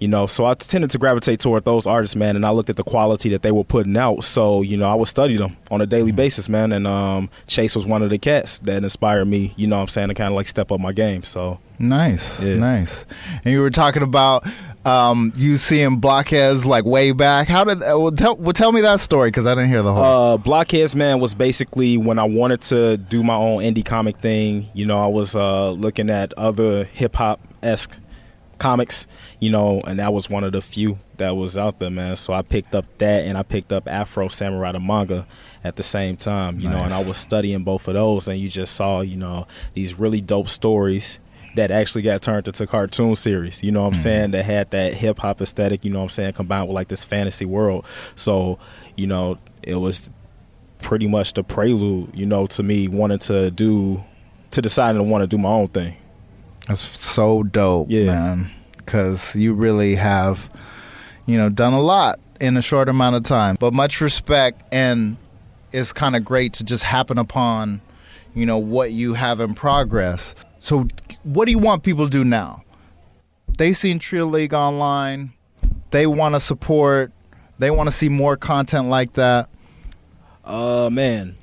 You 0.04 0.10
know, 0.10 0.26
so 0.28 0.46
I 0.46 0.54
tended 0.56 0.92
to 0.92 0.98
gravitate 0.98 1.40
toward 1.40 1.64
those 1.64 1.88
artists, 1.88 2.14
man, 2.14 2.36
and 2.36 2.46
I 2.46 2.50
looked 2.50 2.70
at 2.70 2.76
the 2.76 2.84
quality 2.84 3.30
that 3.30 3.42
they 3.42 3.54
were 3.54 3.64
putting 3.64 3.96
out. 3.96 4.26
So, 4.26 4.62
you 4.62 4.76
know, 4.76 4.92
I 4.92 4.96
would 4.96 5.08
study 5.08 5.38
them 5.38 5.56
on 5.72 5.80
a 5.80 5.86
daily 5.86 6.12
basis, 6.12 6.50
man. 6.50 6.74
And 6.74 6.86
um, 6.86 7.30
Chase 7.48 7.74
was 7.74 7.86
one 7.86 8.02
of 8.02 8.10
the 8.10 8.18
cats 8.18 8.60
that 8.60 8.84
inspired 8.84 9.24
me, 9.26 9.54
you 9.56 9.66
know 9.66 9.78
what 9.78 9.84
I'm 9.84 9.88
saying, 9.88 10.10
to 10.10 10.14
kind 10.14 10.28
of 10.28 10.36
like 10.36 10.48
step 10.50 10.74
up 10.74 10.82
my 10.82 10.92
game. 10.92 11.24
So, 11.24 11.60
Nice, 11.80 12.44
Yeah. 12.44 12.56
nice. 12.58 13.06
And 13.46 13.54
you 13.54 13.62
were 13.62 13.70
talking 13.70 14.04
about 14.04 14.46
um, 14.86 15.32
you 15.38 15.56
seeing 15.56 16.02
Blokhedz 16.02 16.66
like 16.66 16.84
way 16.84 17.14
back. 17.14 17.48
How 17.48 17.64
did? 17.64 17.82
Uh, 17.82 17.98
well, 17.98 18.12
tell 18.12 18.36
well, 18.36 18.52
tell 18.52 18.74
me 18.74 18.82
that 18.82 19.00
story 19.00 19.30
because 19.30 19.48
I 19.48 19.56
didn't 19.56 19.70
hear 19.70 19.82
the 19.82 19.94
whole. 19.94 20.34
Uh, 20.34 20.38
Blokhedz 20.38 20.96
Man 20.96 21.22
was 21.22 21.34
basically 21.34 21.96
when 21.98 22.20
I 22.20 22.26
wanted 22.26 22.62
to 22.64 22.98
do 22.98 23.24
my 23.24 23.36
own 23.36 23.64
indie 23.64 23.86
comic 23.86 24.18
thing. 24.18 24.68
You 24.74 24.86
know, 24.86 25.02
I 25.02 25.08
was 25.08 25.34
uh, 25.36 25.72
looking 25.72 26.10
at 26.10 26.34
other 26.34 26.84
hip 26.84 27.16
hop 27.16 27.40
esque 27.62 27.98
comics. 28.58 29.08
You 29.40 29.50
know, 29.50 29.82
and 29.82 30.00
that 30.00 30.14
was 30.14 30.30
one 30.30 30.44
of 30.44 30.52
the 30.52 30.62
few 30.62 30.98
that 31.18 31.36
was 31.36 31.58
out 31.58 31.80
there, 31.80 31.90
man. 31.90 32.16
So 32.16 32.34
I 32.34 32.42
picked 32.42 32.76
up 32.76 32.86
that, 33.00 33.26
and 33.26 33.38
I 33.38 33.44
picked 33.44 33.72
up 33.72 33.88
Afro 33.88 34.28
Samurai 34.28 34.72
the 34.72 34.80
manga 34.80 35.28
at 35.64 35.76
the 35.76 35.84
same 35.84 36.18
time. 36.18 36.60
You 36.60 36.70
know, 36.70 36.84
and 36.84 36.94
I 36.94 37.04
was 37.04 37.18
studying 37.18 37.64
both 37.64 37.88
of 37.88 37.94
those, 37.96 38.28
and 38.28 38.40
you 38.40 38.50
just 38.50 38.76
saw, 38.76 39.02
you 39.02 39.18
know, 39.18 39.48
these 39.74 39.98
really 40.00 40.22
dope 40.22 40.50
stories. 40.50 41.20
That 41.56 41.70
actually 41.70 42.02
got 42.02 42.24
turned 42.24 42.48
into 42.48 42.66
cartoon 42.66 43.16
series, 43.16 43.62
you 43.62 43.72
know 43.72 43.82
what 43.82 43.90
I'm 43.90 43.94
hmm. 43.94 44.02
saying? 44.02 44.32
That 44.32 44.44
had 44.44 44.72
that 44.72 44.96
hip 44.96 45.20
hop 45.20 45.40
aesthetic, 45.40 45.86
you 45.86 45.92
know 45.92 46.00
what 46.00 46.06
I'm 46.06 46.10
saying, 46.10 46.34
combined 46.34 46.68
with 46.68 46.74
like 46.74 46.88
this 46.88 47.06
fantasy 47.06 47.46
world. 47.46 47.86
So, 48.16 48.58
you 48.96 49.06
know, 49.06 49.38
it 49.62 49.76
was 49.76 50.10
pretty 50.80 51.08
much 51.08 51.34
the 51.34 51.44
prelude, 51.44 52.12
you 52.14 52.26
know, 52.26 52.46
to 52.48 52.62
me 52.62 52.88
wanting 52.88 53.20
to 53.20 53.50
do, 53.52 54.04
to 54.52 54.62
deciding 54.62 54.98
to 54.98 55.04
want 55.04 55.24
to 55.24 55.28
do 55.28 55.38
my 55.38 55.50
own 55.50 55.68
thing. 55.70 55.96
That's 56.68 56.82
so 57.00 57.44
dope, 57.44 57.88
Yeah. 57.90 58.06
man. 58.06 58.52
Because 58.78 59.36
you 59.36 59.54
really 59.54 59.96
have, 59.96 60.50
you 61.26 61.38
know, 61.38 61.50
done 61.50 61.74
a 61.74 61.82
lot 61.82 62.20
in 62.40 62.58
a 62.58 62.62
short 62.62 62.90
amount 62.90 63.16
of 63.16 63.24
time. 63.24 63.56
But 63.60 63.74
much 63.74 64.02
respect, 64.02 64.62
and 64.72 65.18
it's 65.72 65.94
kind 65.94 66.16
of 66.16 66.26
great 66.26 66.54
to 66.54 66.64
just 66.64 66.84
happen 66.84 67.18
upon, 67.18 67.82
you 68.36 68.46
know, 68.46 68.58
what 68.58 68.92
you 68.92 69.14
have 69.14 69.40
in 69.40 69.54
progress. 69.54 70.36
So, 70.60 70.88
what 71.24 71.46
do 71.46 71.52
you 71.52 71.60
want 71.60 71.84
people 71.84 72.06
to 72.06 72.10
do 72.10 72.24
now? 72.24 72.64
They 73.58 73.72
seen 73.74 74.00
Trill 74.00 74.28
League 74.28 74.54
online. 74.54 75.34
They 75.92 76.08
want 76.08 76.36
to 76.36 76.40
support. 76.40 77.12
They 77.60 77.70
want 77.72 77.88
to 77.88 77.92
see 77.96 78.10
more 78.10 78.36
content 78.36 78.88
like 78.90 79.14
that. 79.14 79.48
Uh, 80.44 80.90
man, 80.92 81.36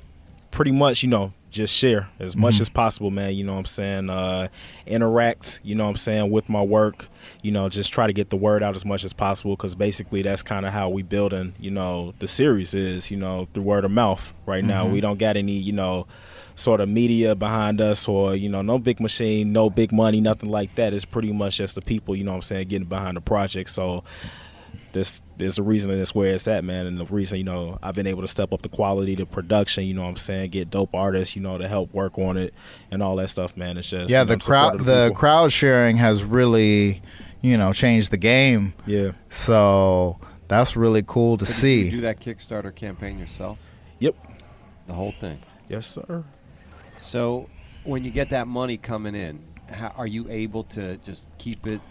pretty 0.51 0.71
much, 0.71 1.01
you 1.03 1.09
know, 1.09 1.33
just 1.51 1.75
share 1.75 2.09
as 2.19 2.35
much 2.35 2.55
Mhm. 2.55 2.61
as 2.61 2.69
possible, 2.69 3.11
man. 3.11 3.35
You 3.35 3.43
know 3.43 3.53
what 3.53 3.59
I'm 3.59 3.65
saying? 3.65 4.09
Uh, 4.09 4.47
interact, 4.87 5.59
you 5.63 5.75
know 5.75 5.83
what 5.83 5.89
I'm 5.91 5.95
saying, 5.97 6.31
with 6.31 6.47
my 6.49 6.61
work. 6.61 7.07
You 7.43 7.51
know, 7.51 7.69
just 7.69 7.91
try 7.91 8.07
to 8.07 8.13
get 8.13 8.29
the 8.29 8.37
word 8.37 8.63
out 8.63 8.75
as 8.75 8.85
much 8.85 9.03
as 9.03 9.13
possible 9.13 9.55
because 9.55 9.75
basically 9.75 10.21
that's 10.21 10.43
kind 10.43 10.65
of 10.65 10.73
how 10.73 10.89
we 10.89 11.03
building, 11.03 11.53
you 11.59 11.71
know, 11.71 12.13
the 12.19 12.27
series 12.27 12.73
is, 12.73 13.11
you 13.11 13.17
know, 13.17 13.47
through 13.53 13.63
word 13.63 13.85
of 13.85 13.91
mouth. 13.91 14.33
Right 14.45 14.63
now, 14.63 14.85
Mhm. 14.85 14.91
we 14.93 15.01
don't 15.01 15.19
got 15.19 15.37
any, 15.37 15.53
you 15.57 15.71
know, 15.73 16.07
sort 16.55 16.79
of 16.81 16.89
media 16.89 17.33
behind 17.35 17.79
us 17.81 18.07
or, 18.07 18.35
you 18.35 18.49
know, 18.49 18.61
no 18.61 18.77
big 18.77 18.99
machine, 18.99 19.51
no 19.53 19.69
big 19.69 19.91
money, 19.91 20.21
nothing 20.21 20.49
like 20.49 20.75
that. 20.75 20.93
It's 20.93 21.05
pretty 21.05 21.31
much 21.31 21.57
just 21.57 21.75
the 21.75 21.81
people, 21.81 22.15
you 22.15 22.23
know 22.23 22.31
what 22.31 22.35
I'm 22.37 22.41
saying, 22.43 22.67
getting 22.67 22.87
behind 22.87 23.17
the 23.17 23.21
project. 23.21 23.69
So, 23.69 24.03
this 24.93 25.21
there's 25.37 25.57
a 25.57 25.63
reason 25.63 25.89
that's 25.97 26.13
where 26.13 26.33
it's 26.33 26.47
at, 26.47 26.63
man. 26.63 26.85
And 26.85 26.97
the 26.97 27.05
reason, 27.05 27.37
you 27.37 27.43
know, 27.43 27.79
I've 27.81 27.95
been 27.95 28.07
able 28.07 28.21
to 28.21 28.27
step 28.27 28.53
up 28.53 28.61
the 28.61 28.69
quality, 28.69 29.15
the 29.15 29.25
production, 29.25 29.85
you 29.85 29.93
know 29.93 30.03
what 30.03 30.09
I'm 30.09 30.17
saying, 30.17 30.51
get 30.51 30.69
dope 30.69 30.93
artists, 30.93 31.35
you 31.35 31.41
know, 31.41 31.57
to 31.57 31.67
help 31.67 31.93
work 31.93 32.17
on 32.17 32.37
it 32.37 32.53
and 32.91 33.01
all 33.01 33.15
that 33.17 33.29
stuff, 33.29 33.57
man. 33.57 33.77
It's 33.77 33.89
just 33.89 34.09
yeah, 34.09 34.19
you 34.19 34.25
know, 34.25 34.35
the 34.35 34.37
crowd 34.37 34.79
of 34.79 34.85
the 34.85 35.05
people. 35.07 35.19
crowd 35.19 35.51
sharing 35.51 35.97
has 35.97 36.23
really, 36.23 37.01
you 37.41 37.57
know, 37.57 37.73
changed 37.73 38.11
the 38.11 38.17
game. 38.17 38.73
Yeah. 38.85 39.11
So 39.29 40.19
that's 40.47 40.75
really 40.75 41.03
cool 41.05 41.37
to 41.37 41.45
So 41.45 41.53
did 41.53 41.59
see. 41.59 41.81
you 41.85 41.91
do 41.91 42.01
that 42.01 42.19
Kickstarter 42.19 42.73
campaign 42.75 43.17
yourself? 43.17 43.57
Yep. 43.99 44.15
The 44.87 44.93
whole 44.93 45.13
thing. 45.13 45.39
Yes, 45.69 45.87
sir. 45.87 46.23
So 46.99 47.49
when 47.83 48.03
you 48.03 48.11
get 48.11 48.29
that 48.29 48.47
money 48.47 48.77
coming 48.77 49.15
in, 49.15 49.41
how, 49.69 49.93
are 49.97 50.07
you 50.07 50.29
able 50.29 50.65
to 50.65 50.97
just 50.97 51.27
keep 51.37 51.65
it 51.65 51.81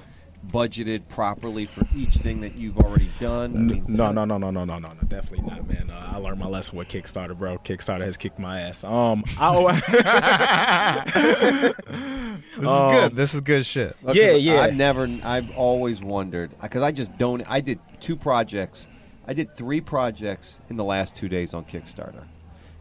budgeted 0.48 1.07
properly 1.09 1.64
for 1.64 1.87
each 1.94 2.14
thing 2.16 2.40
that 2.40 2.57
you've 2.57 2.79
already 2.79 3.11
done? 3.20 3.55
I 3.55 3.59
N- 3.59 3.66
mean, 3.66 3.85
no, 3.88 4.11
no, 4.12 4.24
no, 4.24 4.38
no, 4.38 4.50
no, 4.50 4.64
no, 4.64 4.79
no, 4.79 4.92
no, 4.92 5.00
definitely 5.09 5.46
not, 5.48 5.68
man. 5.68 5.90
Uh, 5.90 6.12
I 6.14 6.16
learned 6.18 6.38
my 6.38 6.46
lesson 6.46 6.79
with 6.79 6.88
Kickstarter, 6.88 7.37
bro. 7.37 7.59
Kickstarter 7.59 8.05
has 8.05 8.16
kicked 8.16 8.38
my 8.38 8.61
ass. 8.62 8.83
Um, 8.85 9.22
I, 9.38 9.55
This 12.61 12.68
is 12.68 13.00
good. 13.00 13.16
This 13.16 13.35
is 13.35 13.40
good 13.40 13.66
shit. 13.66 13.96
Look, 14.03 14.16
Yeah, 14.16 14.33
yeah. 14.33 14.61
I've 14.62 14.74
never, 14.74 15.09
I've 15.22 15.50
always 15.57 16.00
wondered 16.03 16.50
because 16.61 16.83
I 16.83 16.92
just 16.92 17.16
don't. 17.18 17.42
I 17.48 17.61
did 17.61 17.79
two 18.00 18.16
projects. 18.16 18.87
I 19.26 19.33
did 19.35 19.57
three 19.57 19.81
projects 19.81 20.59
in 20.68 20.76
the 20.76 20.85
last 20.85 21.14
two 21.16 21.29
days 21.29 21.55
on 21.55 21.64
Kickstarter. 21.64 22.24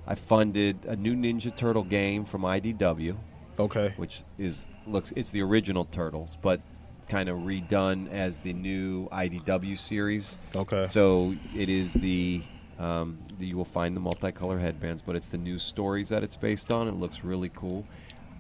I 0.08 0.16
funded 0.16 0.86
a 0.86 0.96
new 0.96 1.14
Ninja 1.16 1.56
Turtle 1.56 1.84
game 1.84 2.26
from 2.26 2.42
IDW. 2.42 3.16
Okay. 3.60 3.94
Which 3.98 4.24
is 4.38 4.66
looks 4.88 5.12
it's 5.16 5.32
the 5.32 5.42
original 5.42 5.86
Turtles, 5.86 6.38
but 6.42 6.62
kind 7.10 7.28
of 7.28 7.40
redone 7.40 8.10
as 8.12 8.40
the 8.40 8.54
new 8.54 9.10
IDW 9.10 9.78
series. 9.78 10.38
Okay. 10.56 10.88
So 10.90 11.36
it 11.56 11.68
is 11.70 11.94
the. 11.94 12.42
Um, 12.80 13.18
you 13.38 13.58
will 13.58 13.66
find 13.66 13.94
the 13.94 14.00
multicolor 14.00 14.58
headbands, 14.62 15.02
but 15.02 15.18
it's 15.18 15.28
the 15.28 15.38
new 15.38 15.60
stories 15.60 16.08
that 16.10 16.24
it's 16.24 16.38
based 16.38 16.72
on. 16.72 16.88
It 16.88 16.94
looks 16.96 17.26
really 17.26 17.50
cool. 17.54 17.86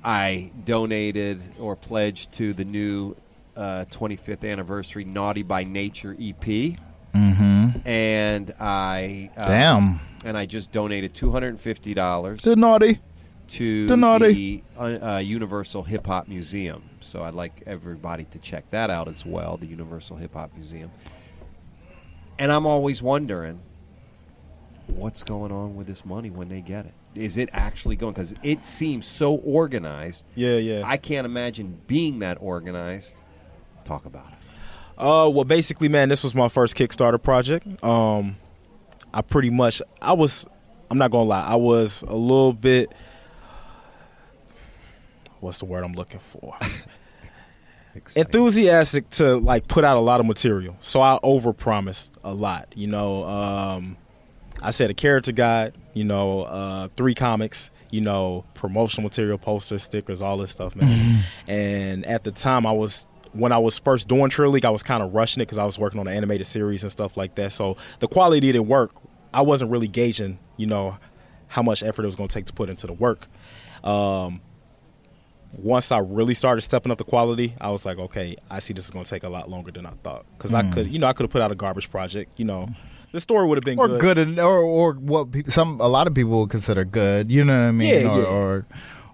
I 0.02 0.52
donated 0.64 1.42
or 1.60 1.76
pledged 1.76 2.32
to 2.36 2.54
the 2.54 2.64
new 2.64 3.18
uh, 3.58 3.84
25th 3.92 4.50
anniversary 4.50 5.04
Naughty 5.04 5.44
by 5.44 5.64
Nature 5.64 6.16
EP, 6.20 6.78
Mm-hmm. 7.14 7.88
and 7.88 8.54
I 8.62 9.30
uh, 9.36 9.48
Damn. 9.48 10.00
and 10.24 10.38
I 10.38 10.46
just 10.46 10.72
donated 10.72 11.14
two 11.16 11.32
hundred 11.32 11.48
and 11.50 11.60
fifty 11.60 11.94
dollars 11.94 12.42
The 12.42 12.56
naughty. 12.56 13.00
To 13.50 13.88
The 13.88 13.98
naughty. 13.98 14.64
the 14.78 14.82
uh, 14.82 15.16
uh, 15.16 15.18
Universal 15.20 15.84
Hip 15.84 16.06
Hop 16.08 16.28
Museum. 16.28 16.84
So 17.02 17.24
I'd 17.24 17.34
like 17.34 17.64
everybody 17.66 18.26
to 18.26 18.40
check 18.40 18.70
that 18.72 18.90
out 18.90 19.08
as 19.08 19.26
well, 19.26 19.58
the 19.58 19.68
Universal 19.68 20.18
Hip 20.18 20.34
Hop 20.34 20.52
Museum. 20.56 20.92
And 22.38 22.52
I'm 22.52 22.66
always 22.66 23.02
wondering 23.02 23.60
what's 24.88 25.24
going 25.24 25.52
on 25.52 25.76
with 25.76 25.88
this 25.88 26.06
money 26.06 26.30
when 26.30 26.50
they 26.50 26.62
get 26.62 26.86
it. 26.86 26.94
Is 27.16 27.38
it 27.38 27.50
actually 27.52 27.96
going? 27.96 28.14
Because 28.14 28.34
it 28.44 28.66
seems 28.66 29.08
so 29.08 29.36
organized. 29.36 30.26
Yeah, 30.36 30.58
yeah. 30.58 30.84
I 30.86 30.98
can't 30.98 31.26
imagine 31.26 31.82
being 31.88 32.20
that 32.20 32.38
organized. 32.40 33.16
Talk 33.84 34.06
about 34.06 34.28
it. 34.32 34.38
Uh, 34.98 35.30
well, 35.30 35.44
basically, 35.46 35.90
man, 35.90 36.10
this 36.10 36.24
was 36.24 36.36
my 36.36 36.50
first 36.50 36.76
Kickstarter 36.76 37.22
project. 37.22 37.66
Um, 37.84 38.38
I 39.14 39.22
pretty 39.22 39.50
much, 39.50 39.82
I 40.02 40.14
was, 40.14 40.46
I'm 40.92 40.98
not 40.98 41.10
gonna 41.12 41.24
lie, 41.24 41.46
I 41.46 41.56
was 41.56 42.04
a 42.04 42.16
little 42.16 42.54
bit. 42.54 42.92
What's 45.40 45.60
the 45.60 45.66
word 45.66 45.84
I'm 45.84 45.94
looking 45.94 46.20
for? 46.20 46.58
Enthusiastic 48.16 49.10
to 49.12 49.38
like 49.38 49.68
put 49.68 49.84
out 49.84 49.98
a 49.98 50.02
lot 50.02 50.20
of 50.20 50.26
material, 50.26 50.78
so 50.80 51.02
I 51.02 51.20
overpromised 51.24 52.12
a 52.24 52.34
lot. 52.34 52.72
You 52.76 52.88
know, 52.88 53.24
um, 53.26 53.98
I 54.62 54.72
said 54.72 54.90
a 54.90 54.94
character 54.94 55.32
guide, 55.32 55.74
you 55.94 56.04
know, 56.04 56.44
uh, 56.44 56.88
three 56.96 57.16
comics, 57.16 57.72
you 57.92 58.02
know, 58.02 58.46
promotional 58.54 59.04
material, 59.04 59.38
posters, 59.38 59.84
stickers, 59.84 60.22
all 60.22 60.38
this 60.38 60.52
stuff, 60.52 60.76
man. 60.76 61.24
and 61.48 62.06
at 62.06 62.24
the 62.24 62.32
time, 62.32 62.66
I 62.66 62.72
was 62.72 63.08
when 63.34 63.52
I 63.52 63.58
was 63.58 63.78
first 63.80 64.08
doing 64.08 64.30
Trill 64.30 64.52
League, 64.52 64.66
I 64.66 64.70
was 64.70 64.84
kind 64.84 65.04
of 65.04 65.14
rushing 65.14 65.42
it 65.42 65.46
because 65.46 65.58
I 65.58 65.66
was 65.66 65.78
working 65.78 66.00
on 66.00 66.08
an 66.08 66.16
animated 66.16 66.48
series 66.48 66.84
and 66.84 66.92
stuff 66.92 67.18
like 67.18 67.36
that. 67.36 67.54
So 67.54 67.78
the 68.00 68.08
quality 68.08 68.40
didn't 68.40 68.68
work. 68.68 68.92
I 69.34 69.42
wasn't 69.42 69.72
really 69.72 69.88
gauging, 69.88 70.40
you 70.58 70.68
know, 70.68 70.98
how 71.48 71.62
much 71.62 71.84
effort 71.84 72.04
it 72.04 72.06
was 72.08 72.16
going 72.16 72.30
to 72.30 72.34
take 72.34 72.46
to 72.46 72.54
put 72.54 72.70
into 72.70 72.88
the 72.88 72.94
work. 72.94 73.28
Um, 73.84 74.42
once 75.58 75.92
I 75.92 76.00
really 76.00 76.34
started 76.34 76.62
stepping 76.62 76.92
up 76.92 76.98
the 76.98 77.04
quality, 77.04 77.56
I 77.60 77.70
was 77.70 77.86
like, 77.86 77.98
okay, 77.98 78.36
I 78.50 78.60
see 78.60 78.74
this 78.74 78.86
is 78.86 78.92
going 78.92 79.04
to 79.06 79.10
take 79.10 79.24
a 79.24 79.30
lot 79.30 79.50
longer 79.50 79.72
than 79.72 79.86
I 79.86 79.92
thought 80.04 80.26
because 80.38 80.54
I 80.54 80.62
Mm. 80.64 80.74
could, 80.74 80.88
you 80.94 81.00
know, 81.00 81.08
I 81.08 81.14
could 81.14 81.24
have 81.24 81.32
put 81.32 81.42
out 81.42 81.52
a 81.52 81.56
garbage 81.56 81.90
project. 81.90 82.32
You 82.40 82.46
know, 82.46 82.70
the 83.12 83.20
story 83.20 83.48
would 83.48 83.58
have 83.58 83.64
been 83.66 83.80
or 83.80 83.88
good. 83.88 84.02
good, 84.02 84.18
and, 84.20 84.40
or 84.40 84.60
or 84.60 84.94
what 84.94 85.32
people, 85.32 85.52
some 85.52 85.80
a 85.82 85.88
lot 85.88 86.08
of 86.08 86.14
people 86.14 86.40
would 86.42 86.50
consider 86.52 86.86
good. 86.86 87.32
You 87.32 87.44
know 87.44 87.60
what 87.60 87.68
I 87.68 87.72
mean? 87.72 87.90
Yeah, 88.04 88.12
or, 88.16 88.20
yeah. 88.22 88.26
or 88.28 88.66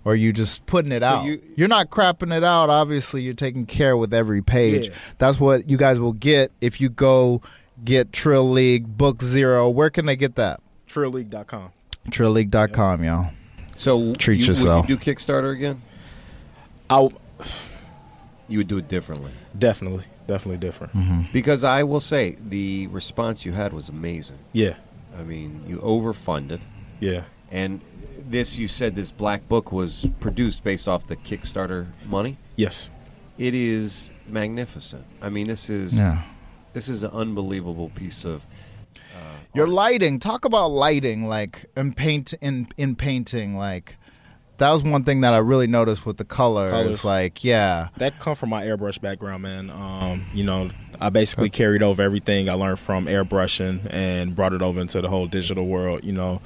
or 0.04 0.16
you 0.16 0.32
just 0.34 0.66
putting 0.68 0.92
it 0.92 1.02
So 1.02 1.08
out. 1.08 1.26
you- 1.26 1.42
You, 1.56 1.66
are 1.66 1.68
not 1.70 1.90
crapping 1.90 2.36
it 2.36 2.44
out. 2.44 2.70
Obviously, 2.70 3.24
you're 3.24 3.34
taking 3.34 3.66
care 3.66 3.98
with 3.98 4.14
every 4.14 4.42
page. 4.44 4.90
Yeah. 4.90 4.94
That's 5.18 5.40
what 5.40 5.68
you 5.70 5.78
guys 5.78 6.00
will 6.00 6.14
get 6.14 6.52
if 6.62 6.80
you 6.80 6.90
go 6.90 7.42
get 7.84 8.12
Trill 8.14 8.52
League 8.52 8.98
Book 8.98 9.24
Zero. 9.24 9.68
Where 9.70 9.90
can 9.90 10.06
they 10.06 10.16
get 10.16 10.36
that? 10.36 10.60
TrillLeague.com. 10.88 11.72
TrillLeague.com, 12.10 13.04
y'all. 13.04 13.30
So 13.76 14.14
Treat 14.16 14.40
you, 14.42 14.46
yourself. 14.48 14.88
Would 14.88 14.90
you 14.90 14.98
do 14.98 15.14
Kickstarter 15.16 15.52
again? 15.54 15.82
I 16.90 17.10
You 18.48 18.60
would 18.60 18.68
do 18.68 18.78
it 18.78 18.88
differently. 18.88 19.32
definitely, 19.58 20.06
definitely 20.28 20.58
different. 20.60 20.94
Mm-hmm. 20.94 21.22
Because 21.34 21.64
I 21.64 21.84
will 21.84 22.00
say 22.00 22.38
the 22.48 22.88
response 22.88 23.46
you 23.46 23.54
had 23.54 23.74
was 23.74 23.90
amazing. 23.90 24.38
Yeah, 24.54 24.76
I 25.18 25.24
mean, 25.24 25.64
you 25.68 25.78
overfunded, 25.80 26.60
yeah. 27.00 27.24
and 27.52 27.82
this 28.30 28.58
you 28.58 28.68
said 28.68 28.96
this 28.96 29.12
black 29.12 29.48
book 29.48 29.72
was 29.72 30.08
produced 30.20 30.64
based 30.64 30.88
off 30.88 31.08
the 31.08 31.16
Kickstarter 31.16 31.88
money. 32.06 32.38
Yes. 32.56 32.90
It 33.38 33.54
is 33.54 34.12
magnificent. 34.28 35.06
I 35.22 35.30
mean, 35.30 35.48
this 35.48 35.70
is 35.70 35.98
Yeah. 35.98 36.22
this 36.74 36.88
is 36.90 37.04
an 37.04 37.12
unbelievable 37.12 37.90
piece 37.90 38.26
of. 38.26 38.46
Uh, 38.96 39.20
Your 39.54 39.68
lighting. 39.68 40.20
Talk 40.20 40.46
about 40.46 40.70
lighting, 40.72 41.28
like 41.28 41.66
in 41.76 41.94
paint 41.94 42.34
in 42.42 42.68
in 42.78 42.96
painting. 42.96 43.58
Like 43.58 43.98
that 44.58 44.72
was 44.72 44.84
one 44.84 45.04
thing 45.04 45.22
that 45.22 45.34
I 45.34 45.38
really 45.38 45.68
noticed 45.68 46.06
with 46.06 46.18
the 46.18 46.26
color. 46.26 46.70
Colors. 46.70 46.96
It's 46.96 47.06
like, 47.06 47.44
yeah, 47.44 47.90
That 47.98 48.20
come 48.20 48.36
from 48.36 48.50
my 48.50 48.64
airbrush 48.66 49.02
background, 49.02 49.44
man. 49.44 49.70
Um, 49.70 50.26
you 50.34 50.44
know, 50.44 50.70
I 51.00 51.10
basically 51.10 51.50
carried 51.50 51.84
over 51.84 52.02
everything 52.02 52.50
I 52.50 52.54
learned 52.54 52.80
from 52.80 53.06
airbrushing 53.06 53.88
and 53.90 54.36
brought 54.36 54.54
it 54.54 54.62
over 54.62 54.80
into 54.80 55.02
the 55.02 55.10
whole 55.10 55.28
digital 55.28 55.68
world. 55.68 56.04
You 56.04 56.14
know, 56.14 56.42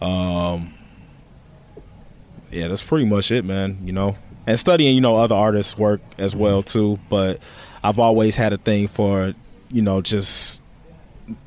um, 0.00 0.74
yeah, 2.50 2.68
that's 2.68 2.82
pretty 2.82 3.06
much 3.06 3.30
it, 3.30 3.44
man. 3.44 3.78
You 3.84 3.92
know, 3.92 4.16
and 4.46 4.58
studying, 4.58 4.94
you 4.94 5.00
know, 5.00 5.16
other 5.16 5.34
artists' 5.34 5.76
work 5.76 6.00
as 6.16 6.36
well 6.36 6.62
too. 6.62 6.98
But 7.08 7.40
I've 7.82 7.98
always 7.98 8.36
had 8.36 8.52
a 8.52 8.58
thing 8.58 8.88
for, 8.88 9.34
you 9.70 9.82
know, 9.82 10.00
just 10.00 10.60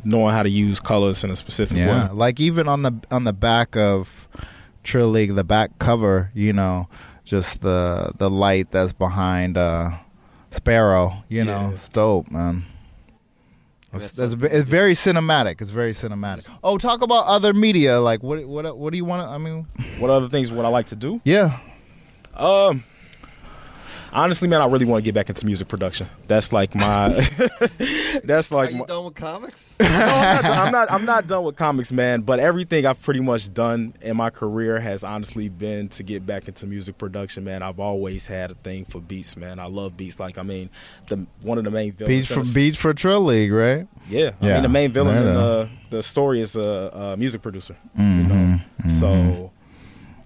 knowing 0.04 0.34
how 0.34 0.44
to 0.44 0.50
use 0.50 0.80
colors 0.80 1.24
in 1.24 1.32
a 1.32 1.36
specific 1.36 1.78
yeah. 1.78 2.10
way. 2.10 2.14
Like 2.14 2.40
even 2.40 2.68
on 2.68 2.84
the 2.84 2.94
on 3.10 3.24
the 3.24 3.34
back 3.34 3.76
of 3.76 4.21
Trill 4.84 5.10
League, 5.10 5.36
the 5.36 5.44
back 5.44 5.78
cover, 5.80 6.32
you 6.34 6.54
know, 6.54 6.88
just 7.24 7.62
the 7.62 8.12
the 8.18 8.30
light 8.30 8.72
that's 8.72 8.94
behind 8.94 9.58
uh, 9.58 9.92
Sparrow. 10.52 11.24
You 11.30 11.44
know, 11.46 11.62
Yeah. 11.62 11.72
it's 11.72 11.90
dope, 11.90 12.30
man. 12.32 12.66
It's, 13.94 14.12
that's 14.12 14.36
that's 14.36 14.54
it's 14.54 14.70
very 14.70 14.94
cinematic. 14.94 15.62
It's 15.62 15.70
very 15.72 15.92
cinematic. 15.94 16.48
Oh, 16.64 16.78
talk 16.78 17.02
about 17.02 17.26
other 17.26 17.54
media. 17.54 18.00
Like 18.00 18.24
what? 18.24 18.46
What? 18.48 18.78
What 18.78 18.92
do 18.92 18.98
you 18.98 19.06
want? 19.06 19.22
to 19.28 19.30
I 19.30 19.38
mean, 19.38 19.68
What 20.00 20.10
other 20.10 20.30
things 20.30 20.52
would 20.52 20.66
I 20.66 20.70
like 20.70 20.88
to 20.88 20.96
do? 20.96 21.20
yeah. 21.26 21.60
Um, 22.34 22.86
honestly, 24.14 24.48
man, 24.48 24.62
I 24.62 24.66
really 24.68 24.86
want 24.86 25.04
to 25.04 25.06
get 25.06 25.16
back 25.16 25.30
into 25.30 25.46
music 25.46 25.68
production. 25.68 26.08
That's 26.28 26.52
like 26.54 26.76
my. 26.76 27.10
that's 28.24 28.52
like. 28.52 28.74
my, 28.74 28.86
done 28.86 29.06
with 29.06 29.16
comics? 29.16 29.74
no, 29.80 29.86
I'm 29.88 29.92
not, 29.92 30.42
done- 30.44 30.58
I'm 30.68 30.72
not. 30.72 30.92
I'm 30.92 31.06
not 31.06 31.28
done 31.28 31.44
with 31.44 31.56
comics, 31.56 31.92
man. 31.92 32.22
But 32.22 32.40
everything 32.40 32.86
I've 32.86 33.02
pretty 33.02 33.20
much 33.22 33.54
done 33.54 33.94
in 34.02 34.18
my 34.18 34.30
career 34.30 34.80
has 34.80 35.04
honestly 35.04 35.50
been 35.50 35.88
to 35.90 36.04
get 36.04 36.26
back 36.26 36.48
into 36.48 36.68
music 36.68 36.98
production, 36.98 37.44
man. 37.44 37.62
I've 37.64 37.80
always 37.80 38.28
had 38.28 38.52
a 38.52 38.56
thing 38.56 38.86
for 38.86 39.00
beats, 39.02 39.36
man. 39.38 39.60
I 39.60 39.66
love 39.66 39.98
beats. 39.98 40.20
Like 40.20 40.38
I 40.38 40.44
mean, 40.44 40.70
the 41.08 41.26
one 41.42 41.58
of 41.58 41.64
the 41.64 41.72
main 41.72 41.94
villains. 41.94 42.28
Beach 42.28 42.32
in 42.32 42.38
for 42.38 42.48
the- 42.48 42.54
Beach 42.54 42.78
for 42.78 42.94
Trill 42.94 43.22
League, 43.22 43.52
right? 43.52 43.88
Yeah, 44.10 44.32
I 44.42 44.46
Yeah. 44.48 44.54
mean 44.56 44.64
the 44.64 44.70
main 44.70 44.92
villain 44.92 45.18
in 45.18 45.28
it 45.28 45.34
the 45.34 45.70
the 45.90 46.04
story 46.04 46.42
is 46.42 46.56
a, 46.56 46.62
a 46.62 47.18
music 47.18 47.42
producer. 47.42 47.76
Mhm, 47.98 48.18
You 48.18 48.24
know, 48.86 48.90
so 48.90 49.52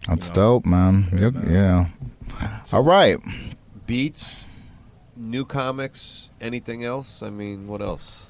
That's 0.08 0.30
dope, 0.30 0.66
man. 0.66 1.08
Yep, 1.12 1.34
yeah. 1.50 1.86
All 2.72 2.84
right. 2.84 3.18
Beats, 3.86 4.48
new 5.16 5.46
comics, 5.46 6.30
anything 6.42 6.84
else? 6.84 7.22
I 7.22 7.30
mean, 7.30 7.68
what 7.68 7.82
else? 7.82 8.24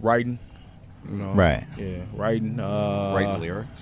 Writing. 0.00 0.38
You 1.08 1.16
know, 1.16 1.32
Right. 1.32 1.64
Yeah, 1.76 2.02
writing. 2.14 2.60
Uh, 2.60 3.12
Writing 3.14 3.40
lyrics. 3.40 3.80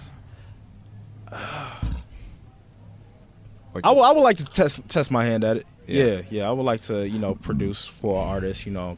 Or 3.75 3.81
I 3.85 3.91
would, 3.91 4.03
I 4.03 4.13
would 4.13 4.21
like 4.23 4.37
to 4.39 4.45
test 4.45 4.81
test 4.89 5.11
my 5.11 5.25
hand 5.25 5.45
at 5.45 5.59
it. 5.59 5.67
Yeah. 5.87 6.05
Yeah. 6.05 6.23
yeah, 6.31 6.49
I 6.49 6.53
would 6.53 6.63
like 6.63 6.81
to 6.83 7.09
you 7.09 7.19
know 7.19 7.35
produce 7.35 7.85
for 7.85 8.23
artists, 8.23 8.65
you 8.65 8.73
know, 8.73 8.97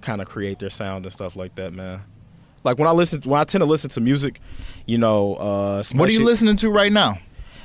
kind 0.00 0.20
of 0.20 0.28
create 0.28 0.58
their 0.58 0.70
sound 0.70 1.04
and 1.06 1.12
stuff 1.12 1.36
like 1.36 1.54
that, 1.54 1.72
man. 1.72 2.02
Like 2.64 2.78
when 2.78 2.86
I 2.88 2.92
listen, 2.92 3.22
when 3.22 3.40
I 3.40 3.44
tend 3.44 3.62
to 3.62 3.66
listen 3.66 3.90
to 3.90 4.00
music, 4.00 4.40
you 4.86 4.98
know, 4.98 5.34
uh, 5.36 5.82
What 5.94 6.08
are 6.08 6.12
you 6.12 6.24
listening 6.24 6.56
to 6.56 6.70
right 6.70 6.92
now? 6.92 7.18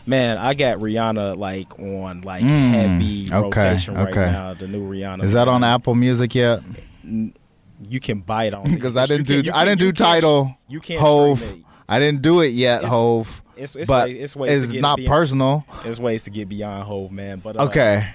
Man, 0.07 0.37
I 0.37 0.53
got 0.53 0.77
Rihanna 0.77 1.37
like 1.37 1.77
on 1.79 2.21
like 2.21 2.41
Mm, 2.43 2.69
heavy 2.71 3.25
okay, 3.31 3.35
rotation 3.41 3.93
right 3.95 4.07
okay. 4.09 4.31
now. 4.31 4.53
The 4.53 4.67
new 4.67 4.89
Rihanna. 4.89 5.23
Is 5.23 5.33
that 5.33 5.47
on 5.49 5.63
Apple 5.63 5.95
Music 5.95 6.33
yet? 6.33 6.61
You 7.03 7.99
can 7.99 8.21
buy 8.21 8.45
it 8.45 8.53
on 8.53 8.63
Because 8.73 8.95
I 8.97 9.05
didn't 9.05 9.27
do 9.27 9.41
you 9.41 9.51
I 9.53 9.65
didn't 9.65 9.81
do 9.81 9.91
title. 9.91 10.55
You 10.69 10.79
can't 10.79 11.01
Hove. 11.01 11.55
I 11.89 11.99
didn't 11.99 12.21
do 12.21 12.39
it 12.41 12.49
yet, 12.53 12.77
It's- 12.79 12.91
Hove. 12.91 13.41
It's, 13.57 13.75
it's, 13.75 13.87
but 13.87 14.07
way, 14.09 14.13
it's 14.13 14.35
ways 14.35 14.69
to 14.69 14.73
it's 14.77 14.81
not 14.81 14.97
beyond- 14.97 15.09
personal. 15.11 15.65
It's 15.83 15.99
ways 15.99 16.23
to 16.25 16.29
get 16.29 16.47
beyond 16.47 16.83
Hove, 16.83 17.11
man. 17.11 17.39
But 17.39 17.59
uh, 17.59 17.63
Okay. 17.65 18.07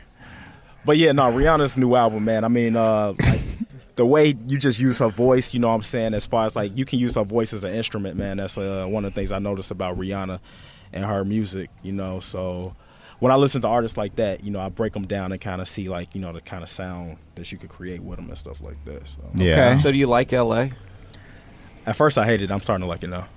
But 0.85 0.99
yeah, 0.99 1.11
no, 1.13 1.25
Rihanna's 1.25 1.77
new 1.77 1.95
album, 1.97 2.25
man. 2.25 2.45
I 2.45 2.49
mean, 2.49 2.77
uh, 2.77 3.15
like 3.21 3.41
the 3.97 4.07
way 4.07 4.35
you 4.47 4.57
just 4.59 4.79
use 4.81 5.01
her 5.01 5.09
voice, 5.09 5.53
you 5.53 5.59
know 5.61 5.67
what 5.69 5.75
I'm 5.75 5.83
saying? 5.83 6.15
As 6.15 6.27
far 6.29 6.47
as 6.47 6.55
like 6.57 6.77
you 6.77 6.85
can 6.85 6.99
use 7.01 7.17
her 7.17 7.25
voice 7.25 7.53
as 7.53 7.65
an 7.65 7.75
instrument, 7.75 8.17
man. 8.17 8.37
That's 8.37 8.57
uh, 8.57 8.87
one 8.89 9.05
of 9.05 9.13
the 9.13 9.21
things 9.21 9.33
I 9.33 9.41
noticed 9.41 9.71
about 9.73 9.99
Rihanna 9.99 10.39
and 10.93 11.05
her 11.05 11.25
music, 11.25 11.71
you 11.83 11.93
know. 11.93 12.21
So 12.21 12.75
when 13.19 13.33
I 13.33 13.37
listen 13.37 13.63
to 13.63 13.69
artists 13.69 13.97
like 13.97 14.17
that, 14.17 14.43
you 14.43 14.51
know, 14.51 14.61
I 14.61 14.69
break 14.69 14.93
them 14.93 15.07
down 15.07 15.33
and 15.33 15.41
kind 15.41 15.61
of 15.61 15.69
see 15.69 15.89
like, 15.89 16.15
you 16.15 16.21
know, 16.21 16.33
the 16.33 16.41
kind 16.41 16.63
of 16.63 16.69
sound 16.69 17.19
that 17.37 17.51
you 17.53 17.59
could 17.59 17.71
create 17.71 18.03
with 18.03 18.17
them 18.17 18.29
and 18.29 18.37
stuff 18.37 18.61
like 18.61 18.85
that. 18.85 19.09
So 19.09 19.21
Yeah. 19.35 19.79
So 19.79 19.93
do 19.93 19.99
you 19.99 20.07
like 20.07 20.33
L.A.? 20.33 20.73
at 21.87 21.97
first 21.97 22.19
I 22.19 22.25
hated 22.25 22.51
it. 22.51 22.53
I'm 22.53 22.61
starting 22.61 22.83
to 22.83 22.89
like 22.89 23.03
it 23.03 23.09
now. 23.09 23.29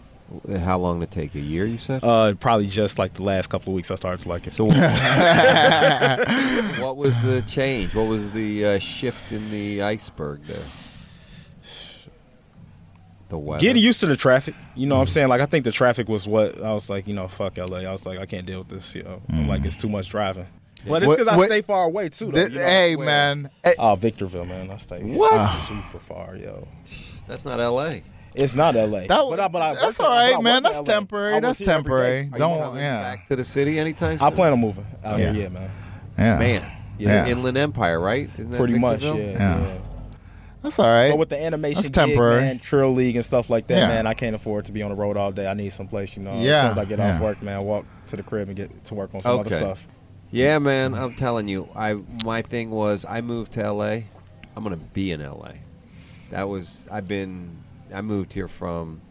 How 0.60 0.80
long 0.80 1.00
did 1.00 1.10
it 1.10 1.14
take? 1.14 1.36
A 1.36 1.40
year, 1.40 1.68
you 1.68 1.78
said? 1.78 2.04
Uh, 2.04 2.34
probably 2.34 2.66
just 2.66 2.98
like 2.98 3.14
the 3.14 3.22
last 3.22 3.48
couple 3.48 3.74
of 3.74 3.76
weeks 3.76 3.92
I 3.92 3.96
started 3.96 4.24
to 4.24 4.30
like 4.30 4.48
it. 4.48 4.54
So 4.54 4.64
what 4.64 4.76
was 6.98 7.14
the 7.22 7.44
change? 7.48 7.94
What 7.94 8.08
was 8.08 8.32
the 8.32 8.66
uh, 8.66 8.80
shift 8.80 9.32
in 9.32 9.52
the 9.52 9.84
iceberg 9.84 10.48
there? 10.48 10.64
The 13.36 13.40
weather. 13.40 13.60
Getting 13.60 13.84
used 13.84 14.00
to 14.00 14.06
the 14.06 14.16
traffic, 14.16 14.56
you 14.76 14.88
know 14.88 14.96
what 14.96 15.02
I'm 15.02 15.08
mm-hmm. 15.08 15.12
saying? 15.12 15.28
Like 15.28 15.42
I 15.42 15.46
think 15.46 15.66
the 15.66 15.72
traffic 15.74 16.08
was 16.08 16.26
what 16.26 16.62
I 16.62 16.72
was 16.72 16.90
like, 16.90 17.06
you 17.06 17.14
know, 17.14 17.28
fuck 17.28 17.58
LA. 17.58 17.80
I 17.80 17.92
was 17.92 18.06
like, 18.06 18.18
I 18.18 18.26
can't 18.26 18.46
deal 18.46 18.60
with 18.60 18.70
this, 18.70 18.96
you 18.96 19.04
know. 19.04 19.22
I'm 19.28 19.50
like 19.50 19.66
it's 19.66 19.76
mm-hmm. 19.76 19.88
too 19.88 19.90
much 19.90 20.08
driving. 20.08 20.48
But 20.88 21.04
it's 21.04 21.12
because 21.12 21.28
I 21.28 21.36
what- 21.36 21.48
stay 21.48 21.62
far 21.62 21.84
away 21.84 22.08
too. 22.08 22.28
Though, 22.28 22.32
Th- 22.32 22.52
you 22.52 22.60
know? 22.60 22.66
hey, 22.66 22.96
man. 22.96 23.50
Hey, 23.62 23.74
Oh, 23.78 23.96
Victorville, 23.96 24.46
man. 24.46 24.72
I 24.72 24.78
stay 24.78 25.02
What? 25.02 25.50
super 25.50 26.00
far, 26.00 26.38
yo. 26.38 26.66
That's 27.28 27.44
not 27.44 27.60
L.A. 27.60 28.04
It's 28.36 28.54
not 28.54 28.76
LA. 28.76 29.08
That, 29.08 29.10
but 29.10 29.40
I, 29.42 29.48
but 29.50 29.62
I, 29.62 29.76
that's 29.76 30.00
all 30.00 30.08
right, 30.08 30.36
I 30.36 30.40
man. 30.40 30.64
That's 30.64 30.78
LA. 30.78 30.84
Temporary. 30.84 31.42
That's 31.42 31.60
here 31.60 31.70
every 31.70 31.84
temporary. 31.84 32.24
day. 32.24 32.30
Are 32.30 32.34
you 32.36 32.38
Don't 32.38 32.60
coming 32.60 32.84
yeah. 32.84 33.02
back 33.02 33.28
to 33.28 33.36
the 33.36 33.44
city 33.44 33.80
anytime 33.80 34.18
I 34.22 34.30
plan 34.30 34.54
on 34.54 34.62
moving 34.62 34.86
out 35.04 35.20
Yeah. 35.20 35.34
here, 35.34 35.44
yeah, 35.44 35.50
man. 35.50 35.72
Yeah. 36.18 36.40
Man, 36.40 36.72
Yeah. 36.98 37.28
Inland 37.28 37.58
Empire, 37.58 38.00
right? 38.00 38.30
Isn't 38.34 38.52
that 38.52 38.58
Pretty 38.58 38.80
much, 38.80 39.04
yeah, 39.04 39.14
Yeah. 39.14 39.78
Yeah. 40.66 40.70
That's 40.70 40.80
all 40.80 40.86
right. 40.88 41.10
But 41.12 41.18
with 41.20 41.30
the 41.30 41.42
animation 41.42 41.84
That's 41.84 41.90
gig, 41.90 41.94
temporary. 41.94 42.42
man, 42.42 42.60
Trill 42.60 42.94
League 42.94 43.16
and 43.16 43.24
stuff 43.26 43.50
like 43.50 43.68
that, 43.68 43.78
Yeah. 43.78 43.88
man, 43.88 44.08
I 44.08 44.14
can't 44.14 44.36
afford 44.36 44.66
to 44.66 44.72
be 44.72 44.82
on 44.84 44.90
the 44.90 44.96
road 44.96 45.16
all 45.18 45.32
day. 45.32 45.48
I 45.48 45.54
need 45.54 45.72
some 45.74 45.88
place, 45.88 46.16
you 46.18 46.24
know. 46.24 46.32
As 46.40 46.46
Yeah, 46.46 46.62
soon 46.62 46.72
as 46.72 46.78
I 46.78 46.86
get 46.86 47.00
yeah. 47.00 47.16
off 47.16 47.22
work, 47.22 47.42
man, 47.42 47.62
walk 47.64 47.86
to 48.08 48.16
the 48.18 48.24
crib 48.24 48.48
and 48.50 48.56
get 48.58 48.84
to 48.86 48.94
work 48.96 49.14
on 49.16 49.22
some 49.22 49.40
other 49.40 49.48
Okay. 49.48 49.58
stuff. 49.58 49.88
Yeah, 50.32 50.60
man. 50.60 50.94
I'm 50.94 51.14
telling 51.16 51.48
you, 51.48 51.70
I 51.76 51.96
my 52.26 52.42
thing 52.42 52.72
was 52.72 53.06
I 53.08 53.22
moved 53.22 53.54
to 53.54 53.64
L.A. 53.64 54.06
I'm 54.56 54.64
gonna 54.64 54.76
be 54.78 55.12
in 55.12 55.22
L.A. 55.22 55.56
That 56.32 56.50
was 56.50 56.88
I've 56.92 57.08
been. 57.08 57.58
I 57.94 58.02
moved 58.02 58.34
here 58.34 58.48
from 58.48 59.02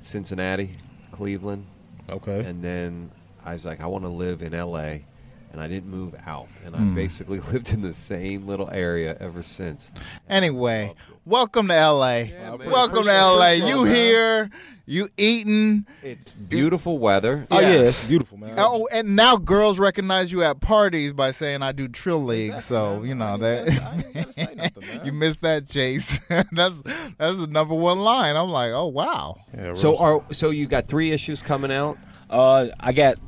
Cincinnati, 0.00 0.70
Cleveland, 1.10 1.66
Okay. 2.10 2.40
and 2.44 2.62
then 2.62 3.10
I 3.44 3.52
was 3.52 3.66
like, 3.66 3.80
I 3.80 3.86
want 3.86 4.04
to 4.04 4.08
live 4.08 4.42
in 4.42 4.54
L.A. 4.54 5.04
And 5.52 5.60
I 5.60 5.68
didn't 5.68 5.90
move 5.90 6.14
out, 6.26 6.48
and 6.64 6.74
I 6.74 6.78
Hmm. 6.78 6.94
basically 6.94 7.38
lived 7.52 7.70
in 7.74 7.82
the 7.82 7.92
same 7.92 8.46
little 8.46 8.70
area 8.72 9.16
ever 9.20 9.42
since. 9.42 9.92
Anyway, 10.28 10.94
welcome 11.26 11.68
to 11.68 11.74
LA. 11.74 12.24
man. 12.24 12.58
welcome 12.70 13.04
to 13.04 13.10
LA. 13.12 13.50
You 13.50 13.84
man. 13.84 13.94
here? 13.94 14.50
You 14.86 15.10
eating? 15.18 15.86
It's 16.02 16.32
beautiful 16.32 16.98
weather. 16.98 17.46
Oh, 17.50 17.60
yeah, 17.60 17.68
Yes. 17.68 17.88
it's 18.00 18.08
beautiful, 18.08 18.36
man. 18.38 18.54
Oh, 18.56 18.88
and 18.90 19.14
now 19.14 19.36
girls 19.36 19.78
recognize 19.78 20.32
you 20.32 20.42
at 20.42 20.60
parties 20.60 21.12
by 21.12 21.30
saying 21.32 21.62
I 21.62 21.70
do 21.72 21.86
Trill 21.86 22.24
League. 22.24 22.58
so 22.60 23.02
you 23.02 23.14
know 23.14 23.36
that 23.36 25.02
you 25.04 25.12
missed 25.12 25.42
that, 25.42 25.68
Chase. 25.68 26.18
that's 26.28 26.80
that's 27.18 27.36
the 27.36 27.46
number 27.48 27.74
one 27.74 28.00
line. 28.00 28.36
I'm 28.36 28.48
like, 28.50 28.72
oh 28.72 28.86
wow. 28.88 29.36
Yeah, 29.56 29.74
So 29.74 29.96
are 29.98 30.24
so 30.32 30.48
you 30.50 30.66
got 30.66 30.88
three 30.88 31.10
issues 31.12 31.42
coming 31.42 31.70
out? 31.70 31.98
Uh, 32.30 32.68
I 32.80 32.92
got 32.92 33.18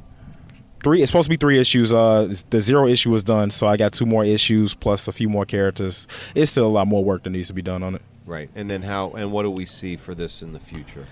three. 0.84 1.02
It's 1.02 1.10
supposed 1.10 1.26
to 1.26 1.30
be 1.30 1.36
three 1.36 1.58
issues. 1.58 1.92
Uh, 1.92 2.32
the 2.50 2.60
zero 2.60 2.86
issue 2.86 3.10
was 3.10 3.24
done, 3.24 3.50
so 3.50 3.66
I 3.66 3.76
got 3.76 3.92
two 3.92 4.06
more 4.06 4.24
issues 4.24 4.74
plus 4.74 5.08
a 5.08 5.12
few 5.12 5.28
more 5.28 5.44
characters. 5.44 6.06
It's 6.36 6.52
still 6.52 6.66
a 6.66 6.68
lot 6.68 6.86
more 6.86 7.02
work 7.02 7.24
that 7.24 7.30
needs 7.30 7.48
to 7.48 7.54
be 7.54 7.62
done 7.62 7.82
on 7.82 7.96
it. 7.96 8.02
Right, 8.26 8.48
and 8.54 8.70
then 8.70 8.82
how 8.82 9.10
and 9.12 9.32
what 9.32 9.42
do 9.42 9.50
we 9.50 9.66
see 9.66 9.96
for 9.96 10.14
this 10.14 10.40
in 10.42 10.52
the 10.52 10.60
future? 10.60 11.06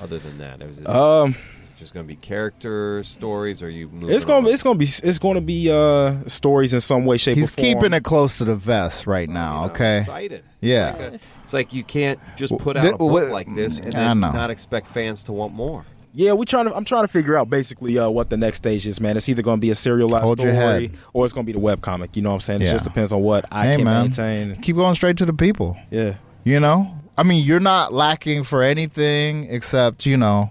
Other 0.00 0.18
than 0.18 0.38
that, 0.38 0.60
is 0.60 0.78
it 0.78 0.86
Um, 0.88 1.36
just 1.78 1.94
going 1.94 2.04
to 2.04 2.08
be 2.08 2.16
character 2.16 3.02
stories? 3.04 3.62
Or 3.62 3.66
are 3.66 3.70
you 3.70 3.88
moving 3.88 4.10
it's 4.10 4.24
gonna 4.24 4.46
on? 4.48 4.52
it's 4.52 4.62
gonna 4.62 4.78
be 4.78 4.84
it's 5.02 5.18
gonna 5.18 5.40
be 5.40 5.70
uh 5.70 6.16
stories 6.26 6.74
in 6.74 6.80
some 6.80 7.04
way, 7.06 7.16
shape, 7.16 7.36
He's 7.38 7.50
or 7.50 7.54
form. 7.54 7.64
keeping 7.66 7.92
it 7.94 8.02
close 8.04 8.38
to 8.38 8.44
the 8.44 8.56
vest 8.56 9.06
right 9.06 9.28
You 9.28 9.34
now. 9.34 9.60
know, 9.66 9.70
okay. 9.72 10.00
excited. 10.00 10.44
Yeah. 10.60 10.90
It's 10.90 11.00
like, 11.00 11.12
a- 11.12 11.20
it's 11.44 11.52
like 11.52 11.72
you 11.72 11.84
can't 11.84 12.18
just 12.36 12.56
put 12.58 12.76
out 12.76 12.94
a 12.94 12.96
book 12.98 13.30
like 13.30 13.54
this 13.54 13.78
and 13.80 13.94
I 13.94 13.98
then 14.08 14.20
know. 14.20 14.32
not 14.32 14.50
expect 14.50 14.86
fans 14.88 15.22
to 15.24 15.32
want 15.32 15.54
more. 15.54 15.84
Yeah, 16.16 16.32
we 16.34 16.46
trying 16.46 16.66
to. 16.66 16.74
I'm 16.76 16.84
trying 16.84 17.02
to 17.02 17.08
figure 17.08 17.36
out 17.36 17.50
basically 17.50 17.98
uh, 17.98 18.08
what 18.08 18.30
the 18.30 18.36
next 18.36 18.58
stage 18.58 18.86
is, 18.86 19.00
man. 19.00 19.16
It's 19.16 19.28
either 19.28 19.42
going 19.42 19.58
to 19.58 19.60
be 19.60 19.70
a 19.70 19.74
serialized 19.74 20.24
Hold 20.24 20.38
story 20.38 20.92
or 21.12 21.24
it's 21.24 21.34
going 21.34 21.44
to 21.44 21.46
be 21.46 21.52
the 21.52 21.58
web 21.58 21.80
comic. 21.80 22.14
You 22.14 22.22
know 22.22 22.28
what 22.28 22.34
I'm 22.36 22.40
saying? 22.40 22.62
It 22.62 22.66
Yeah. 22.66 22.72
just 22.72 22.84
depends 22.84 23.12
on 23.12 23.20
what 23.20 23.44
I 23.50 23.66
hey 23.66 23.76
can 23.76 23.84
man, 23.84 24.02
maintain. 24.02 24.56
keep 24.62 24.76
going 24.76 24.94
straight 24.94 25.16
to 25.18 25.26
the 25.26 25.32
people. 25.32 25.76
Yeah, 25.90 26.14
You 26.44 26.60
know, 26.60 26.96
I 27.18 27.24
mean, 27.24 27.44
you're 27.44 27.58
not 27.58 27.92
lacking 27.92 28.44
for 28.44 28.62
anything 28.62 29.48
except 29.50 30.06
you 30.06 30.16
know 30.16 30.50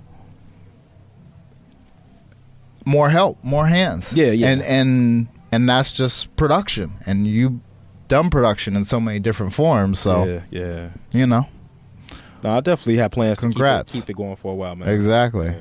more 2.86 3.10
help, 3.10 3.42
more 3.44 3.68
hands. 3.68 4.12
Yeah, 4.14 4.32
yeah. 4.32 4.50
and 4.50 4.62
and 4.64 5.28
and 5.54 5.70
that's 5.70 5.94
just 5.94 6.36
production, 6.36 6.94
and 7.06 7.26
you 7.26 7.62
done 8.10 8.30
production 8.30 8.76
in 8.76 8.84
so 8.84 9.00
many 9.00 9.20
different 9.20 9.54
forms. 9.54 10.00
So 10.00 10.26
yeah, 10.26 10.42
yeah. 10.50 10.90
you 11.14 11.26
know, 11.26 11.48
No, 12.44 12.58
I 12.58 12.60
definitely 12.62 12.98
have 12.98 13.12
plans 13.12 13.40
Congrats. 13.40 13.92
to 13.92 13.98
keep 13.98 14.04
it, 14.04 14.08
keep 14.08 14.16
it 14.16 14.18
going 14.18 14.36
for 14.36 14.52
a 14.52 14.56
while, 14.56 14.76
man. 14.76 14.90
exactly. 14.90 15.48
Yeah. 15.48 15.56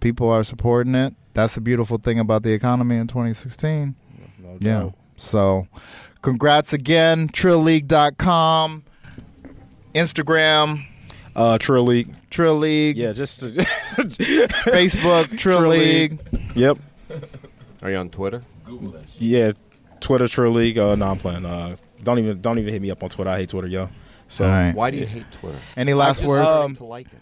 People 0.00 0.28
are 0.30 0.42
supporting 0.44 0.94
it. 0.94 1.14
That's 1.34 1.54
the 1.54 1.60
beautiful 1.60 1.98
thing 1.98 2.18
about 2.18 2.42
the 2.42 2.52
economy 2.52 2.96
in 2.96 3.06
2016. 3.06 3.94
No 4.42 4.56
Yeah. 4.60 4.80
doubt. 4.80 4.94
So, 5.16 5.68
congrats 6.22 6.72
again. 6.72 7.28
TrillLeague.com, 7.28 8.84
Instagram, 9.94 10.84
Uh, 11.34 11.58
Trill 11.58 11.84
League. 11.84 12.14
Trill 12.30 12.56
League, 12.56 12.96
Yeah, 12.96 13.12
just 13.12 13.40
to, 13.40 13.46
Facebook, 13.52 15.26
Trill, 15.38 15.58
Trill 15.58 15.68
League. 15.70 16.18
League. 16.32 16.40
yep. 16.54 16.78
Are 17.82 17.90
you 17.90 17.96
on 17.96 18.08
Twitter? 18.10 18.42
Yeah, 19.18 19.52
Twitter 20.00 20.26
Trill 20.28 20.52
League. 20.52 20.78
Uh, 20.78 20.94
no, 20.96 21.10
I'm 21.10 21.18
playing. 21.18 21.44
Uh, 21.46 21.76
don't 22.02 22.18
even 22.18 22.40
don't 22.40 22.58
even 22.58 22.72
hit 22.72 22.82
me 22.82 22.90
up 22.90 23.02
on 23.02 23.10
Twitter. 23.10 23.30
I 23.30 23.38
hate 23.38 23.48
Twitter, 23.50 23.68
yo. 23.68 23.88
So 24.28 24.44
All 24.44 24.50
right. 24.50 24.74
Why 24.74 24.90
do 24.90 24.98
you 24.98 25.06
hate 25.06 25.30
Twitter? 25.32 25.58
Any 25.76 25.94
last 25.94 26.22
I 26.22 26.26
words? 26.26 26.48
Um, 26.48 26.76
to 26.76 26.84
like 26.84 27.06
it. 27.12 27.20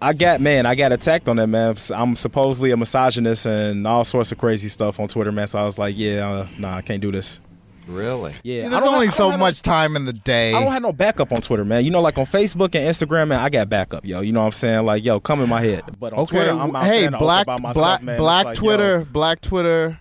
I 0.00 0.12
got 0.12 0.40
man, 0.40 0.64
I 0.64 0.76
got 0.76 0.92
attacked 0.92 1.28
on 1.28 1.36
that 1.36 1.48
man. 1.48 1.76
I'm 1.92 2.14
supposedly 2.14 2.70
a 2.70 2.76
misogynist 2.76 3.46
and 3.46 3.86
all 3.86 4.04
sorts 4.04 4.30
of 4.30 4.38
crazy 4.38 4.68
stuff 4.68 5.00
on 5.00 5.08
Twitter, 5.08 5.32
man. 5.32 5.48
So 5.48 5.58
I 5.58 5.64
was 5.64 5.76
like, 5.76 5.96
yeah, 5.98 6.28
uh, 6.28 6.48
nah, 6.56 6.76
I 6.76 6.82
can't 6.82 7.00
do 7.00 7.10
this. 7.10 7.40
Really? 7.88 8.34
Yeah, 8.42 8.66
I 8.66 8.68
There's 8.68 8.84
only 8.84 9.06
have- 9.06 9.14
so 9.14 9.24
don't 9.30 9.40
no- 9.40 9.46
much 9.46 9.62
time 9.62 9.96
in 9.96 10.04
the 10.04 10.12
day. 10.12 10.52
I 10.52 10.62
don't 10.62 10.72
have 10.72 10.82
no 10.82 10.92
backup 10.92 11.32
on 11.32 11.40
Twitter, 11.40 11.64
man. 11.64 11.84
You 11.84 11.90
know, 11.90 12.02
like 12.02 12.18
on 12.18 12.26
Facebook 12.26 12.74
and 12.74 12.86
Instagram, 12.86 13.28
man, 13.28 13.40
I 13.40 13.48
got 13.48 13.68
backup, 13.70 14.04
yo. 14.04 14.20
You 14.20 14.32
know 14.32 14.40
what 14.40 14.46
I'm 14.46 14.52
saying? 14.52 14.84
Like, 14.84 15.04
yo, 15.04 15.20
come 15.20 15.40
in 15.40 15.48
my 15.48 15.62
head. 15.62 15.84
But 15.98 16.12
on 16.12 16.20
okay. 16.20 16.36
Twitter, 16.36 16.50
I'm 16.52 16.76
out 16.76 16.84
hey, 16.84 17.08
black, 17.08 17.46
by 17.46 17.56
myself, 17.56 17.74
black, 17.74 18.02
man. 18.02 18.18
Black 18.18 18.44
like, 18.44 18.56
yo, 18.56 18.60
Twitter, 18.60 19.04
black 19.06 19.40
Twitter, 19.40 19.98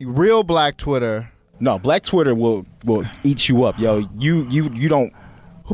real 0.00 0.42
black 0.42 0.76
Twitter. 0.76 1.30
No, 1.60 1.78
Black 1.78 2.02
Twitter 2.02 2.34
will 2.34 2.66
will 2.84 3.04
eat 3.24 3.48
you 3.48 3.64
up, 3.64 3.78
yo. 3.78 4.08
You 4.18 4.46
you 4.48 4.70
you 4.72 4.88
don't. 4.88 5.12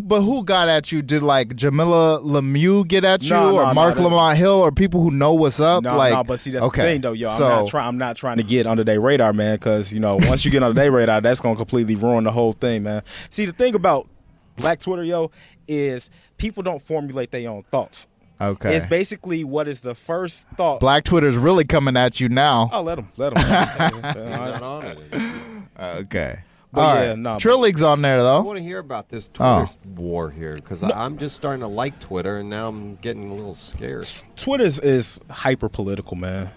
But 0.00 0.22
who 0.22 0.42
got 0.42 0.70
at 0.70 0.90
you? 0.90 1.02
Did 1.02 1.22
like 1.22 1.48
Jamilah 1.48 2.24
Lemieux 2.24 2.88
get 2.88 3.04
at 3.04 3.22
you, 3.22 3.30
No, 3.30 3.56
or 3.56 3.66
no, 3.66 3.74
Marc 3.74 3.96
that- 3.96 4.02
Lamont 4.02 4.38
Hill, 4.38 4.54
or 4.54 4.72
people 4.72 5.02
who 5.02 5.10
know 5.10 5.34
what's 5.34 5.60
up? 5.60 5.82
No, 5.82 5.98
like, 5.98 6.14
no, 6.14 6.24
but 6.24 6.40
see 6.40 6.50
that's 6.50 6.64
okay. 6.64 6.82
the 6.82 6.88
thing 6.88 7.00
though, 7.02 7.12
yo. 7.12 7.30
I'm 7.30 7.38
so, 7.38 7.48
not 7.48 7.68
trying. 7.68 7.88
I'm 7.88 7.98
not 7.98 8.16
trying 8.16 8.38
to 8.38 8.42
get 8.42 8.66
under 8.66 8.84
their 8.84 9.00
radar, 9.00 9.34
man. 9.34 9.56
Because 9.56 9.92
you 9.92 10.00
know, 10.00 10.16
once 10.16 10.44
you 10.44 10.50
get 10.50 10.62
under 10.62 10.80
their 10.80 10.90
radar, 10.92 11.20
that's 11.20 11.40
gonna 11.40 11.56
completely 11.56 11.94
ruin 11.94 12.24
the 12.24 12.32
whole 12.32 12.52
thing, 12.52 12.84
man. 12.84 13.02
See, 13.28 13.44
the 13.44 13.52
thing 13.52 13.74
about 13.74 14.08
Black 14.56 14.80
Twitter, 14.80 15.04
yo, 15.04 15.30
is 15.68 16.08
people 16.38 16.62
don't 16.62 16.80
formulate 16.80 17.30
their 17.30 17.50
own 17.50 17.64
thoughts. 17.70 18.08
Okay. 18.40 18.74
It's 18.74 18.86
basically 18.86 19.44
what 19.44 19.68
is 19.68 19.82
the 19.82 19.94
first 19.94 20.48
thought. 20.56 20.80
Black 20.80 21.04
Twitter's 21.04 21.36
really 21.36 21.64
coming 21.64 21.96
at 21.96 22.18
you 22.18 22.28
now. 22.28 22.70
Oh, 22.72 22.82
let 22.82 22.98
him, 22.98 23.08
let 23.16 23.36
him. 23.36 25.42
not 25.82 25.90
on 25.92 25.96
it. 25.98 26.00
Okay. 26.02 26.38
But 26.72 26.80
All 26.80 26.94
yeah, 26.94 27.08
right. 27.08 27.18
no, 27.18 27.38
Trill 27.38 27.58
League's 27.58 27.82
on 27.82 28.00
there 28.00 28.22
though. 28.22 28.38
I 28.38 28.40
want 28.40 28.56
to 28.56 28.62
hear 28.62 28.78
about 28.78 29.10
this 29.10 29.28
Twitter 29.28 29.66
Oh. 29.66 29.68
war 29.94 30.30
here 30.30 30.54
because 30.54 30.82
I'm 30.82 31.18
just 31.18 31.36
starting 31.36 31.60
to 31.60 31.66
like 31.66 32.00
Twitter, 32.00 32.38
and 32.38 32.48
now 32.48 32.68
I'm 32.68 32.96
getting 32.96 33.30
a 33.30 33.34
little 33.34 33.54
scared. 33.54 34.08
Twitter 34.36 34.64
is, 34.64 34.80
is 34.80 35.20
hyper 35.28 35.68
political, 35.68 36.16
man. 36.16 36.50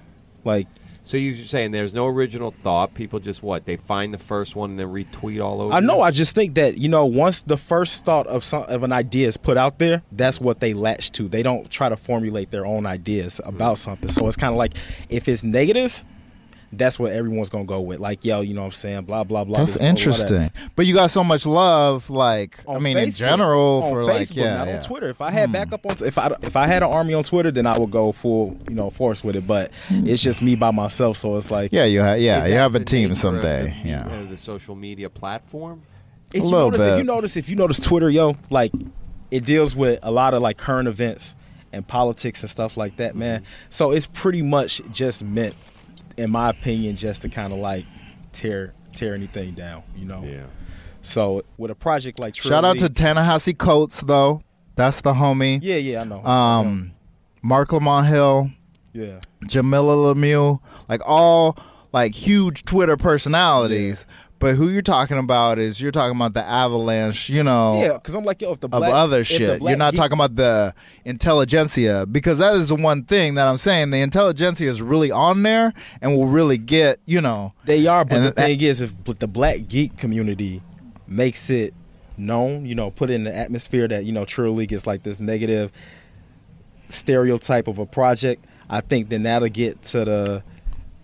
Like, 0.46 0.68
So 1.04 1.18
you're 1.18 1.46
saying 1.46 1.72
there's 1.72 1.94
no 1.94 2.08
original 2.08 2.54
thought? 2.64 2.94
People 2.94 3.20
just 3.20 3.44
what? 3.44 3.66
They 3.66 3.76
find 3.76 4.14
the 4.14 4.18
first 4.18 4.56
one 4.56 4.70
and 4.72 4.80
then 4.80 4.88
retweet 4.88 5.44
all 5.44 5.62
over. 5.62 5.74
I 5.74 5.82
know. 5.82 6.02
it? 6.02 6.08
I 6.08 6.12
just 6.12 6.34
think 6.34 6.56
that 6.56 6.78
you 6.78 6.88
know, 6.88 7.06
once 7.06 7.42
the 7.42 7.58
first 7.58 8.06
thought 8.06 8.26
of 8.28 8.44
some 8.46 8.64
of 8.64 8.84
an 8.84 8.94
idea 8.94 9.28
is 9.28 9.36
put 9.36 9.58
out 9.58 9.80
there, 9.80 10.02
that's 10.14 10.40
what 10.40 10.62
they 10.62 10.74
latch 10.74 11.12
to. 11.14 11.28
They 11.28 11.44
don't 11.44 11.70
try 11.70 11.90
to 11.90 11.98
formulate 11.98 12.52
their 12.52 12.66
own 12.66 12.86
ideas 12.86 13.42
about 13.44 13.74
hmm. 13.74 13.84
something. 13.84 14.10
So 14.10 14.26
it's 14.30 14.38
kind 14.38 14.54
of 14.54 14.58
like 14.58 14.76
if 15.10 15.28
it's 15.28 15.44
negative, 15.44 16.06
that's 16.72 17.00
what 17.00 17.12
everyone's 17.12 17.50
gonna 17.50 17.66
go 17.66 17.82
with. 17.82 18.00
Like, 18.00 18.26
yo, 18.26 18.42
you 18.42 18.54
know 18.54 18.62
what 18.62 18.68
I'm 18.68 18.72
saying? 18.74 19.04
Blah 19.06 19.24
blah 19.24 19.44
blah. 19.44 19.58
That's 19.58 19.74
this, 19.74 19.78
blah, 19.78 19.86
blah, 19.86 19.94
that. 19.94 20.00
interesting. 20.00 20.52
But 20.76 20.86
you 20.86 20.94
got 20.94 21.12
so 21.12 21.24
much 21.24 21.46
love, 21.46 22.10
like 22.10 22.60
I 22.68 22.76
On 22.76 22.84
mean, 22.84 22.98
in 22.98 23.12
general, 23.12 23.84
on 23.84 23.92
for 23.92 24.04
Facebook, 24.04 24.08
like 24.08 24.36
yeah, 24.36 24.58
not 24.58 24.68
yeah. 24.68 24.78
on 24.78 24.84
Twitter. 24.84 25.10
If 25.10 25.22
I 25.22 25.32
had 25.32 25.50
hmm. 25.50 25.54
backup 25.54 25.86
on, 25.86 25.98
if 26.06 26.18
I 26.18 26.36
if 26.42 26.56
I 26.56 26.68
had 26.68 26.84
an 26.84 26.90
army 26.90 27.14
on 27.14 27.24
Twitter, 27.24 27.52
then 27.52 27.66
I 27.66 27.78
would 27.78 27.92
go 27.92 28.12
full, 28.12 28.58
you 28.68 28.76
know, 28.76 28.90
force 28.90 29.24
with 29.24 29.36
it. 29.36 29.48
But 29.48 29.72
it's 29.90 30.22
just 30.22 30.42
me 30.42 30.56
by 30.56 30.72
myself, 30.72 31.18
so 31.18 31.38
it's 31.38 31.52
like, 31.52 31.72
Yeah, 31.72 31.86
you 31.86 32.02
ha- 32.02 32.14
yeah, 32.14 32.44
Is 32.44 32.50
you 32.50 32.56
have 32.56 32.76
a 32.76 32.84
team 32.84 33.16
someday. 33.16 33.78
the, 33.84 33.90
Yeah. 33.90 34.26
the 34.30 34.38
social 34.38 34.76
media 34.76 35.10
platform. 35.10 35.84
if 36.34 36.42
A 36.42 36.46
you 36.46 36.50
little 36.50 36.72
notice, 36.72 36.82
if 36.82 36.98
you 36.98 37.04
notice, 37.04 37.38
if 37.38 37.50
you 37.50 37.56
notice 37.56 37.80
Twitter, 37.80 38.10
yo, 38.10 38.38
like 38.50 38.72
it 39.32 39.46
deals 39.46 39.76
with 39.76 40.00
a 40.04 40.12
lot 40.12 40.34
of 40.34 40.42
like 40.42 40.58
current 40.58 40.88
events 40.88 41.36
and 41.72 41.86
politics 41.86 42.42
and 42.42 42.50
stuff 42.50 42.78
like 42.78 42.98
that, 42.98 43.16
man. 43.16 43.44
So 43.70 43.92
it's 43.92 44.08
pretty 44.08 44.42
much 44.42 44.82
just 44.92 45.24
meant, 45.24 45.56
in 46.18 46.32
my 46.32 46.50
opinion, 46.50 46.96
just 46.96 47.22
to 47.24 47.30
kind 47.30 47.54
of 47.54 47.60
like 47.60 47.86
tear 48.32 48.74
tear 48.94 49.14
anything 49.14 49.54
down, 49.54 49.84
you 49.96 50.06
know. 50.06 50.24
Yeah. 50.26 50.46
So 51.02 51.44
with 51.58 51.70
a 51.72 51.76
project 51.76 52.18
like 52.20 52.34
Trill 52.34 52.50
Shout 52.52 52.66
out 52.66 52.78
to 52.78 52.84
League- 52.84 52.96
Ta-Nehisi 52.96 53.58
Coates 53.58 54.02
though. 54.02 54.42
That's 54.76 55.02
the 55.02 55.14
homie. 55.14 55.60
yeah, 55.62 55.78
yeah, 55.78 56.02
I 56.02 56.04
know. 56.04 56.26
Um, 56.26 56.92
Marc 57.42 57.72
Lamont 57.72 58.08
Hill, 58.08 58.50
yeah. 58.92 59.20
Jamilah 59.46 60.14
Lemieux, 60.16 60.60
like 60.90 61.02
all 61.06 61.58
like 61.94 62.14
huge 62.14 62.66
Twitter 62.66 62.98
personalities. 62.98 64.06
But 64.46 64.58
who 64.58 64.70
you're 64.70 64.84
talking 64.84 65.18
about 65.18 65.58
is 65.58 65.82
you're 65.82 65.92
talking 65.92 66.16
about 66.16 66.36
the 66.36 66.44
avalanche, 66.44 67.30
you 67.32 67.42
know, 67.42 67.82
Yeah, 67.82 67.94
because 67.94 68.14
I'm 68.14 68.24
like, 68.24 68.44
yo, 68.44 68.52
if 68.52 68.60
the 68.60 68.68
of 68.68 68.74
black, 68.74 68.94
other 68.94 69.22
if 69.22 69.28
the 69.30 69.34
shit. 69.34 69.60
black 69.60 69.72
You're 69.72 69.78
not 69.80 69.94
geek- 69.94 70.02
talking 70.02 70.14
about 70.14 70.36
the 70.36 70.76
intelligentsia 71.04 72.06
because 72.06 72.38
that 72.38 72.54
is 72.54 72.68
the 72.68 72.76
one 72.76 73.06
thing 73.06 73.34
that 73.36 73.48
I'm 73.48 73.58
saying. 73.58 73.90
The 73.90 74.02
intelligentsia 74.02 74.70
is 74.70 74.84
really 74.84 75.10
on 75.10 75.42
there 75.42 75.74
and 76.00 76.16
will 76.16 76.28
really 76.28 76.60
get, 76.60 77.00
you 77.08 77.22
know. 77.22 77.54
They 77.66 77.88
are, 77.88 78.06
but 78.06 78.18
the 78.20 78.22
that- 78.26 78.36
thing 78.36 78.62
is, 78.62 78.82
if 78.82 78.94
but 79.04 79.20
the 79.20 79.28
black 79.28 79.68
geek 79.68 79.98
community 79.98 80.62
makes 81.08 81.50
it 81.50 81.74
known, 82.16 82.68
you 82.68 82.76
know, 82.76 82.92
put 82.92 83.10
it 83.10 83.14
in 83.16 83.24
the 83.24 83.36
atmosphere 83.36 83.88
that 83.88 84.06
you 84.06 84.12
know, 84.12 84.26
Trill 84.26 84.52
League 84.54 84.74
is 84.74 84.86
like 84.86 85.02
this 85.02 85.20
negative 85.20 85.72
stereotype 86.90 87.68
of 87.68 87.80
a 87.80 87.88
project. 87.88 88.46
I 88.70 88.82
think 88.82 89.10
then 89.10 89.24
that'll 89.24 89.50
get 89.50 89.82
to 89.86 90.06
the 90.06 90.44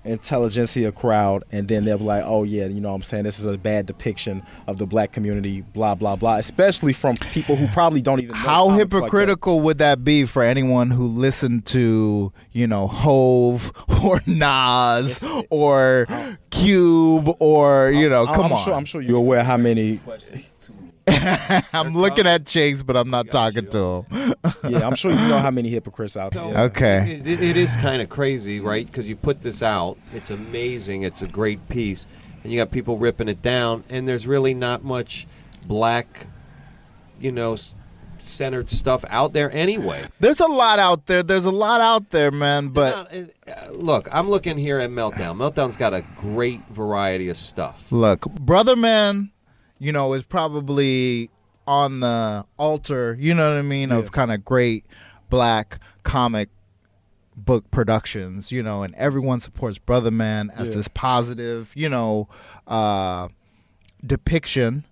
intelligentsia 0.04 0.91
crowd, 0.91 1.43
and 1.52 1.68
then 1.68 1.86
they'll 1.86 1.97
be 1.97 2.04
like, 2.04 2.24
"Oh 2.26 2.43
yeah, 2.43 2.66
you 2.66 2.82
know, 2.82 2.89
what 2.89 2.95
I'm 2.95 3.02
saying 3.04 3.24
this 3.24 3.39
is 3.39 3.45
a 3.45 3.58
bad 3.58 3.86
depiction 3.86 4.43
of 4.68 4.78
the 4.78 4.86
black 4.86 5.12
community." 5.12 5.62
Blah 5.62 5.95
blah 5.95 6.16
blah. 6.16 6.36
Especially 6.38 6.93
from 6.93 7.16
people 7.16 7.56
who 7.56 7.68
probably 7.68 8.02
don't 8.02 8.20
even 8.20 8.32
know 8.32 8.36
How 8.38 8.66
comics 8.68 8.80
like 8.82 8.89
that. 8.89 8.95
hypocritical 8.97 9.60
would 9.62 9.78
that 9.80 10.04
be 10.04 10.26
for 10.26 10.43
anyone 10.43 10.91
who 10.91 11.08
listened 11.08 11.66
to, 11.68 12.32
you 12.52 12.68
know, 12.68 12.88
Hove 12.88 13.72
or 14.04 14.22
Nas 14.26 15.24
or 15.49 16.08
Cube 16.49 17.30
or, 17.39 17.91
you 17.91 18.10
know, 18.10 18.26
I'm- 18.26 18.36
come 18.36 18.45
I'm 18.45 18.54
on. 18.54 18.64
Sure, 18.66 18.74
I'm 18.74 18.86
sure 18.86 19.02
you're 19.02 19.18
aware 19.18 19.43
how 19.43 19.58
many. 19.58 19.99
I'm 21.74 21.95
looking 21.95 22.28
at 22.28 22.45
Chase, 22.45 22.82
but 22.84 22.95
I'm 22.95 23.10
not 23.10 23.32
talking 23.32 23.68
to 23.70 24.06
him. 24.10 24.34
Yeah, 24.70 24.86
I'm 24.88 24.95
sure 24.95 25.12
you 25.12 25.18
know 25.28 25.39
how 25.39 25.52
many 25.52 25.70
hypocrites 25.70 26.16
out 26.18 26.32
there. 26.34 26.41
Okay. 26.72 27.22
It, 27.26 27.41
it 27.41 27.58
is 27.58 27.76
kind 27.78 28.02
of 28.02 28.10
crazy, 28.10 28.60
right? 28.60 28.86
Because 28.86 29.08
you 29.08 29.16
put 29.16 29.41
this 29.41 29.62
out, 29.64 29.97
it's 30.14 30.30
amazing, 30.30 31.04
it's 31.04 31.22
a 31.22 31.28
great 31.28 31.68
piece, 31.70 32.06
and 32.43 32.52
you 32.54 32.60
got 32.60 32.72
people 32.72 32.97
ripping 32.97 33.28
it 33.30 33.41
down, 33.41 33.84
and 33.89 34.08
there's 34.08 34.28
really 34.28 34.54
not 34.54 34.84
much 34.84 35.28
black, 35.66 36.28
you 37.20 37.32
know, 37.32 37.54
s- 37.54 37.74
centered 38.24 38.70
stuff 38.70 39.04
out 39.10 39.34
there 39.34 39.52
anyway. 39.52 40.04
There's 40.20 40.39
a 40.39 40.47
lot 40.47 40.78
out 40.80 41.08
there. 41.08 41.24
There's 41.24 41.45
a 41.45 41.52
lot 41.52 41.82
out 41.82 42.12
there, 42.12 42.32
man, 42.32 42.70
but 42.70 43.12
Not- 43.47 43.58
uh, 43.68 43.72
look, 43.72 44.08
I'm 44.12 44.30
looking 44.30 44.58
here 44.58 44.78
at 44.80 44.91
Meltdown. 44.91 45.36
Meltdown's 45.38 45.76
got 45.78 45.93
a 45.93 46.04
great 46.18 46.62
variety 46.70 47.30
of 47.30 47.38
stuff. 47.38 47.91
Look, 47.91 48.22
Brother 48.36 48.76
Man, 48.76 49.31
you 49.82 49.92
know, 49.92 50.14
is 50.14 50.22
probably 50.22 51.32
on 51.66 52.02
the 52.02 52.46
altar, 52.58 53.18
you 53.20 53.34
know 53.34 53.50
what 53.52 53.58
I 53.58 53.64
mean, 53.64 53.92
of 53.92 54.12
kind 54.12 54.32
of 54.32 54.46
great 54.46 54.86
black 55.32 55.80
comic 56.04 56.50
book 57.36 57.70
productions, 57.72 58.52
you 58.52 58.62
know, 58.62 58.84
and 58.84 58.94
everyone 58.96 59.40
supports 59.40 59.80
Brother 59.80 60.12
Man 60.12 60.52
as 60.56 60.68
Yeah. 60.70 60.76
this 60.76 60.88
positive, 60.88 61.72
you 61.74 61.90
know, 61.90 62.28
uh, 62.68 63.30
depiction 64.06 64.84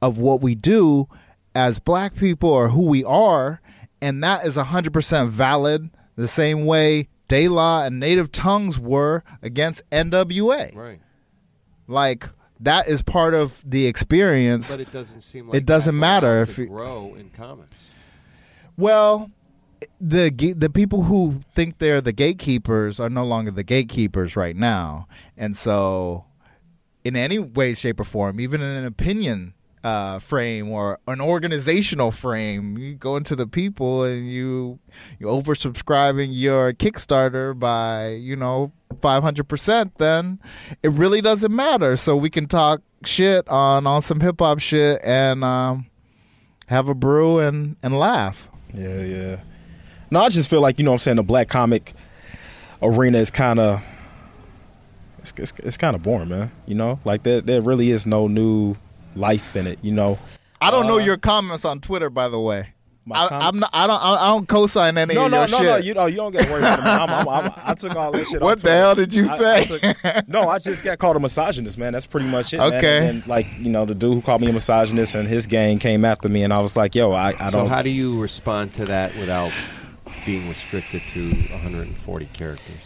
of 0.00 0.16
what 0.18 0.40
we 0.40 0.54
do 0.54 1.08
as 1.54 1.78
black 1.78 2.14
people 2.16 2.48
or 2.50 2.70
who 2.70 2.82
we 2.86 3.04
are, 3.04 3.60
and 4.00 4.22
that 4.24 4.46
is 4.46 4.56
100% 4.56 5.28
valid 5.28 5.90
the 6.16 6.26
same 6.28 6.64
way 6.64 7.08
De 7.28 7.48
La 7.48 7.84
and 7.84 7.98
Native 8.00 8.32
Tongues 8.32 8.78
were 8.78 9.24
against 9.42 9.82
NWA. 9.90 10.74
Right. 10.74 11.00
Like 11.86 12.28
that 12.62 12.88
is 12.88 13.02
part 13.02 13.34
of 13.34 13.62
the 13.64 13.86
experience. 13.86 14.70
But 14.70 14.80
it 14.80 14.92
doesn't 14.92 15.20
seem 15.20 15.48
like 15.48 15.56
it 15.56 15.66
doesn't 15.66 15.98
matter 15.98 16.40
if 16.42 16.58
you, 16.58 16.66
grow 16.66 17.14
in 17.14 17.30
comics. 17.30 17.76
well, 18.76 19.30
the 20.00 20.30
the 20.30 20.70
people 20.70 21.04
who 21.04 21.40
think 21.54 21.78
they're 21.78 22.00
the 22.00 22.12
gatekeepers 22.12 23.00
are 23.00 23.10
no 23.10 23.24
longer 23.24 23.50
the 23.50 23.64
gatekeepers 23.64 24.36
right 24.36 24.56
now, 24.56 25.06
and 25.36 25.56
so 25.56 26.24
in 27.04 27.16
any 27.16 27.38
way, 27.38 27.74
shape, 27.74 27.98
or 27.98 28.04
form, 28.04 28.40
even 28.40 28.62
in 28.62 28.68
an 28.68 28.84
opinion 28.84 29.54
uh, 29.84 30.18
frame 30.18 30.70
or 30.70 30.98
an 31.08 31.20
organizational 31.20 32.12
frame, 32.12 32.78
you 32.78 32.94
go 32.94 33.16
into 33.16 33.34
the 33.34 33.46
people 33.46 34.04
and 34.04 34.30
you 34.30 34.78
you 35.18 35.26
oversubscribing 35.26 36.28
your 36.30 36.72
Kickstarter 36.72 37.58
by 37.58 38.10
you 38.10 38.36
know 38.36 38.72
five 39.00 39.22
hundred 39.22 39.48
percent. 39.48 39.98
Then 39.98 40.38
it 40.82 40.90
really 40.92 41.20
doesn't 41.20 41.54
matter. 41.54 41.96
So 41.96 42.16
we 42.16 42.30
can 42.30 42.46
talk 42.46 42.82
shit 43.04 43.48
on 43.48 43.86
on 43.86 44.02
some 44.02 44.20
hip 44.20 44.38
hop 44.38 44.60
shit 44.60 45.00
and 45.02 45.42
um, 45.42 45.86
have 46.68 46.88
a 46.88 46.94
brew 46.94 47.38
and 47.38 47.76
and 47.82 47.98
laugh. 47.98 48.48
Yeah, 48.72 49.02
yeah. 49.02 49.40
No, 50.10 50.20
I 50.20 50.28
just 50.28 50.48
feel 50.48 50.60
like 50.60 50.78
you 50.78 50.84
know 50.84 50.92
what 50.92 50.96
I'm 50.96 51.00
saying 51.00 51.16
the 51.16 51.22
black 51.22 51.48
comic 51.48 51.94
arena 52.82 53.18
is 53.18 53.30
kind 53.30 53.58
of 53.58 53.82
it's, 55.18 55.32
it's, 55.36 55.52
it's 55.58 55.76
kind 55.76 55.96
of 55.96 56.02
boring, 56.02 56.28
man. 56.28 56.52
You 56.66 56.74
know, 56.74 57.00
like 57.04 57.22
there 57.22 57.40
there 57.40 57.60
really 57.60 57.90
is 57.90 58.06
no 58.06 58.28
new 58.28 58.76
life 59.14 59.56
in 59.56 59.66
it. 59.66 59.78
You 59.82 59.92
know, 59.92 60.18
I 60.60 60.70
don't 60.70 60.86
know 60.86 60.96
Uh, 60.98 61.04
your 61.04 61.16
comments 61.16 61.64
on 61.64 61.80
Twitter, 61.80 62.10
by 62.10 62.28
the 62.28 62.38
way. 62.40 62.68
My 63.04 63.24
I, 63.24 63.28
com- 63.28 63.42
I'm 63.42 63.58
not. 63.58 63.70
I 63.72 63.86
don't. 63.88 64.00
I 64.00 64.26
don't 64.28 64.46
co-sign 64.48 64.96
any 64.96 65.14
no, 65.16 65.24
of 65.24 65.32
no, 65.32 65.38
your 65.40 65.48
no, 65.48 65.56
shit. 65.58 65.66
no. 65.66 65.76
You 65.78 65.94
know, 65.94 66.06
you 66.06 66.16
don't 66.18 66.30
get 66.30 66.48
worried 66.48 66.62
about 66.62 67.10
I'm, 67.10 67.28
I'm, 67.28 67.46
I'm, 67.46 67.52
I 67.56 67.74
took 67.74 67.96
all 67.96 68.12
this 68.12 68.28
shit. 68.30 68.40
What 68.40 68.60
the 68.62 68.70
hell 68.70 68.94
did 68.94 69.12
you 69.12 69.28
I- 69.28 69.36
say? 69.38 69.56
I 69.82 69.92
took- 70.20 70.28
no, 70.28 70.48
I 70.48 70.60
just 70.60 70.84
got 70.84 70.98
called 70.98 71.16
a 71.16 71.18
misogynist, 71.18 71.78
man. 71.78 71.92
That's 71.94 72.06
pretty 72.06 72.28
much 72.28 72.54
it. 72.54 72.58
man. 72.58 72.74
Okay. 72.74 73.08
And, 73.08 73.26
like 73.26 73.48
you 73.58 73.70
know, 73.72 73.84
the 73.84 73.96
dude 73.96 74.14
who 74.14 74.22
called 74.22 74.40
me 74.40 74.48
a 74.50 74.52
misogynist 74.52 75.16
and 75.16 75.26
his 75.26 75.48
gang 75.48 75.80
came 75.80 76.04
after 76.04 76.28
me, 76.28 76.44
and 76.44 76.52
I 76.52 76.60
was 76.60 76.76
like, 76.76 76.94
yo, 76.94 77.10
I, 77.10 77.30
I 77.30 77.50
don't. 77.50 77.52
So 77.52 77.66
how 77.66 77.82
do 77.82 77.90
you 77.90 78.20
respond 78.20 78.72
to 78.74 78.84
that 78.84 79.12
without 79.16 79.50
being 80.24 80.48
restricted 80.48 81.02
to 81.08 81.30
140 81.50 82.26
characters? 82.26 82.82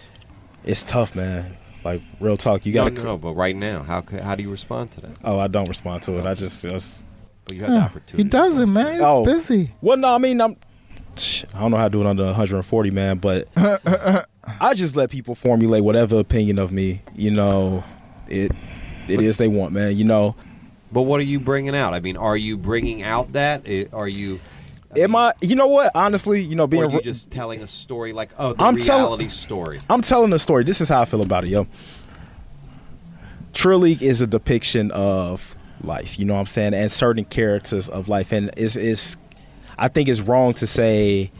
it's 0.64 0.82
tough, 0.82 1.14
man. 1.14 1.58
Like 1.86 2.02
real 2.20 2.36
talk, 2.36 2.66
you 2.66 2.72
got 2.72 2.84
to. 2.84 2.90
no, 2.90 3.02
no, 3.12 3.16
but 3.18 3.32
right 3.34 3.54
now, 3.56 3.82
how 3.84 4.02
how 4.22 4.34
do 4.34 4.42
you 4.42 4.50
respond 4.50 4.90
to 4.92 5.00
that? 5.02 5.12
Oh, 5.24 5.38
I 5.38 5.46
don't 5.46 5.68
respond 5.68 6.02
to 6.04 6.18
it. 6.18 6.26
I 6.26 6.34
just. 6.34 6.64
it's- 6.64 7.04
But 7.44 7.54
you 7.56 7.60
have 7.62 7.70
the 7.70 7.76
opportunity. 7.78 8.22
he 8.24 8.28
doesn't, 8.28 8.72
man. 8.72 8.92
He's 8.94 9.00
Oh. 9.02 9.24
busy. 9.24 9.72
Well, 9.80 9.96
no, 9.96 10.14
I 10.14 10.18
mean, 10.18 10.40
I'm. 10.40 10.56
I 11.54 11.60
don't 11.60 11.70
know 11.70 11.76
how 11.78 11.84
to 11.84 11.90
do 11.90 12.00
it 12.02 12.06
under 12.06 12.24
140, 12.24 12.90
man, 12.90 13.18
but 13.18 13.48
I 13.56 14.74
just 14.74 14.96
let 14.96 15.10
people 15.10 15.34
formulate 15.34 15.82
whatever 15.84 16.18
opinion 16.18 16.58
of 16.58 16.72
me. 16.72 17.02
You 17.14 17.30
know, 17.30 17.84
it 18.28 18.52
it 19.08 19.20
is 19.22 19.36
they 19.38 19.48
want, 19.48 19.72
man. 19.72 19.96
You 19.96 20.04
know, 20.04 20.34
But 20.92 21.02
what 21.02 21.20
are 21.20 21.24
you 21.24 21.40
bringing 21.40 21.74
out? 21.76 21.94
I 21.94 22.00
mean, 22.00 22.16
are 22.16 22.36
you 22.36 22.56
bringing 22.58 23.02
out 23.02 23.32
that? 23.32 23.62
Are 23.92 24.08
you? 24.08 24.40
Am 24.98 25.14
I? 25.16 25.32
You 25.40 25.54
know 25.56 25.68
what? 25.68 25.92
Honestly, 25.94 26.42
you 26.42 26.56
know, 26.56 26.64
Or 26.64 26.68
being 26.68 26.84
are 26.84 26.90
you 26.90 27.00
just 27.00 27.30
telling 27.30 27.62
a 27.62 27.68
story 27.68 28.12
like, 28.12 28.30
oh, 28.38 28.52
the 28.54 28.62
I'm 28.62 28.76
telling- 28.76 29.02
reality 29.04 29.28
story? 29.28 29.80
I'm 29.90 30.00
telling 30.02 30.32
a 30.32 30.38
story. 30.38 30.64
This 30.64 30.80
is 30.80 30.88
how 30.88 31.02
I 31.02 31.04
feel 31.04 31.22
about 31.22 31.44
it, 31.44 31.50
yo. 31.50 31.66
Trill 33.52 33.78
League 33.78 34.02
is 34.02 34.20
a 34.20 34.26
depiction 34.26 34.90
of 34.90 35.56
life, 35.82 36.18
you 36.18 36.24
know 36.24 36.34
what 36.34 36.40
I'm 36.40 36.46
saying, 36.46 36.74
and 36.74 36.90
certain 36.92 37.24
characters 37.24 37.88
of 37.88 38.08
life. 38.08 38.32
And 38.32 38.50
it's, 38.56 38.76
it's 38.76 39.16
I 39.78 39.88
think 39.88 40.08
it's 40.08 40.20
wrong 40.20 40.52
to 40.54 40.66
say 40.66 41.30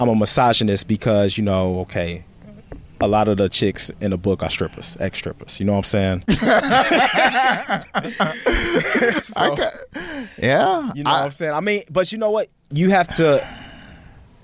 I'm 0.00 0.08
a 0.08 0.14
misogynist 0.16 0.88
because 0.88 1.36
you 1.36 1.44
know, 1.44 1.80
okay, 1.80 2.24
a 3.00 3.08
lot 3.08 3.28
of 3.28 3.36
the 3.36 3.50
chicks 3.50 3.90
in 4.00 4.12
the 4.12 4.16
book 4.16 4.42
are 4.42 4.48
strippers, 4.48 4.96
ex 4.98 5.18
strippers. 5.18 5.60
You 5.60 5.66
know 5.66 5.72
what 5.72 5.94
I'm 5.94 6.22
saying? 6.24 6.24
So- 9.22 9.56
Yeah. 10.38 10.90
You 10.94 11.04
know 11.04 11.10
what 11.10 11.22
I'm 11.24 11.30
saying? 11.30 11.54
I 11.54 11.60
mean, 11.60 11.82
but 11.90 12.12
you 12.12 12.18
know 12.18 12.30
what? 12.30 12.48
You 12.70 12.90
have 12.90 13.14
to. 13.16 13.46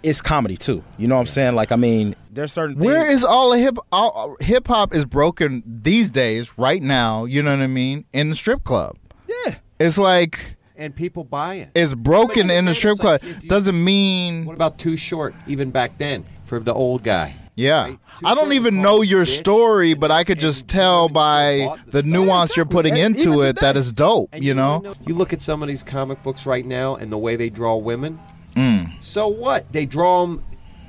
It's 0.03 0.21
comedy 0.21 0.57
too. 0.57 0.83
You 0.99 1.07
know 1.07 1.15
what 1.15 1.21
I'm 1.21 1.27
saying? 1.29 1.55
Like, 1.55 1.71
I 1.71 1.77
mean, 1.77 2.17
there's 2.31 2.53
certain. 2.53 2.77
Where 2.79 3.07
things, 3.07 3.21
is 3.21 3.25
all 3.25 3.51
the 3.51 3.59
hip 3.59 3.79
all, 3.93 4.37
hip 4.41 4.67
hop 4.67 4.95
is 4.95 5.05
broken 5.05 5.63
these 5.67 6.11
days, 6.11 6.57
right 6.59 6.83
now, 6.83 7.25
you 7.25 7.43
know 7.43 7.53
what 7.57 7.63
I 7.63 7.69
mean? 7.69 8.05
In 8.13 8.29
the 8.31 8.35
strip 8.35 8.65
club. 8.65 8.97
Yeah. 9.29 9.57
It's 9.79 9.99
like 9.99 10.57
and 10.77 10.95
people 10.95 11.23
buy 11.25 11.55
it. 11.57 11.71
it's 11.75 11.95
broken 11.95 12.51
in 12.51 12.65
the 12.65 12.75
strip 12.75 12.95
It's 12.95 13.03
like, 13.05 13.21
club. 13.23 13.43
you- 13.43 13.49
Doesn't 13.49 13.85
mean 13.85 14.45
What 14.45 14.55
about 14.55 14.79
Too 14.79 14.97
Short? 14.97 15.35
Even 15.47 15.71
back 15.71 15.99
then, 15.99 16.25
for 16.47 16.59
the 16.59 16.75
old 16.75 17.05
guy. 17.05 17.37
Yeah. 17.55 17.85
Right? 17.85 17.99
I 18.25 18.35
don't 18.35 18.53
even 18.55 18.81
know 18.81 19.03
your 19.03 19.25
story, 19.27 19.95
but 19.95 20.11
I 20.11 20.25
could 20.25 20.39
just 20.39 20.69
tell 20.69 21.09
by 21.09 21.77
the 21.87 22.03
nuance 22.03 22.57
you're 22.57 22.65
putting 22.65 22.97
into 22.97 23.43
it 23.43 23.57
that 23.61 23.77
is 23.77 23.93
dope, 23.93 24.31
you 24.35 24.55
know? 24.55 24.95
you 25.07 25.15
look 25.15 25.33
at 25.33 25.43
some 25.43 25.63
of 25.63 25.69
these 25.69 25.83
comic 25.83 26.23
books 26.23 26.47
right 26.47 26.65
now 26.65 26.97
and 26.97 27.13
the 27.13 27.19
way 27.19 27.37
they 27.37 27.51
draw 27.51 27.77
women. 27.77 28.19
Mm. 28.55 29.03
So 29.03 29.29
what? 29.29 29.71
They 29.73 29.87
draw 29.87 30.23
them. 30.27 30.43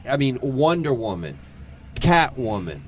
I 0.10 0.18
mean, 0.18 0.38
Wonder 0.42 0.94
Woman, 0.94 1.38
Catwoman, 1.96 2.82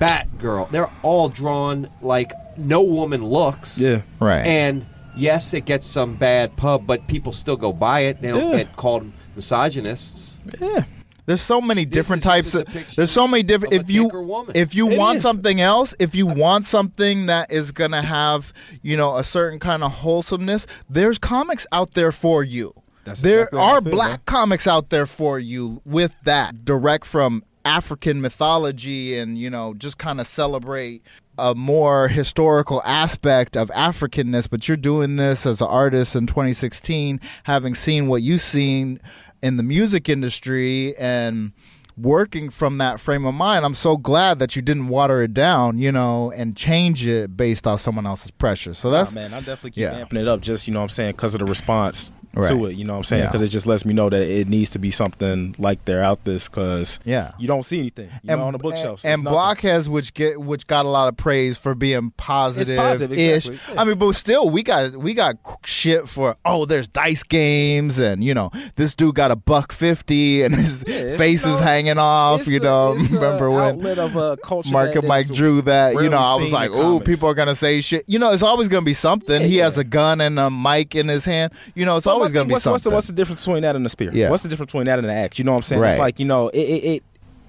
Batgirl. 0.00 0.70
They're 0.70 0.90
all 1.02 1.28
drawn 1.28 1.88
like 2.02 2.32
no 2.56 2.82
woman 2.82 3.24
looks. 3.24 3.78
Yeah. 3.78 4.02
Right. 4.20 4.46
And 4.46 4.86
yes, 5.16 5.52
it 5.54 5.64
gets 5.66 5.86
some 5.86 6.16
bad 6.16 6.56
pub, 6.56 6.86
but 6.86 7.06
people 7.08 7.32
still 7.32 7.56
go 7.56 7.72
buy 7.72 8.00
it. 8.00 8.20
They 8.22 8.28
don't 8.28 8.52
Yeah. 8.52 8.58
get 8.64 8.76
called 8.76 9.10
misogynists. 9.36 10.34
Yeah. 10.60 10.84
There's 11.26 11.40
so 11.42 11.60
many 11.60 11.84
different 11.84 12.20
is 12.22 12.24
types 12.24 12.54
of 12.54 12.66
there's 12.96 13.10
so 13.10 13.26
many 13.28 13.42
different 13.42 13.74
if 13.74 13.90
you 13.90 14.08
woman. 14.08 14.52
if 14.54 14.74
you 14.74 14.90
It 14.90 14.98
want 14.98 15.16
is. 15.16 15.22
something 15.22 15.60
else, 15.60 15.94
if 15.98 16.14
you 16.14 16.26
want 16.26 16.64
something 16.64 17.26
that 17.26 17.52
is 17.52 17.72
going 17.72 17.90
to 17.90 18.02
have, 18.02 18.52
you 18.82 18.96
know, 18.96 19.16
a 19.16 19.24
certain 19.24 19.58
kind 19.58 19.82
of 19.84 19.90
wholesomeness, 19.92 20.66
there's 20.88 21.18
comics 21.18 21.66
out 21.72 21.94
there 21.94 22.12
for 22.12 22.42
you. 22.44 22.72
That's 23.04 23.20
there 23.22 23.42
exactly 23.42 23.60
are 23.60 23.80
feel, 23.82 23.92
black 23.92 24.10
man. 24.10 24.20
comics 24.26 24.66
out 24.66 24.90
there 24.90 25.06
for 25.06 25.38
you 25.38 25.80
with 25.84 26.12
that 26.24 26.64
direct 26.64 27.04
from 27.04 27.44
African 27.64 28.20
mythology 28.20 29.18
and, 29.18 29.36
you 29.38 29.50
know, 29.50 29.74
just 29.74 29.98
kind 29.98 30.20
of 30.20 30.26
celebrate 30.26 31.02
a 31.38 31.54
more 31.54 32.08
historical 32.08 32.80
aspect 32.84 33.56
of 33.56 33.68
Africanness, 33.70 34.48
but 34.48 34.66
you're 34.68 34.76
doing 34.76 35.16
this 35.16 35.44
as 35.44 35.60
an 35.60 35.66
artist 35.66 36.16
in 36.16 36.26
2016, 36.26 37.20
having 37.42 37.74
seen 37.74 38.06
what 38.08 38.22
you've 38.22 38.40
seen 38.40 39.00
in 39.46 39.56
the 39.56 39.62
music 39.62 40.08
industry 40.08 40.96
and 40.96 41.52
working 41.96 42.50
from 42.50 42.78
that 42.78 43.00
frame 43.00 43.24
of 43.24 43.34
mind. 43.34 43.64
I'm 43.64 43.74
so 43.74 43.96
glad 43.96 44.38
that 44.38 44.54
you 44.56 44.62
didn't 44.62 44.88
water 44.88 45.22
it 45.22 45.32
down, 45.34 45.78
you 45.78 45.90
know, 45.92 46.30
and 46.32 46.56
change 46.56 47.06
it 47.06 47.36
based 47.36 47.66
off 47.66 47.80
someone 47.80 48.06
else's 48.06 48.30
pressure. 48.30 48.74
So 48.74 48.90
Nah, 48.90 48.98
that's 48.98 49.14
man, 49.14 49.32
I 49.32 49.38
definitely 49.38 49.70
keep 49.72 49.82
yeah. 49.82 50.02
amping 50.04 50.20
it 50.20 50.28
up 50.28 50.40
just, 50.40 50.66
you 50.66 50.74
know 50.74 50.80
what 50.80 50.84
I'm 50.84 50.88
saying, 50.90 51.12
because 51.12 51.34
of 51.34 51.38
the 51.40 51.46
response 51.46 52.12
Right. 52.34 52.48
to 52.50 52.66
it, 52.66 52.74
you 52.74 52.84
know 52.84 52.92
what 52.92 52.98
I'm 52.98 53.04
saying? 53.04 53.22
Yeah. 53.22 53.28
Because 53.28 53.40
it 53.40 53.48
just 53.48 53.66
lets 53.66 53.86
me 53.86 53.94
know 53.94 54.10
that 54.10 54.20
it 54.20 54.46
needs 54.46 54.68
to 54.70 54.78
be 54.78 54.90
something 54.90 55.54
like 55.56 55.86
they're 55.86 56.02
out 56.02 56.22
this 56.26 56.50
because 56.50 57.00
Yeah. 57.06 57.30
you 57.38 57.46
don't 57.48 57.62
see 57.62 57.78
anything 57.78 58.10
you 58.22 58.36
know, 58.36 58.42
on 58.42 58.52
the 58.52 58.58
bookshelves. 58.58 59.06
And, 59.06 59.20
and. 59.20 59.26
Blokhedz, 59.26 59.88
which 59.88 60.12
get 60.12 60.38
which 60.38 60.66
got 60.66 60.84
a 60.84 60.88
lot 60.90 61.08
of 61.08 61.16
praise 61.16 61.56
for 61.56 61.74
being 61.74 62.10
positive, 62.18 62.76
positive, 62.76 63.16
ish. 63.18 63.46
exactly, 63.46 63.74
yeah. 63.74 63.80
I 63.80 63.84
mean, 63.86 63.96
but 63.96 64.12
still, 64.12 64.50
we 64.50 64.62
got 64.62 64.96
we 64.96 65.14
got 65.14 65.36
shit 65.64 66.10
for 66.10 66.36
oh, 66.44 66.66
there's 66.66 66.88
dice 66.88 67.22
games, 67.22 67.98
and 67.98 68.22
you 68.22 68.34
know, 68.34 68.50
this 68.74 68.94
dude 68.94 69.14
got 69.14 69.30
a 69.30 69.36
buck 69.36 69.72
fifty, 69.72 70.42
and 70.42 70.54
his 70.54 70.84
Yeah, 70.86 71.16
face 71.16 71.40
is 71.40 71.58
know, 71.58 71.66
hanging 71.86 71.98
off. 71.98 72.40
it's 72.40 72.50
You 72.50 72.60
a- 72.60 72.62
know, 72.62 72.88
a 72.92 72.94
remember 73.14 73.50
when 73.50 73.98
of 73.98 74.16
a 74.16 74.36
culture 74.38 74.72
Mark 74.72 74.94
and 74.94 75.06
Mike 75.06 75.28
drew 75.28 75.62
that? 75.62 75.94
You 75.94 76.08
know, 76.08 76.18
I 76.18 76.34
was 76.36 76.52
like, 76.52 76.70
oh, 76.72 77.00
people 77.00 77.28
are 77.28 77.34
gonna 77.34 77.54
say 77.54 77.80
shit. 77.80 78.04
You 78.06 78.18
know, 78.18 78.32
it's 78.32 78.42
always 78.42 78.68
gonna 78.68 78.84
be 78.84 78.92
something. 78.92 79.42
he 79.42 79.58
Yeah, 79.58 79.64
has 79.64 79.78
a 79.78 79.84
gun 79.84 80.20
and 80.20 80.38
a 80.38 80.50
mic 80.50 80.94
in 80.94 81.08
his 81.08 81.24
hand. 81.24 81.52
You 81.74 81.84
know, 81.84 81.96
it's 81.96 82.04
But 82.04 82.12
always 82.14 82.32
gonna 82.32 82.46
be 82.46 82.52
what's, 82.52 82.64
something. 82.64 82.72
What's 82.74 82.84
the, 82.84 82.90
what's 82.90 83.06
the 83.06 83.12
difference 83.12 83.44
between 83.44 83.62
that 83.62 83.76
and 83.76 83.84
the 83.84 83.88
spear? 83.88 84.10
Yeah. 84.12 84.30
What's 84.30 84.42
the 84.42 84.48
difference 84.48 84.68
between 84.70 84.86
that 84.86 84.98
and 84.98 85.08
the 85.08 85.12
axe? 85.12 85.38
You 85.38 85.44
know 85.44 85.52
what 85.52 85.58
I'm 85.58 85.62
saying? 85.62 85.82
Right. 85.82 85.90
It's 85.92 85.98
like 85.98 86.18
you 86.18 86.26
know, 86.26 86.48
it, 86.48 86.58
it 86.60 86.84
it 86.84 87.02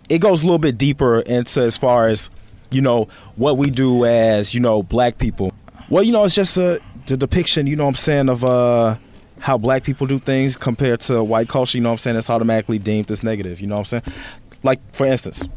it 0.10 0.18
goes 0.20 0.44
a 0.44 0.46
little 0.46 0.60
bit 0.60 0.78
deeper 0.78 1.20
into 1.22 1.62
as 1.62 1.78
far 1.78 2.08
as 2.08 2.30
you 2.72 2.82
know 2.82 3.08
what 3.36 3.58
we 3.58 3.70
do 3.70 4.06
as 4.06 4.54
you 4.54 4.60
know 4.60 4.84
black 4.84 5.18
people. 5.18 5.52
Well, 5.90 6.04
you 6.04 6.12
know, 6.12 6.24
it's 6.24 6.36
just 6.36 6.58
a 6.58 6.80
the 7.08 7.18
depiction. 7.18 7.68
You 7.68 7.76
know 7.76 7.84
what 7.86 7.90
I'm 7.92 7.96
saying 7.96 8.30
of 8.30 8.44
uh 8.44 8.98
how 9.40 9.58
black 9.58 9.84
people 9.84 10.08
do 10.08 10.20
things 10.20 10.58
compared 10.58 11.00
to 11.02 11.24
white 11.24 11.48
culture. 11.50 11.78
You 11.78 11.84
know 11.84 11.90
what 11.90 11.94
I'm 11.94 11.98
saying? 12.00 12.16
It's 12.18 12.30
automatically 12.30 12.80
deemed 12.80 13.12
as 13.12 13.24
negative. 13.24 13.60
You 13.62 13.68
know 13.68 13.76
what 13.76 13.94
I'm 13.94 14.02
saying? 14.02 14.16
Like 14.64 14.80
for 14.96 15.06
instance. 15.06 15.48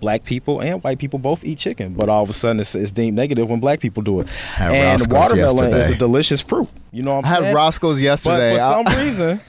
Black 0.00 0.24
people 0.24 0.60
and 0.60 0.82
white 0.82 0.98
people 0.98 1.18
both 1.18 1.44
eat 1.44 1.58
chicken, 1.58 1.92
but 1.94 2.08
all 2.08 2.22
of 2.22 2.30
a 2.30 2.32
sudden 2.32 2.58
it's, 2.58 2.74
it's 2.74 2.90
deemed 2.90 3.14
negative 3.16 3.48
when 3.48 3.60
black 3.60 3.80
people 3.80 4.02
do 4.02 4.20
it. 4.20 4.28
Had 4.28 4.72
and 4.72 5.00
Roscoe's 5.12 5.14
watermelon 5.54 5.74
is 5.74 5.90
a 5.90 5.94
delicious 5.94 6.40
fruit. 6.40 6.68
You 6.90 7.02
know 7.02 7.16
what 7.16 7.24
I 7.26 7.28
I'm 7.28 7.34
had 7.34 7.42
saying? 7.44 7.54
Roscoe's 7.54 8.00
yesterday. 8.00 8.56
But 8.56 8.74
for 8.84 8.84
some 8.86 8.98
reason, 9.04 9.40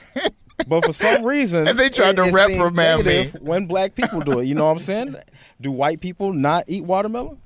but 0.68 0.84
for 0.84 0.92
some 0.92 1.24
reason, 1.24 1.66
And 1.68 1.78
they 1.78 1.88
tried 1.88 2.16
to 2.16 2.22
it- 2.24 2.28
it's 2.28 2.36
deemed 2.36 2.60
reprimand 2.60 3.04
me. 3.06 3.32
when 3.40 3.66
black 3.66 3.94
people 3.94 4.20
do 4.20 4.40
it. 4.40 4.44
You 4.44 4.54
know 4.54 4.66
what 4.66 4.72
I'm 4.72 4.78
saying? 4.78 5.16
Do 5.60 5.72
white 5.72 6.00
people 6.00 6.32
not 6.34 6.64
eat 6.68 6.84
watermelon? 6.84 7.38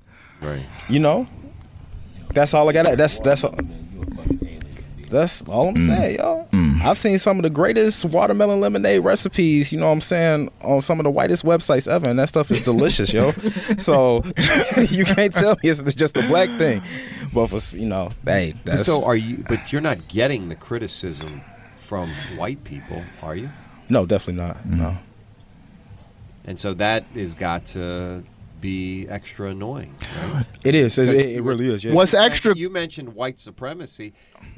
Right. 0.43 0.63
You 0.89 0.99
know, 0.99 1.27
that's 2.35 2.53
all 2.55 2.69
I 2.69 2.73
got. 2.73 2.97
That's 2.99 3.21
that's 3.21 3.45
all. 3.45 3.55
That's 5.11 5.43
all 5.43 5.69
I'm 5.69 5.75
Mm. 5.77 5.87
saying, 5.87 6.17
yo. 6.17 6.47
I've 6.85 6.99
seen 6.99 7.19
some 7.19 7.39
of 7.39 7.43
the 7.43 7.51
greatest 7.51 8.05
watermelon 8.05 8.61
lemonade 8.61 9.03
recipes, 9.03 9.73
you 9.73 9.81
know 9.81 9.87
what 9.87 9.93
I'm 9.93 10.01
saying, 10.01 10.51
on 10.63 10.81
some 10.83 11.01
of 11.01 11.05
the 11.05 11.11
whitest 11.11 11.45
websites 11.45 11.89
ever, 11.91 12.09
and 12.09 12.19
that 12.19 12.29
stuff 12.29 12.51
is 12.51 12.61
delicious, 12.61 13.13
yo. 13.13 13.33
So 13.79 14.23
you 14.91 15.05
can't 15.05 15.33
tell 15.33 15.53
me 15.63 15.71
it's 15.71 15.83
just 15.95 16.17
a 16.17 16.23
black 16.29 16.49
thing. 16.51 16.83
But 17.33 17.49
for 17.49 17.77
you 17.77 17.87
know, 17.87 18.11
hey, 18.25 18.55
that's 18.65 18.85
so 18.87 19.05
are 19.05 19.17
you? 19.17 19.45
But 19.49 19.73
you're 19.73 19.81
not 19.83 20.07
getting 20.09 20.49
the 20.49 20.55
criticism 20.55 21.43
from 21.79 22.11
white 22.37 22.63
people, 22.65 23.03
are 23.23 23.35
you? 23.37 23.51
no, 23.89 24.05
definitely 24.07 24.43
not. 24.43 24.65
No. 24.67 24.97
And 26.45 26.59
so 26.61 26.75
that 26.75 27.05
is 27.15 27.35
got 27.35 27.67
to 27.67 28.23
be 28.67 29.07
extra 29.09 29.51
annoying. 29.51 29.95
Right? 30.33 30.45
It 30.65 30.75
is. 30.75 30.99
It, 30.99 31.11
it, 31.11 31.37
it 31.37 31.43
really 31.43 31.69
is. 31.73 31.85
Yeah. 31.85 31.93
What's 31.93 32.13
You 32.13 32.19
extra- 32.19 32.49
mentioned- 32.51 32.61
You 32.61 32.71
mentioned 32.71 33.15
white 33.15 33.39
supremacy. 33.39 34.13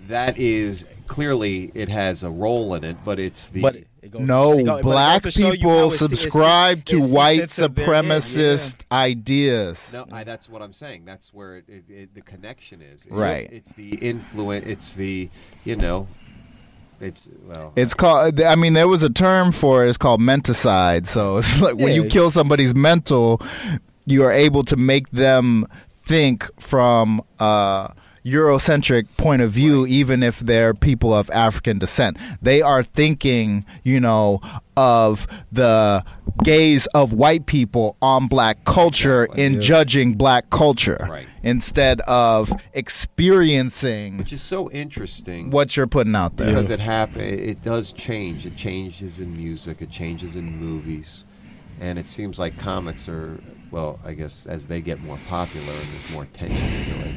That 0.09 0.39
is 0.39 0.87
clearly 1.07 1.71
it 1.75 1.89
has 1.91 2.23
a 2.23 2.31
role 2.31 2.75
in 2.75 2.85
it, 2.85 2.97
but 3.05 3.19
it's 3.19 3.49
the 3.49 3.61
But 3.61 3.77
it, 3.77 3.87
it 4.01 4.11
goes 4.11 4.23
No, 4.27 4.59
it 4.59 4.65
go- 4.65 4.73
but 4.77 4.79
it 4.79 4.83
black 4.85 5.23
goes 5.23 5.35
to 5.35 5.41
show 5.41 5.47
you 5.47 5.51
how 5.53 5.55
people 5.57 5.87
it's- 5.89 6.03
it's- 6.03 6.21
subscribe 6.21 6.85
to 6.87 6.99
it's 6.99 7.09
white 7.09 7.51
seeped 7.51 7.59
into 7.69 7.75
their 7.75 7.95
yeah. 7.95 8.01
supremacist 8.03 8.75
ideas. 8.91 9.93
No, 9.93 10.07
I, 10.11 10.25
that's 10.25 10.49
what 10.49 10.63
I'm 10.63 10.73
saying. 10.73 11.05
That's 11.05 11.35
where 11.35 11.57
it, 11.59 11.65
it, 11.69 11.85
it, 11.91 12.15
the 12.15 12.23
connection 12.23 12.81
is. 12.81 13.05
It's- 13.07 13.19
Right. 13.19 13.49
It's 13.53 13.73
the 13.75 13.91
influence. 13.97 14.65
It's 14.67 14.95
the 14.95 15.29
you 15.65 15.77
know. 15.77 16.09
It's 17.01 17.29
well. 17.47 17.73
It's 17.77 17.95
called. 17.95 18.41
I 18.41 18.57
mean, 18.57 18.73
there 18.73 18.89
was 18.89 19.05
a 19.05 19.09
term 19.11 19.53
for 19.53 19.85
it. 19.85 19.89
It's 19.89 19.97
called 19.99 20.21
menticide. 20.21 21.07
So 21.07 21.37
it's 21.37 21.61
like 21.61 21.77
when 21.77 21.95
you 21.95 22.07
kill 22.07 22.33
somebody's 22.33 22.75
mental, 22.75 23.41
you 24.11 24.25
are 24.25 24.33
able 24.33 24.65
to 24.65 24.77
make 24.77 25.11
them 25.11 25.67
think 26.07 26.49
from 26.61 27.23
a 27.39 27.93
Eurocentric 28.25 29.07
point 29.17 29.41
of 29.43 29.51
view, 29.51 29.87
even 29.87 30.23
if 30.23 30.41
they're 30.41 30.75
people 30.75 31.15
of 31.15 31.31
African 31.31 31.79
descent. 31.79 32.19
They 32.43 32.61
are 32.61 32.83
thinking, 32.83 33.65
you 33.85 34.01
know, 34.01 34.41
of 34.77 35.27
the 35.51 36.05
gaze 36.45 36.87
of 36.89 37.13
white 37.13 37.47
people 37.47 37.97
on 38.03 38.27
black 38.29 38.65
culture 38.65 39.25
Exactly. 39.25 39.45
in 39.45 39.53
Yeah. 39.55 39.61
judging 39.61 40.15
black 40.15 40.51
culture 40.51 41.07
Right. 41.11 41.27
instead 41.43 42.01
of 42.03 42.53
experiencing 42.75 44.19
which 44.19 44.33
is 44.33 44.43
so 44.43 44.71
interesting. 44.71 45.51
what 45.51 45.77
you're 45.77 45.87
putting 45.89 46.15
out 46.15 46.37
there. 46.37 46.47
because 46.49 46.71
it 46.71 46.79
happen 46.81 47.23
it 47.23 47.65
does 47.65 47.93
change 47.93 48.47
it 48.47 48.57
changes 48.57 49.19
in 49.19 49.37
music 49.37 49.79
it 49.81 49.91
changes 49.91 50.37
in 50.37 50.57
movies 50.61 51.25
and 51.81 51.99
it 51.99 52.09
seems 52.09 52.39
like 52.39 52.59
comics 52.59 53.09
are 53.09 53.39
well 53.71 53.99
i 54.05 54.13
guess 54.13 54.47
as 54.47 54.67
they 54.67 54.81
get 54.81 55.01
more 55.03 55.19
popular 55.29 55.73
and 55.73 55.89
there's 55.93 56.11
more 56.13 56.23
attention 56.25 56.57
to 56.85 57.09
it 57.09 57.15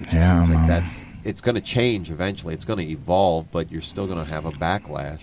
it 0.00 0.04
just 0.04 0.12
Yeah, 0.14 0.34
I 0.34 0.38
seems 0.44 0.50
like 0.50 0.58
um, 0.60 0.66
that's 0.68 1.04
it's 1.24 1.40
going 1.40 1.54
to 1.54 1.60
change 1.62 2.10
eventually. 2.10 2.52
It's 2.52 2.66
going 2.66 2.84
to 2.84 2.92
evolve 2.92 3.46
but 3.50 3.70
you're 3.72 3.80
still 3.80 4.06
going 4.06 4.18
to 4.18 4.30
have 4.30 4.44
a 4.44 4.50
backlash 4.50 5.22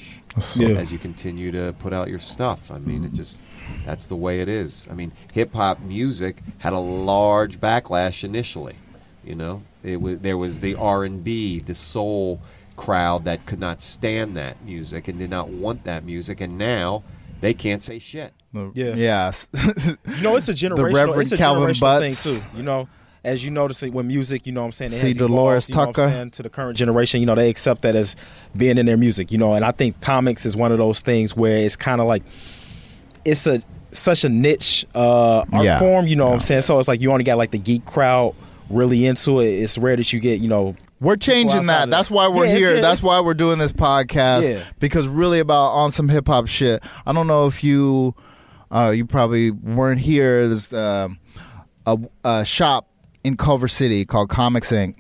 Yeah. 0.56 0.70
as 0.70 0.92
you 0.92 0.98
continue 0.98 1.52
to 1.52 1.74
put 1.78 1.94
out 1.94 2.08
your 2.08 2.20
stuff. 2.20 2.72
I 2.72 2.80
mean 2.80 3.04
it 3.04 3.14
just 3.14 3.40
that's 3.86 4.06
the 4.08 4.16
way 4.16 4.40
it 4.42 4.48
is. 4.48 4.88
I 4.90 4.94
mean 4.96 5.12
hip 5.34 5.54
hop 5.54 5.82
music 5.82 6.42
had 6.60 6.74
a 6.74 6.80
large 6.80 7.60
backlash 7.60 8.24
initially 8.24 8.76
you 9.24 9.36
know? 9.36 9.62
It 9.84 10.02
was 10.02 10.20
there 10.20 10.38
was 10.38 10.62
the 10.62 10.74
r&b 10.76 11.60
the 11.60 11.76
soul 11.76 12.42
crowd 12.78 13.26
that 13.26 13.46
could 13.46 13.60
not 13.60 13.84
stand 13.84 14.36
that 14.38 14.64
music 14.66 15.08
and 15.08 15.20
did 15.20 15.30
not 15.30 15.50
want 15.50 15.84
that 15.84 16.04
music 16.04 16.42
and 16.42 16.58
now 16.58 17.04
they 17.42 17.54
can't 17.54 17.84
say 17.84 18.00
shit 18.00 18.34
Yeah. 18.54 18.94
Yes. 18.96 19.48
You 20.08 20.22
know, 20.22 20.36
it's 20.36 20.50
a 20.50 20.54
generational. 20.54 20.94
Reverend 20.94 21.22
it's 21.22 21.32
a 21.32 21.38
Calvin 21.38 21.70
generational 21.70 21.80
Butts. 21.82 22.24
thing 22.24 22.40
too. 22.40 22.46
You 22.56 22.64
know, 22.64 22.88
as 23.24 23.44
you 23.46 23.52
notice 23.52 23.82
it 23.84 23.94
when 23.94 24.08
music, 24.08 24.46
you 24.46 24.52
know, 24.52 24.62
what 24.62 24.66
I'm 24.68 24.72
saying, 24.72 24.94
it 24.94 25.00
See 25.00 25.14
Dolores 25.14 25.70
evolved, 25.70 25.70
you 25.70 25.76
know 25.76 25.80
what 25.82 25.88
I'm 25.88 25.94
Tucker? 25.94 26.12
saying, 26.12 26.32
to 26.32 26.44
the 26.44 26.50
current 26.50 26.78
generation. 26.78 27.20
You 27.22 27.26
know, 27.28 27.36
they 27.36 27.50
accept 27.50 27.82
that 27.84 27.96
as 27.96 28.16
being 28.56 28.78
in 28.78 28.86
their 28.86 28.98
music. 28.98 29.32
You 29.32 29.38
know, 29.38 29.54
and 29.56 29.64
I 29.66 29.72
think 29.72 30.00
comics 30.02 30.46
is 30.46 30.56
one 30.56 30.72
of 30.72 30.78
those 30.80 31.00
things 31.02 31.36
where 31.36 31.58
it's 31.58 31.76
kind 31.76 32.02
of 32.02 32.08
like 32.08 32.24
it's 33.26 33.48
a 33.48 33.62
such 33.92 34.24
a 34.24 34.30
niche 34.30 34.86
uh, 34.96 35.46
art 35.52 35.64
Yeah. 35.66 35.80
form. 35.80 36.08
You 36.08 36.16
know 36.16 36.28
what 36.28 36.34
I'm 36.34 36.40
saying? 36.40 36.64
So 36.64 36.78
it's 36.80 36.88
like 36.88 37.02
you 37.02 37.12
only 37.12 37.24
got 37.24 37.38
like 37.38 37.52
the 37.52 37.58
geek 37.58 37.86
crowd 37.86 38.36
really 38.70 39.06
into 39.06 39.40
it. 39.40 39.48
It's 39.50 39.78
rare 39.78 39.96
that 39.96 40.12
you 40.14 40.20
get 40.20 40.40
you 40.40 40.48
know. 40.48 40.76
We're 41.00 41.16
changing 41.16 41.66
that. 41.66 41.90
That's 41.90 42.12
why 42.12 42.28
we're 42.28 42.46
Yeah, 42.46 42.56
here. 42.56 42.74
good. 42.76 42.84
That's 42.84 43.02
why 43.02 43.20
we're 43.22 43.34
doing 43.34 43.58
this 43.58 43.72
podcast. 43.72 44.48
Yeah. 44.50 44.64
Because 44.80 45.08
really 45.08 45.40
about 45.40 45.72
on 45.72 45.92
some 45.92 46.10
hip 46.10 46.28
hop 46.28 46.48
shit. 46.48 46.84
I 47.08 47.12
don't 47.14 47.26
know 47.28 47.48
if 47.48 47.64
you 47.64 48.14
uh, 48.72 48.92
you 48.96 49.06
probably 49.06 49.52
weren't 49.52 50.02
here. 50.02 50.48
There's 50.48 50.72
um 50.74 51.20
a, 51.86 51.98
a 52.24 52.46
shop 52.46 52.88
in 53.24 53.38
Culver 53.38 53.68
City 53.68 54.06
called 54.06 54.30
Comics 54.30 54.72
Inc. 54.72 54.96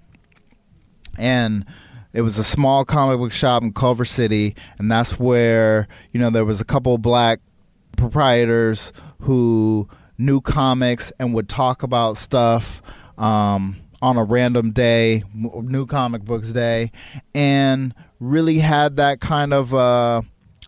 And 1.17 1.65
it 2.13 2.21
was 2.21 2.37
a 2.37 2.43
small 2.43 2.85
comic 2.85 3.19
book 3.19 3.31
shop 3.31 3.63
in 3.63 3.73
Culver 3.73 4.05
City, 4.05 4.55
and 4.77 4.91
that's 4.91 5.19
where 5.19 5.87
you 6.11 6.19
know 6.19 6.29
there 6.29 6.45
was 6.45 6.61
a 6.61 6.65
couple 6.65 6.97
black 6.97 7.39
proprietors 7.97 8.91
who 9.21 9.87
knew 10.17 10.41
comics 10.41 11.11
and 11.19 11.33
would 11.33 11.49
talk 11.49 11.83
about 11.83 12.17
stuff 12.17 12.81
um, 13.17 13.77
on 14.01 14.17
a 14.17 14.23
random 14.23 14.71
day, 14.71 15.23
New 15.33 15.85
Comic 15.85 16.23
Books 16.23 16.51
Day, 16.51 16.91
and 17.33 17.93
really 18.19 18.59
had 18.59 18.97
that 18.97 19.19
kind 19.19 19.53
of, 19.53 19.73
uh, 19.73 20.21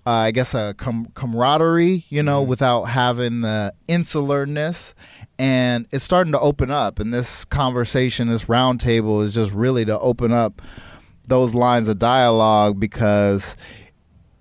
uh, 0.06 0.12
I 0.12 0.32
guess, 0.32 0.54
a 0.54 0.74
com- 0.78 1.08
camaraderie, 1.16 2.06
you 2.10 2.24
know, 2.24 2.42
without 2.42 2.84
having 2.84 3.42
the 3.42 3.74
insularness. 3.88 4.94
And 5.40 5.88
it's 5.92 6.04
starting 6.04 6.32
to 6.34 6.40
open 6.40 6.70
up, 6.72 7.00
and 7.00 7.14
this 7.14 7.44
conversation, 7.46 8.30
this 8.30 8.46
roundtable, 8.46 9.24
is 9.24 9.34
just 9.34 9.52
really 9.52 9.84
to 9.86 10.00
open 10.00 10.32
up 10.32 10.62
those 11.28 11.54
lines 11.54 11.88
of 11.90 11.98
dialogue 12.00 12.80
because 12.80 13.56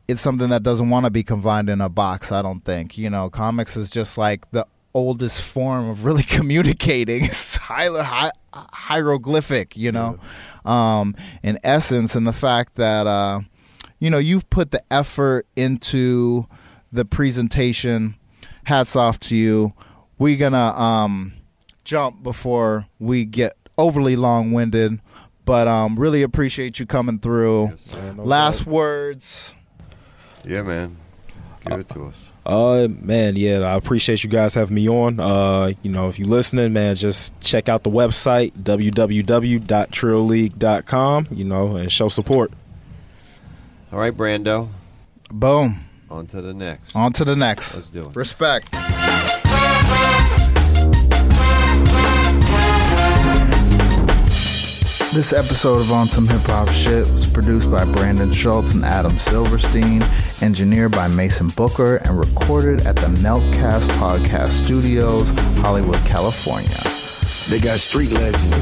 it's 0.09 0.21
something 0.21 0.51
that 0.51 0.63
doesn't 0.63 0.91
want 0.91 1.07
to 1.07 1.11
be 1.11 1.23
confined 1.23 1.71
in 1.71 1.81
a 1.81 1.89
box. 1.89 2.31
I 2.33 2.43
don't 2.43 2.65
think 2.65 2.99
you 2.99 3.09
know 3.09 3.31
comics 3.31 3.77
is 3.77 3.91
just 3.91 4.19
like 4.19 4.51
the 4.51 4.67
oldest 4.95 5.41
form 5.41 5.89
of 5.89 6.05
really 6.05 6.23
communicating. 6.37 7.25
It's 7.25 7.57
hi- 7.57 7.89
hi- 7.89 8.33
hieroglyphic, 8.53 9.77
you 9.77 9.93
know, 9.93 10.19
um, 10.65 11.15
in 11.43 11.59
essence, 11.63 12.15
and 12.15 12.27
the 12.27 12.33
fact 12.33 12.77
that 12.77 13.07
uh, 13.07 13.41
you 14.03 14.11
know 14.11 14.18
you've 14.18 14.50
put 14.50 14.72
the 14.72 14.80
effort 14.90 15.46
into 15.55 16.48
the 16.92 17.05
presentation. 17.05 18.16
Hats 18.64 18.96
off 18.96 19.20
to 19.20 19.36
you. 19.36 19.74
We're 20.18 20.36
gonna 20.36 20.76
um, 20.76 21.34
jump 21.84 22.24
before 22.24 22.86
we 22.98 23.24
get 23.24 23.57
overly 23.78 24.16
long 24.16 24.50
winded. 24.50 25.00
But 25.44 25.68
um, 25.68 25.96
really 25.96 26.22
appreciate 26.22 26.80
you 26.80 26.86
coming 26.86 27.20
through. 27.20 27.76
Last 28.16 28.66
words. 28.66 29.55
Yeah, 30.44 30.62
man. 30.62 30.96
Give 31.64 31.78
it 31.78 31.88
to 31.90 32.07
us. 32.07 32.16
Uh 32.44 32.88
man, 32.90 33.36
yeah, 33.36 33.61
I 33.61 33.76
appreciate 33.76 34.24
you 34.24 34.30
guys 34.30 34.55
having 34.55 34.74
me 34.74 34.88
on. 34.88 35.20
Uh, 35.20 35.74
you 35.82 35.92
know, 35.92 36.09
if 36.09 36.18
you're 36.18 36.26
listening, 36.26 36.72
man, 36.72 36.96
just 36.96 37.40
check 37.40 37.68
out 37.68 37.84
the 37.84 37.90
website 37.90 38.50
www.trillleague.com, 38.64 41.28
you 41.30 41.44
know, 41.44 41.76
and 41.76 41.92
show 41.92 42.09
support. 42.09 42.50
All 43.93 43.99
right, 43.99 44.16
Brando. 44.16 44.68
Boom. 45.30 45.84
On 46.11 46.26
to 46.28 46.40
the 46.40 46.55
next. 46.55 46.97
On 46.97 47.12
to 47.12 47.24
the 47.26 47.36
next. 47.36 47.74
Let's 47.74 47.90
do 47.90 48.07
it. 48.07 48.16
Respect. 48.16 48.72
This 55.12 55.34
episode 55.34 55.82
of 55.82 55.93
On 55.93 56.07
Some 56.07 56.26
Hip 56.26 56.40
Hop 56.45 56.70
Shit 56.70 57.07
was 57.09 57.26
produced 57.26 57.70
by 57.70 57.84
Brandon 57.84 58.32
Schultz 58.32 58.72
and 58.72 58.82
Adam 58.82 59.12
Silverstein, 59.12 60.03
engineered 60.40 60.93
by 60.93 61.07
Mason 61.09 61.49
Booker, 61.49 61.97
and 61.97 62.18
recorded 62.18 62.86
at 62.86 62.97
the 62.97 63.09
Meltcast 63.09 63.86
Podcast 63.99 64.64
Studios, 64.64 65.30
Hollywood, 65.59 66.01
California. 66.07 67.01
They 67.49 67.61
got 67.61 67.80
street 67.80 68.12
legends. 68.12 68.53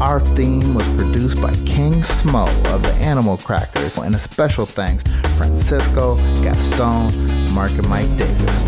Our 0.00 0.20
theme 0.34 0.74
was 0.74 0.88
produced 0.96 1.40
by 1.40 1.54
King 1.66 1.94
Smo 1.94 2.48
of 2.72 2.82
the 2.82 2.92
Animal 2.94 3.36
Crackers, 3.36 3.98
and 3.98 4.14
a 4.14 4.18
special 4.18 4.64
thanks 4.66 5.04
Francisco, 5.36 6.16
Gaston, 6.42 7.54
Mark 7.54 7.72
and 7.72 7.88
Mike 7.88 8.08
Davis. 8.16 8.62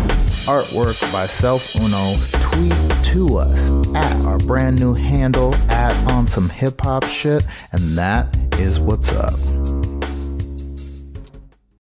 Artwork 0.47 1.01
by 1.11 1.25
Self 1.25 1.75
Uno. 1.75 2.15
Tweet 2.51 3.03
to 3.05 3.37
us 3.37 3.69
at 3.95 4.25
our 4.25 4.37
brand 4.37 4.79
new 4.79 4.93
handle 4.93 5.55
at 5.69 6.11
on 6.11 6.27
some 6.27 6.49
hip 6.49 6.79
hop 6.81 7.03
shit, 7.05 7.45
and 7.71 7.81
that 7.97 8.35
is 8.59 8.79
what's 8.79 9.11
up. 9.13 9.33